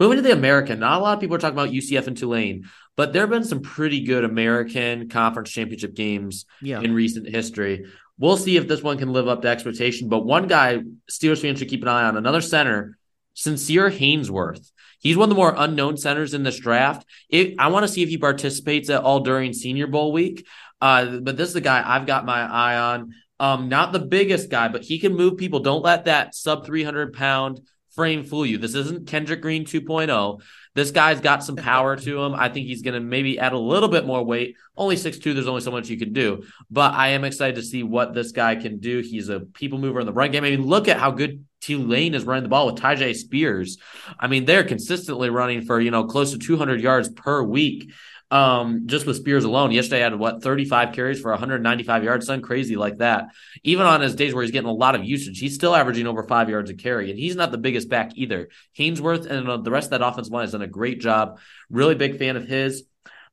Moving 0.00 0.16
to 0.16 0.22
the 0.22 0.32
American, 0.32 0.80
not 0.80 0.98
a 0.98 1.02
lot 1.02 1.12
of 1.12 1.20
people 1.20 1.36
are 1.36 1.38
talking 1.38 1.58
about 1.58 1.68
UCF 1.68 2.06
and 2.06 2.16
Tulane, 2.16 2.64
but 2.96 3.12
there 3.12 3.24
have 3.24 3.30
been 3.30 3.44
some 3.44 3.60
pretty 3.60 4.04
good 4.04 4.24
American 4.24 5.10
conference 5.10 5.50
championship 5.50 5.92
games 5.92 6.46
yeah. 6.62 6.80
in 6.80 6.94
recent 6.94 7.28
history. 7.28 7.84
We'll 8.18 8.38
see 8.38 8.56
if 8.56 8.68
this 8.68 8.82
one 8.82 8.96
can 8.96 9.12
live 9.12 9.28
up 9.28 9.42
to 9.42 9.48
expectation. 9.48 10.08
But 10.08 10.24
one 10.24 10.46
guy 10.46 10.78
Steelers 11.10 11.42
fans 11.42 11.58
should 11.58 11.68
keep 11.68 11.82
an 11.82 11.88
eye 11.88 12.04
on, 12.04 12.16
another 12.16 12.40
center, 12.40 12.96
Sincere 13.34 13.90
Haynesworth. 13.90 14.70
He's 15.04 15.18
one 15.18 15.26
of 15.26 15.28
the 15.28 15.40
more 15.40 15.54
unknown 15.56 15.98
centers 15.98 16.32
in 16.34 16.42
this 16.42 16.58
draft. 16.58 17.06
It, 17.28 17.54
I 17.58 17.68
want 17.68 17.86
to 17.86 17.92
see 17.92 18.02
if 18.02 18.08
he 18.08 18.18
participates 18.18 18.88
at 18.88 19.02
all 19.02 19.20
during 19.20 19.52
Senior 19.52 19.86
Bowl 19.86 20.12
week. 20.12 20.46
Uh, 20.80 21.18
but 21.18 21.36
this 21.36 21.48
is 21.48 21.54
the 21.54 21.60
guy 21.60 21.82
I've 21.84 22.06
got 22.06 22.24
my 22.24 22.40
eye 22.40 22.76
on. 22.76 23.12
Um, 23.38 23.68
not 23.68 23.92
the 23.92 24.00
biggest 24.00 24.48
guy, 24.48 24.68
but 24.68 24.82
he 24.82 24.98
can 24.98 25.14
move 25.14 25.36
people. 25.36 25.60
Don't 25.60 25.84
let 25.84 26.06
that 26.06 26.34
sub 26.34 26.64
300 26.64 27.12
pound 27.12 27.60
frame 27.94 28.24
fool 28.24 28.46
you. 28.46 28.58
This 28.58 28.74
isn't 28.74 29.06
Kendrick 29.06 29.42
Green 29.42 29.64
2.0. 29.64 30.40
This 30.74 30.90
guy's 30.90 31.20
got 31.20 31.44
some 31.44 31.56
power 31.56 31.96
to 31.96 32.22
him. 32.22 32.34
I 32.34 32.48
think 32.48 32.66
he's 32.66 32.82
going 32.82 32.94
to 32.94 33.00
maybe 33.00 33.38
add 33.38 33.52
a 33.52 33.58
little 33.58 33.88
bit 33.88 34.06
more 34.06 34.24
weight. 34.24 34.56
Only 34.76 34.96
6'2, 34.96 35.34
there's 35.34 35.46
only 35.46 35.60
so 35.60 35.70
much 35.70 35.88
you 35.88 35.98
can 35.98 36.12
do. 36.12 36.44
But 36.70 36.94
I 36.94 37.08
am 37.08 37.24
excited 37.24 37.56
to 37.56 37.62
see 37.62 37.82
what 37.82 38.14
this 38.14 38.32
guy 38.32 38.56
can 38.56 38.80
do. 38.80 39.00
He's 39.00 39.28
a 39.28 39.40
people 39.40 39.78
mover 39.78 40.00
in 40.00 40.06
the 40.06 40.12
run 40.12 40.32
game. 40.32 40.44
I 40.44 40.50
mean, 40.50 40.66
look 40.66 40.88
at 40.88 40.98
how 40.98 41.12
good 41.12 41.44
Tulane 41.64 42.14
is 42.14 42.24
running 42.24 42.42
the 42.42 42.48
ball 42.50 42.66
with 42.66 42.76
Tyjae 42.76 43.14
Spears. 43.14 43.78
I 44.18 44.26
mean, 44.26 44.44
they're 44.44 44.64
consistently 44.64 45.30
running 45.30 45.62
for, 45.62 45.80
you 45.80 45.90
know, 45.90 46.04
close 46.04 46.32
to 46.32 46.38
200 46.38 46.80
yards 46.80 47.08
per 47.08 47.42
week. 47.42 47.92
Um, 48.30 48.86
just 48.86 49.06
with 49.06 49.16
Spears 49.16 49.44
alone, 49.44 49.70
yesterday 49.70 50.00
had 50.00 50.18
what 50.18 50.42
35 50.42 50.92
carries 50.92 51.20
for 51.20 51.30
195 51.30 52.04
yards, 52.04 52.26
something 52.26 52.44
crazy 52.44 52.74
like 52.74 52.98
that. 52.98 53.26
Even 53.62 53.86
on 53.86 54.00
his 54.00 54.14
days 54.14 54.34
where 54.34 54.42
he's 54.42 54.50
getting 54.50 54.68
a 54.68 54.72
lot 54.72 54.94
of 54.94 55.04
usage, 55.04 55.38
he's 55.38 55.54
still 55.54 55.74
averaging 55.74 56.06
over 56.06 56.24
five 56.24 56.50
yards 56.50 56.68
a 56.68 56.74
carry, 56.74 57.10
and 57.10 57.18
he's 57.18 57.36
not 57.36 57.52
the 57.52 57.58
biggest 57.58 57.88
back 57.88 58.12
either. 58.16 58.48
Haynesworth 58.76 59.26
and 59.26 59.48
uh, 59.48 59.58
the 59.58 59.70
rest 59.70 59.86
of 59.86 59.90
that 59.98 60.06
offensive 60.06 60.32
line 60.32 60.42
has 60.42 60.52
done 60.52 60.62
a 60.62 60.66
great 60.66 61.00
job. 61.00 61.38
Really 61.70 61.94
big 61.94 62.18
fan 62.18 62.36
of 62.36 62.46
his. 62.46 62.84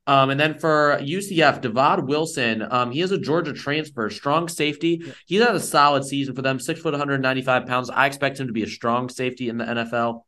Um, 0.06 0.30
and 0.30 0.40
then 0.40 0.58
for 0.58 0.98
UCF, 1.00 1.62
Divaad 1.62 2.06
Wilson, 2.06 2.66
um, 2.68 2.90
he 2.90 3.00
is 3.02 3.12
a 3.12 3.18
Georgia 3.18 3.52
transfer, 3.52 4.10
strong 4.10 4.48
safety. 4.48 5.04
He's 5.26 5.40
had 5.40 5.54
a 5.54 5.60
solid 5.60 6.04
season 6.04 6.34
for 6.34 6.42
them, 6.42 6.58
six 6.58 6.80
foot, 6.80 6.92
195 6.92 7.66
pounds. 7.66 7.88
I 7.88 8.06
expect 8.06 8.40
him 8.40 8.48
to 8.48 8.52
be 8.52 8.64
a 8.64 8.68
strong 8.68 9.08
safety 9.08 9.48
in 9.48 9.58
the 9.58 9.64
NFL. 9.64 10.22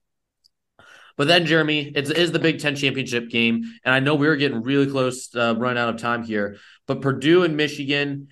But 1.17 1.29
then, 1.29 1.47
Jeremy, 1.47 1.93
it 1.95 2.11
is 2.11 2.33
the 2.33 2.39
Big 2.39 2.59
Ten 2.59 2.75
championship 2.75 3.31
game, 3.31 3.63
and 3.85 3.95
I 3.95 4.01
know 4.01 4.15
we 4.15 4.27
are 4.27 4.37
getting 4.37 4.63
really 4.63 4.91
close, 4.91 5.35
uh, 5.35 5.55
run 5.57 5.77
out 5.77 5.89
of 5.89 6.01
time 6.01 6.25
here. 6.25 6.57
But 6.87 7.03
Purdue 7.03 7.45
and 7.45 7.57
Michigan, 7.57 8.29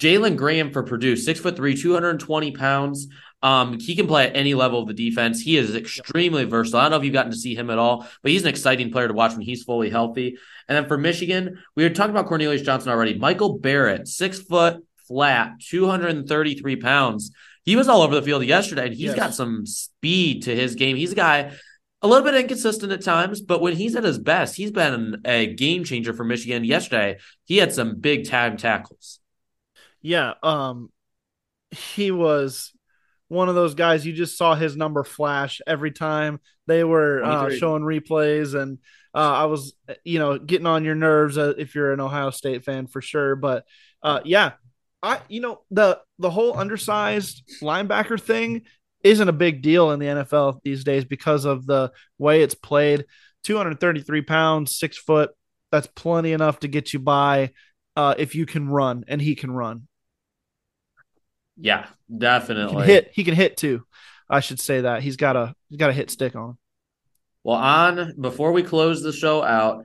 Jalen 0.00 0.36
Graham 0.36 0.72
for 0.72 0.82
Purdue, 0.82 1.16
six 1.16 1.40
foot 1.40 1.56
three, 1.56 1.76
220 1.76 2.50
pounds. 2.52 3.08
Um, 3.46 3.78
he 3.78 3.94
can 3.94 4.08
play 4.08 4.26
at 4.26 4.34
any 4.34 4.54
level 4.54 4.80
of 4.80 4.88
the 4.88 4.92
defense. 4.92 5.40
He 5.40 5.56
is 5.56 5.76
extremely 5.76 6.42
versatile. 6.42 6.80
I 6.80 6.82
don't 6.82 6.90
know 6.90 6.96
if 6.96 7.04
you've 7.04 7.12
gotten 7.12 7.30
to 7.30 7.38
see 7.38 7.54
him 7.54 7.70
at 7.70 7.78
all, 7.78 8.04
but 8.20 8.32
he's 8.32 8.42
an 8.42 8.48
exciting 8.48 8.90
player 8.90 9.06
to 9.06 9.14
watch 9.14 9.34
when 9.34 9.42
he's 9.42 9.62
fully 9.62 9.88
healthy. 9.88 10.36
And 10.66 10.74
then 10.74 10.88
for 10.88 10.98
Michigan, 10.98 11.62
we 11.76 11.84
were 11.84 11.90
talking 11.90 12.10
about 12.10 12.26
Cornelius 12.26 12.62
Johnson 12.62 12.90
already. 12.90 13.16
Michael 13.16 13.60
Barrett, 13.60 14.08
six 14.08 14.40
foot 14.40 14.84
flat, 15.06 15.60
233 15.60 16.74
pounds. 16.74 17.30
He 17.62 17.76
was 17.76 17.86
all 17.86 18.02
over 18.02 18.16
the 18.16 18.22
field 18.22 18.44
yesterday, 18.44 18.86
and 18.86 18.96
he's 18.96 19.10
yes. 19.10 19.16
got 19.16 19.32
some 19.32 19.64
speed 19.64 20.42
to 20.42 20.56
his 20.56 20.74
game. 20.74 20.96
He's 20.96 21.12
a 21.12 21.16
guy 21.16 21.52
a 22.02 22.08
little 22.08 22.24
bit 22.24 22.34
inconsistent 22.34 22.90
at 22.90 23.02
times, 23.02 23.40
but 23.40 23.60
when 23.60 23.76
he's 23.76 23.94
at 23.94 24.02
his 24.02 24.18
best, 24.18 24.56
he's 24.56 24.72
been 24.72 25.22
a 25.24 25.54
game 25.54 25.84
changer 25.84 26.12
for 26.12 26.24
Michigan. 26.24 26.64
Yesterday, 26.64 27.18
he 27.44 27.58
had 27.58 27.72
some 27.72 28.00
big 28.00 28.28
time 28.28 28.56
tackles. 28.56 29.20
Yeah, 30.02 30.34
um, 30.42 30.90
he 31.70 32.10
was 32.10 32.72
one 33.28 33.48
of 33.48 33.54
those 33.54 33.74
guys 33.74 34.06
you 34.06 34.12
just 34.12 34.38
saw 34.38 34.54
his 34.54 34.76
number 34.76 35.02
flash 35.04 35.60
every 35.66 35.90
time 35.90 36.40
they 36.66 36.84
were 36.84 37.22
uh, 37.24 37.50
showing 37.50 37.82
replays. 37.82 38.54
And 38.54 38.78
uh, 39.14 39.18
i 39.18 39.44
was 39.46 39.74
you 40.04 40.18
know 40.18 40.38
getting 40.38 40.66
on 40.66 40.84
your 40.84 40.94
nerves 40.94 41.38
uh, 41.38 41.54
if 41.56 41.74
you're 41.74 41.92
an 41.92 42.00
ohio 42.00 42.30
state 42.30 42.64
fan 42.64 42.86
for 42.86 43.00
sure. 43.00 43.36
But 43.36 43.64
uh, 44.02 44.20
yeah 44.24 44.52
i 45.02 45.20
you 45.28 45.40
know 45.40 45.60
the 45.70 46.00
the 46.18 46.30
whole 46.30 46.56
undersized 46.56 47.42
linebacker 47.62 48.20
thing 48.20 48.62
isn't 49.04 49.28
a 49.28 49.32
big 49.32 49.62
deal 49.62 49.90
in 49.90 50.00
the 50.00 50.06
nfl 50.06 50.58
these 50.64 50.84
days 50.84 51.04
because 51.04 51.44
of 51.44 51.66
the 51.66 51.92
way 52.18 52.42
it's 52.42 52.54
played. 52.54 53.04
233 53.44 54.22
pounds 54.22 54.76
six 54.76 54.98
foot 54.98 55.30
that's 55.70 55.86
plenty 55.86 56.32
enough 56.32 56.60
to 56.60 56.68
get 56.68 56.92
you 56.92 56.98
by 56.98 57.52
uh, 57.94 58.14
if 58.18 58.34
you 58.34 58.44
can 58.46 58.68
run 58.68 59.04
and 59.06 59.22
he 59.22 59.34
can 59.34 59.50
run 59.50 59.86
yeah, 61.56 61.86
definitely. 62.16 62.74
He 62.74 62.78
can 62.78 62.86
hit. 62.86 63.10
He 63.12 63.24
can 63.24 63.34
hit 63.34 63.56
too. 63.56 63.84
I 64.28 64.40
should 64.40 64.60
say 64.60 64.82
that 64.82 65.02
he's 65.02 65.16
got 65.16 65.36
a 65.36 65.54
he's 65.68 65.78
got 65.78 65.90
a 65.90 65.94
hit 65.94 66.10
stick 66.10 66.34
on. 66.34 66.58
Well, 67.44 67.56
on 67.56 68.14
before 68.20 68.52
we 68.52 68.62
close 68.62 69.02
the 69.02 69.12
show 69.12 69.42
out, 69.42 69.84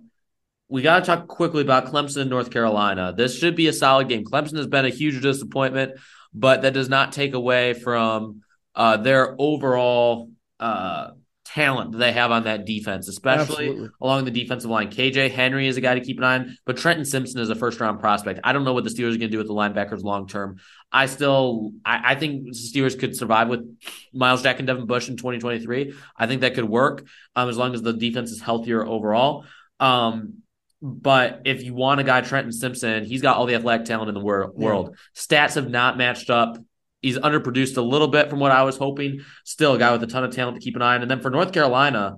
we 0.68 0.82
got 0.82 1.00
to 1.00 1.06
talk 1.06 1.28
quickly 1.28 1.62
about 1.62 1.86
Clemson 1.86 2.22
and 2.22 2.30
North 2.30 2.50
Carolina. 2.50 3.14
This 3.16 3.38
should 3.38 3.56
be 3.56 3.68
a 3.68 3.74
solid 3.74 4.10
game. 4.10 4.26
Clemson 4.26 4.58
has 4.58 4.68
been 4.68 4.86
a 4.86 4.90
huge 4.90 5.22
disappointment, 5.22 6.00
but 6.34 6.64
that 6.64 6.74
does 6.74 6.90
not 6.90 7.12
take 7.12 7.34
away 7.34 7.74
from 7.74 8.42
uh, 8.74 8.98
their 8.98 9.36
overall 9.38 10.32
uh, 10.60 11.12
talent 11.54 11.98
they 11.98 12.12
have 12.12 12.32
on 12.32 12.44
that 12.44 12.66
defense, 12.66 13.08
especially 13.08 13.70
Absolutely. 13.70 13.90
along 14.02 14.26
the 14.26 14.32
defensive 14.32 14.70
line. 14.70 14.90
KJ 14.90 15.32
Henry 15.32 15.68
is 15.68 15.78
a 15.78 15.82
guy 15.82 15.96
to 15.96 16.02
keep 16.02 16.18
an 16.18 16.24
eye 16.24 16.36
on, 16.36 16.58
but 16.66 16.78
Trenton 16.78 17.06
Simpson 17.06 17.42
is 17.42 17.50
a 17.50 17.56
first 17.56 17.80
round 17.80 18.00
prospect. 18.00 18.40
I 18.44 18.54
don't 18.54 18.64
know 18.64 18.74
what 18.74 18.84
the 18.84 18.90
Steelers 18.90 19.16
are 19.16 19.18
going 19.18 19.22
to 19.22 19.28
do 19.30 19.38
with 19.38 19.48
the 19.48 19.54
linebackers 19.54 20.04
long 20.04 20.28
term. 20.28 20.58
I 20.92 21.06
still, 21.06 21.72
I, 21.86 22.12
I, 22.12 22.16
think 22.16 22.46
the 22.46 22.52
Steelers 22.52 22.98
could 22.98 23.16
survive 23.16 23.48
with 23.48 23.62
Myles 24.14 24.44
Jack 24.44 24.60
and 24.60 24.68
Devin 24.68 24.86
Bush 24.86 25.10
in 25.10 25.18
2023. 25.18 25.94
I 26.18 26.28
think 26.28 26.42
that 26.42 26.54
could 26.54 26.66
work 26.66 27.06
um, 27.36 27.50
as 27.50 27.58
long 27.58 27.74
as 27.74 27.82
the 27.82 27.94
defense 27.94 28.32
is 28.32 28.42
healthier 28.42 28.86
overall. 28.86 29.46
Um, 29.80 30.42
but 30.82 31.42
if 31.46 31.64
you 31.64 31.74
want 31.74 32.00
a 32.00 32.04
guy, 32.04 32.22
Trenton 32.22 32.52
Simpson, 32.52 33.06
he's 33.06 33.22
got 33.22 33.38
all 33.38 33.46
the 33.46 33.56
athletic 33.56 33.86
talent 33.86 34.10
in 34.10 34.16
the 34.16 34.22
wor- 34.22 34.52
world. 34.52 34.98
Stats 35.16 35.56
have 35.56 35.70
not 35.70 35.98
matched 35.98 36.30
up 36.30 36.58
He's 37.02 37.18
underproduced 37.18 37.78
a 37.78 37.82
little 37.82 38.08
bit 38.08 38.30
from 38.30 38.40
what 38.40 38.52
I 38.52 38.64
was 38.64 38.78
hoping. 38.78 39.22
Still 39.44 39.74
a 39.74 39.80
guy 39.80 39.92
with 39.92 40.04
a 40.04 40.08
ton 40.08 40.24
of 40.24 40.36
talent 40.36 40.56
to 40.56 40.64
keep 40.64 40.76
an 40.76 40.82
eye 40.82 40.96
on. 40.96 41.02
And 41.02 41.10
then 41.10 41.22
for 41.22 41.30
North 41.30 41.52
Carolina, 41.52 42.18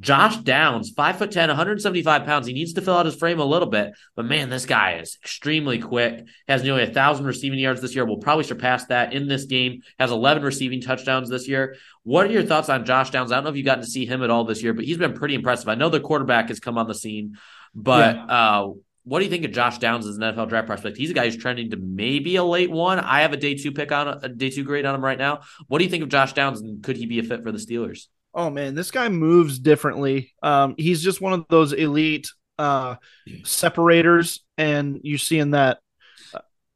Josh 0.00 0.38
Downs, 0.38 0.90
five 0.90 1.18
foot 1.18 1.30
10, 1.30 1.48
175 1.48 2.24
pounds. 2.24 2.46
He 2.46 2.52
needs 2.52 2.72
to 2.72 2.80
fill 2.80 2.96
out 2.96 3.06
his 3.06 3.14
frame 3.14 3.38
a 3.38 3.44
little 3.44 3.68
bit, 3.68 3.92
but 4.16 4.24
man, 4.24 4.50
this 4.50 4.66
guy 4.66 4.98
is 4.98 5.16
extremely 5.22 5.78
quick. 5.78 6.26
Has 6.48 6.64
nearly 6.64 6.82
a 6.82 6.92
thousand 6.92 7.26
receiving 7.26 7.60
yards 7.60 7.80
this 7.80 7.94
year. 7.94 8.04
Will 8.04 8.18
probably 8.18 8.44
surpass 8.44 8.86
that 8.86 9.12
in 9.12 9.28
this 9.28 9.44
game. 9.44 9.82
Has 10.00 10.10
11 10.10 10.42
receiving 10.42 10.80
touchdowns 10.80 11.30
this 11.30 11.46
year. 11.46 11.76
What 12.02 12.26
are 12.26 12.32
your 12.32 12.42
thoughts 12.42 12.68
on 12.68 12.84
Josh 12.84 13.10
Downs? 13.10 13.30
I 13.30 13.36
don't 13.36 13.44
know 13.44 13.50
if 13.50 13.56
you've 13.56 13.66
gotten 13.66 13.84
to 13.84 13.90
see 13.90 14.04
him 14.04 14.22
at 14.24 14.30
all 14.30 14.44
this 14.44 14.62
year, 14.62 14.74
but 14.74 14.84
he's 14.84 14.98
been 14.98 15.14
pretty 15.14 15.36
impressive. 15.36 15.68
I 15.68 15.76
know 15.76 15.88
the 15.88 16.00
quarterback 16.00 16.48
has 16.48 16.58
come 16.58 16.76
on 16.76 16.88
the 16.88 16.94
scene, 16.94 17.38
but 17.72 18.16
yeah. 18.16 18.24
uh, 18.26 18.70
what 19.04 19.18
do 19.18 19.24
you 19.26 19.30
think 19.30 19.44
of 19.44 19.52
Josh 19.52 19.78
Downs 19.78 20.06
as 20.06 20.16
an 20.16 20.22
NFL 20.22 20.48
draft 20.48 20.66
prospect? 20.66 20.96
He's 20.96 21.10
a 21.10 21.14
guy 21.14 21.26
who's 21.26 21.36
trending 21.36 21.70
to 21.70 21.76
maybe 21.76 22.36
a 22.36 22.44
late 22.44 22.70
one. 22.70 22.98
I 22.98 23.20
have 23.20 23.32
a 23.32 23.36
day 23.36 23.54
two 23.54 23.70
pick 23.70 23.92
on 23.92 24.08
a 24.08 24.28
day 24.28 24.50
two 24.50 24.64
grade 24.64 24.86
on 24.86 24.94
him 24.94 25.04
right 25.04 25.18
now. 25.18 25.42
What 25.68 25.78
do 25.78 25.84
you 25.84 25.90
think 25.90 26.02
of 26.02 26.08
Josh 26.08 26.32
Downs, 26.32 26.60
and 26.60 26.82
could 26.82 26.96
he 26.96 27.06
be 27.06 27.18
a 27.18 27.22
fit 27.22 27.42
for 27.42 27.52
the 27.52 27.58
Steelers? 27.58 28.06
Oh 28.32 28.50
man, 28.50 28.74
this 28.74 28.90
guy 28.90 29.08
moves 29.10 29.58
differently. 29.58 30.32
Um, 30.42 30.74
he's 30.78 31.02
just 31.02 31.20
one 31.20 31.34
of 31.34 31.44
those 31.48 31.72
elite 31.72 32.28
uh, 32.58 32.96
separators, 33.44 34.40
and 34.56 35.00
you 35.02 35.18
see 35.18 35.38
in 35.38 35.52
that. 35.52 35.78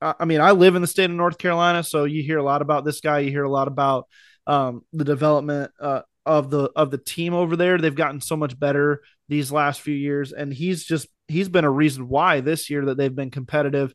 Uh, 0.00 0.14
I 0.20 0.26
mean, 0.26 0.40
I 0.40 0.52
live 0.52 0.76
in 0.76 0.82
the 0.82 0.86
state 0.86 1.10
of 1.10 1.16
North 1.16 1.38
Carolina, 1.38 1.82
so 1.82 2.04
you 2.04 2.22
hear 2.22 2.38
a 2.38 2.44
lot 2.44 2.62
about 2.62 2.84
this 2.84 3.00
guy. 3.00 3.20
You 3.20 3.30
hear 3.30 3.44
a 3.44 3.50
lot 3.50 3.68
about 3.68 4.06
um, 4.46 4.82
the 4.92 5.04
development 5.04 5.72
uh, 5.80 6.02
of 6.26 6.50
the 6.50 6.70
of 6.76 6.90
the 6.90 6.98
team 6.98 7.32
over 7.32 7.56
there. 7.56 7.78
They've 7.78 7.94
gotten 7.94 8.20
so 8.20 8.36
much 8.36 8.58
better 8.58 9.02
these 9.28 9.50
last 9.50 9.80
few 9.80 9.94
years, 9.94 10.32
and 10.32 10.52
he's 10.52 10.84
just 10.84 11.08
he's 11.28 11.48
been 11.48 11.64
a 11.64 11.70
reason 11.70 12.08
why 12.08 12.40
this 12.40 12.70
year 12.70 12.86
that 12.86 12.96
they've 12.96 13.14
been 13.14 13.30
competitive. 13.30 13.94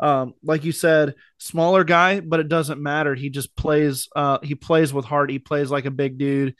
Um, 0.00 0.34
like 0.42 0.64
you 0.64 0.72
said, 0.72 1.14
smaller 1.38 1.84
guy, 1.84 2.20
but 2.20 2.40
it 2.40 2.48
doesn't 2.48 2.82
matter. 2.82 3.14
He 3.14 3.30
just 3.30 3.56
plays. 3.56 4.08
Uh, 4.14 4.38
he 4.42 4.54
plays 4.54 4.92
with 4.92 5.04
heart. 5.04 5.30
He 5.30 5.38
plays 5.38 5.70
like 5.70 5.84
a 5.84 5.90
big 5.90 6.18
dude 6.18 6.54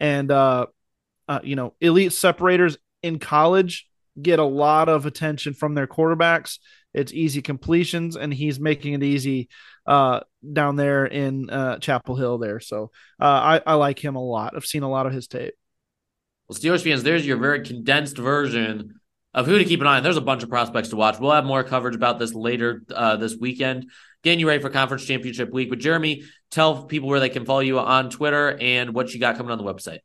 and 0.00 0.30
uh, 0.30 0.66
uh, 1.28 1.40
you 1.42 1.56
know, 1.56 1.74
elite 1.80 2.12
separators 2.12 2.76
in 3.02 3.18
college 3.18 3.88
get 4.20 4.38
a 4.38 4.44
lot 4.44 4.88
of 4.88 5.06
attention 5.06 5.54
from 5.54 5.74
their 5.74 5.86
quarterbacks. 5.86 6.58
It's 6.92 7.12
easy 7.12 7.42
completions, 7.42 8.16
and 8.16 8.32
he's 8.32 8.60
making 8.60 8.94
it 8.94 9.02
easy 9.02 9.48
uh, 9.86 10.20
down 10.52 10.76
there 10.76 11.06
in 11.06 11.50
uh, 11.50 11.78
Chapel 11.78 12.14
Hill 12.14 12.38
there. 12.38 12.60
So 12.60 12.92
uh, 13.20 13.24
I, 13.24 13.62
I 13.66 13.74
like 13.74 13.98
him 13.98 14.14
a 14.14 14.24
lot. 14.24 14.54
I've 14.54 14.64
seen 14.64 14.84
a 14.84 14.90
lot 14.90 15.06
of 15.06 15.12
his 15.12 15.26
tape. 15.26 15.54
Well, 16.46 16.56
Steelers 16.56 16.84
fans, 16.84 17.02
there's 17.02 17.26
your 17.26 17.38
very 17.38 17.64
condensed 17.64 18.16
version 18.16 19.00
of 19.34 19.46
who 19.46 19.58
to 19.58 19.64
keep 19.64 19.80
an 19.80 19.86
eye 19.86 19.96
on. 19.96 20.02
There's 20.02 20.16
a 20.16 20.22
bunch 20.22 20.42
of 20.42 20.48
prospects 20.48 20.90
to 20.90 20.96
watch. 20.96 21.18
We'll 21.18 21.32
have 21.32 21.44
more 21.44 21.64
coverage 21.64 21.96
about 21.96 22.18
this 22.18 22.34
later 22.34 22.82
uh, 22.94 23.16
this 23.16 23.36
weekend. 23.36 23.90
Getting 24.22 24.40
you 24.40 24.48
ready 24.48 24.62
for 24.62 24.70
conference 24.70 25.04
championship 25.04 25.52
week. 25.52 25.68
But 25.68 25.80
Jeremy, 25.80 26.22
tell 26.50 26.84
people 26.84 27.08
where 27.08 27.20
they 27.20 27.28
can 27.28 27.44
follow 27.44 27.60
you 27.60 27.78
on 27.78 28.10
Twitter 28.10 28.56
and 28.58 28.94
what 28.94 29.12
you 29.12 29.20
got 29.20 29.36
coming 29.36 29.52
on 29.52 29.58
the 29.58 29.64
website. 29.64 29.98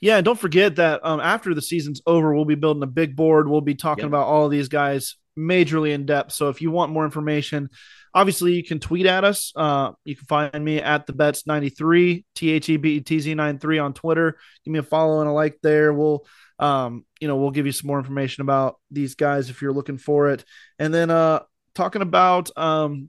Yeah, 0.00 0.16
and 0.16 0.24
don't 0.24 0.38
forget 0.38 0.76
that 0.76 1.00
um, 1.04 1.20
after 1.20 1.54
the 1.54 1.62
season's 1.62 2.02
over, 2.06 2.34
we'll 2.34 2.44
be 2.44 2.56
building 2.56 2.82
a 2.82 2.86
big 2.86 3.16
board. 3.16 3.48
We'll 3.48 3.62
be 3.62 3.74
talking 3.74 4.04
yep. 4.04 4.10
about 4.10 4.26
all 4.26 4.44
of 4.44 4.50
these 4.50 4.68
guys 4.68 5.16
majorly 5.38 5.92
in 5.92 6.04
depth. 6.04 6.32
So 6.32 6.50
if 6.50 6.60
you 6.60 6.70
want 6.70 6.92
more 6.92 7.04
information, 7.04 7.70
obviously 8.12 8.52
you 8.52 8.62
can 8.62 8.80
tweet 8.80 9.06
at 9.06 9.24
us. 9.24 9.52
Uh, 9.56 9.92
you 10.04 10.14
can 10.14 10.26
find 10.26 10.64
me 10.64 10.80
at 10.80 11.06
the 11.06 11.12
bets 11.12 11.46
93 11.46 12.24
T 12.34 12.50
H 12.50 12.68
E 12.68 12.76
B 12.76 12.96
E 12.96 13.00
T 13.00 13.18
Z 13.18 13.34
93 13.34 13.78
on 13.78 13.94
Twitter. 13.94 14.36
Give 14.64 14.72
me 14.72 14.78
a 14.78 14.82
follow 14.82 15.20
and 15.20 15.28
a 15.28 15.32
like 15.32 15.58
there. 15.62 15.92
We'll 15.92 16.26
um, 16.58 17.04
you 17.20 17.28
know, 17.28 17.36
we'll 17.36 17.50
give 17.50 17.66
you 17.66 17.72
some 17.72 17.88
more 17.88 17.98
information 17.98 18.42
about 18.42 18.76
these 18.90 19.14
guys 19.14 19.50
if 19.50 19.60
you're 19.62 19.72
looking 19.72 19.98
for 19.98 20.28
it. 20.30 20.44
And 20.78 20.92
then 20.92 21.10
uh 21.10 21.40
talking 21.74 22.02
about 22.02 22.56
um 22.56 23.08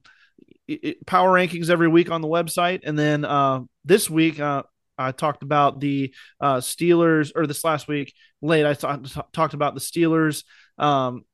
it, 0.68 1.06
power 1.06 1.32
rankings 1.32 1.70
every 1.70 1.88
week 1.88 2.10
on 2.10 2.22
the 2.22 2.28
website. 2.28 2.82
And 2.84 2.98
then 2.98 3.26
uh 3.26 3.62
this 3.84 4.10
week, 4.10 4.39
uh 4.39 4.64
I 4.98 5.12
talked 5.12 5.43
about 5.43 5.82
the 5.82 6.14
uh, 6.39 6.58
Steelers, 6.58 7.34
or 7.36 7.48
this 7.48 7.66
last 7.66 7.89
week 7.89 8.14
late, 8.41 8.66
I 8.66 8.74
t- 8.74 9.22
talked 9.34 9.54
about 9.54 9.74
the 9.74 9.82
Steelers 9.82 10.46
um, 10.78 11.26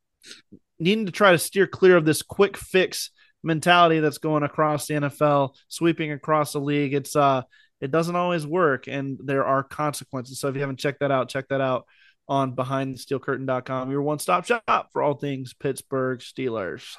needing 0.80 1.06
to 1.06 1.12
try 1.12 1.32
to 1.32 1.38
steer 1.38 1.68
clear 1.68 1.96
of 1.96 2.04
this 2.04 2.24
quick 2.24 2.58
fix 2.58 3.12
mentality 3.44 4.00
that's 4.00 4.18
going 4.18 4.42
across 4.44 4.88
the 4.88 4.96
NFL, 4.96 5.56
sweeping 5.68 6.12
across 6.12 6.54
the 6.54 6.60
league. 6.60 6.94
It's 6.94 7.16
uh, 7.16 7.44
it 7.80 7.92
doesn't 7.92 8.16
always 8.16 8.46
work, 8.46 8.88
and 8.88 9.20
there 9.24 9.46
are 9.46 9.64
consequences. 9.64 10.40
So 10.40 10.48
if 10.48 10.56
you 10.56 10.62
haven't 10.62 10.80
checked 10.80 11.00
that 11.00 11.12
out, 11.12 11.30
check 11.30 11.48
that 11.50 11.62
out 11.62 11.86
on 12.32 12.56
BehindTheSteelCurtain.com, 12.56 13.92
your 13.92 14.02
one-stop 14.04 14.46
shop 14.46 14.90
for 14.94 15.04
all 15.04 15.16
things 15.16 15.54
Pittsburgh 15.54 16.20
Steelers. 16.20 16.96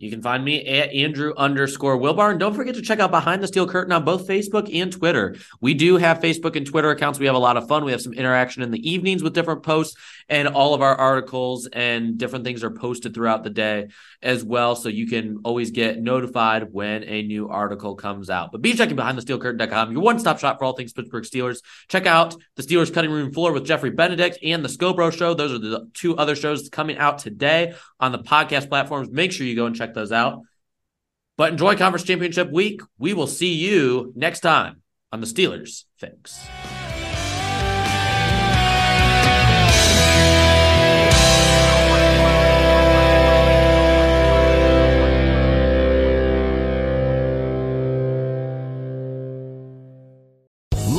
You 0.00 0.10
can 0.10 0.22
find 0.22 0.44
me 0.44 0.64
at 0.64 0.92
Andrew 0.92 1.34
underscore 1.36 1.98
Wilbar. 1.98 2.30
And 2.30 2.38
don't 2.38 2.54
forget 2.54 2.76
to 2.76 2.82
check 2.82 3.00
out 3.00 3.10
Behind 3.10 3.42
the 3.42 3.48
Steel 3.48 3.66
Curtain 3.66 3.92
on 3.92 4.04
both 4.04 4.28
Facebook 4.28 4.72
and 4.72 4.92
Twitter. 4.92 5.34
We 5.60 5.74
do 5.74 5.96
have 5.96 6.20
Facebook 6.20 6.54
and 6.54 6.64
Twitter 6.64 6.90
accounts. 6.90 7.18
We 7.18 7.26
have 7.26 7.34
a 7.34 7.40
lot 7.40 7.56
of 7.56 7.66
fun. 7.66 7.84
We 7.84 7.90
have 7.90 8.00
some 8.00 8.12
interaction 8.12 8.62
in 8.62 8.70
the 8.70 8.88
evenings 8.88 9.24
with 9.24 9.34
different 9.34 9.64
posts, 9.64 9.96
and 10.28 10.46
all 10.46 10.72
of 10.74 10.82
our 10.82 10.94
articles 10.94 11.66
and 11.66 12.16
different 12.16 12.44
things 12.44 12.62
are 12.62 12.70
posted 12.70 13.12
throughout 13.12 13.42
the 13.42 13.50
day 13.50 13.88
as 14.22 14.44
well. 14.44 14.76
So 14.76 14.88
you 14.88 15.08
can 15.08 15.40
always 15.42 15.72
get 15.72 16.00
notified 16.00 16.72
when 16.72 17.02
a 17.02 17.22
new 17.22 17.48
article 17.48 17.96
comes 17.96 18.30
out. 18.30 18.52
But 18.52 18.62
be 18.62 18.74
checking 18.74 18.94
behind 18.94 19.18
the 19.18 19.22
steel 19.22 19.40
curtain.com, 19.40 19.90
your 19.90 20.02
one 20.02 20.20
stop 20.20 20.38
shop 20.38 20.60
for 20.60 20.64
all 20.64 20.74
things 20.74 20.92
Pittsburgh 20.92 21.24
Steelers. 21.24 21.60
Check 21.88 22.06
out 22.06 22.36
the 22.54 22.62
Steelers 22.62 22.94
Cutting 22.94 23.10
Room 23.10 23.32
Floor 23.32 23.52
with 23.52 23.66
Geoffrey 23.66 23.90
Benedict 23.90 24.38
and 24.44 24.64
the 24.64 24.68
Scobro 24.68 25.12
Show. 25.12 25.34
Those 25.34 25.52
are 25.52 25.58
the 25.58 25.90
two 25.92 26.16
other 26.16 26.36
shows 26.36 26.68
coming 26.68 26.98
out 26.98 27.18
today 27.18 27.74
on 27.98 28.12
the 28.12 28.20
podcast 28.20 28.68
platforms. 28.68 29.10
Make 29.10 29.32
sure 29.32 29.44
you 29.44 29.56
go 29.56 29.66
and 29.66 29.74
check 29.74 29.87
those 29.94 30.12
out. 30.12 30.42
But 31.36 31.52
enjoy 31.52 31.76
Conference 31.76 32.04
Championship 32.04 32.50
week. 32.50 32.80
We 32.98 33.14
will 33.14 33.28
see 33.28 33.54
you 33.54 34.12
next 34.16 34.40
time 34.40 34.82
on 35.12 35.20
the 35.20 35.26
Steelers 35.26 35.84
Fix. 35.96 36.46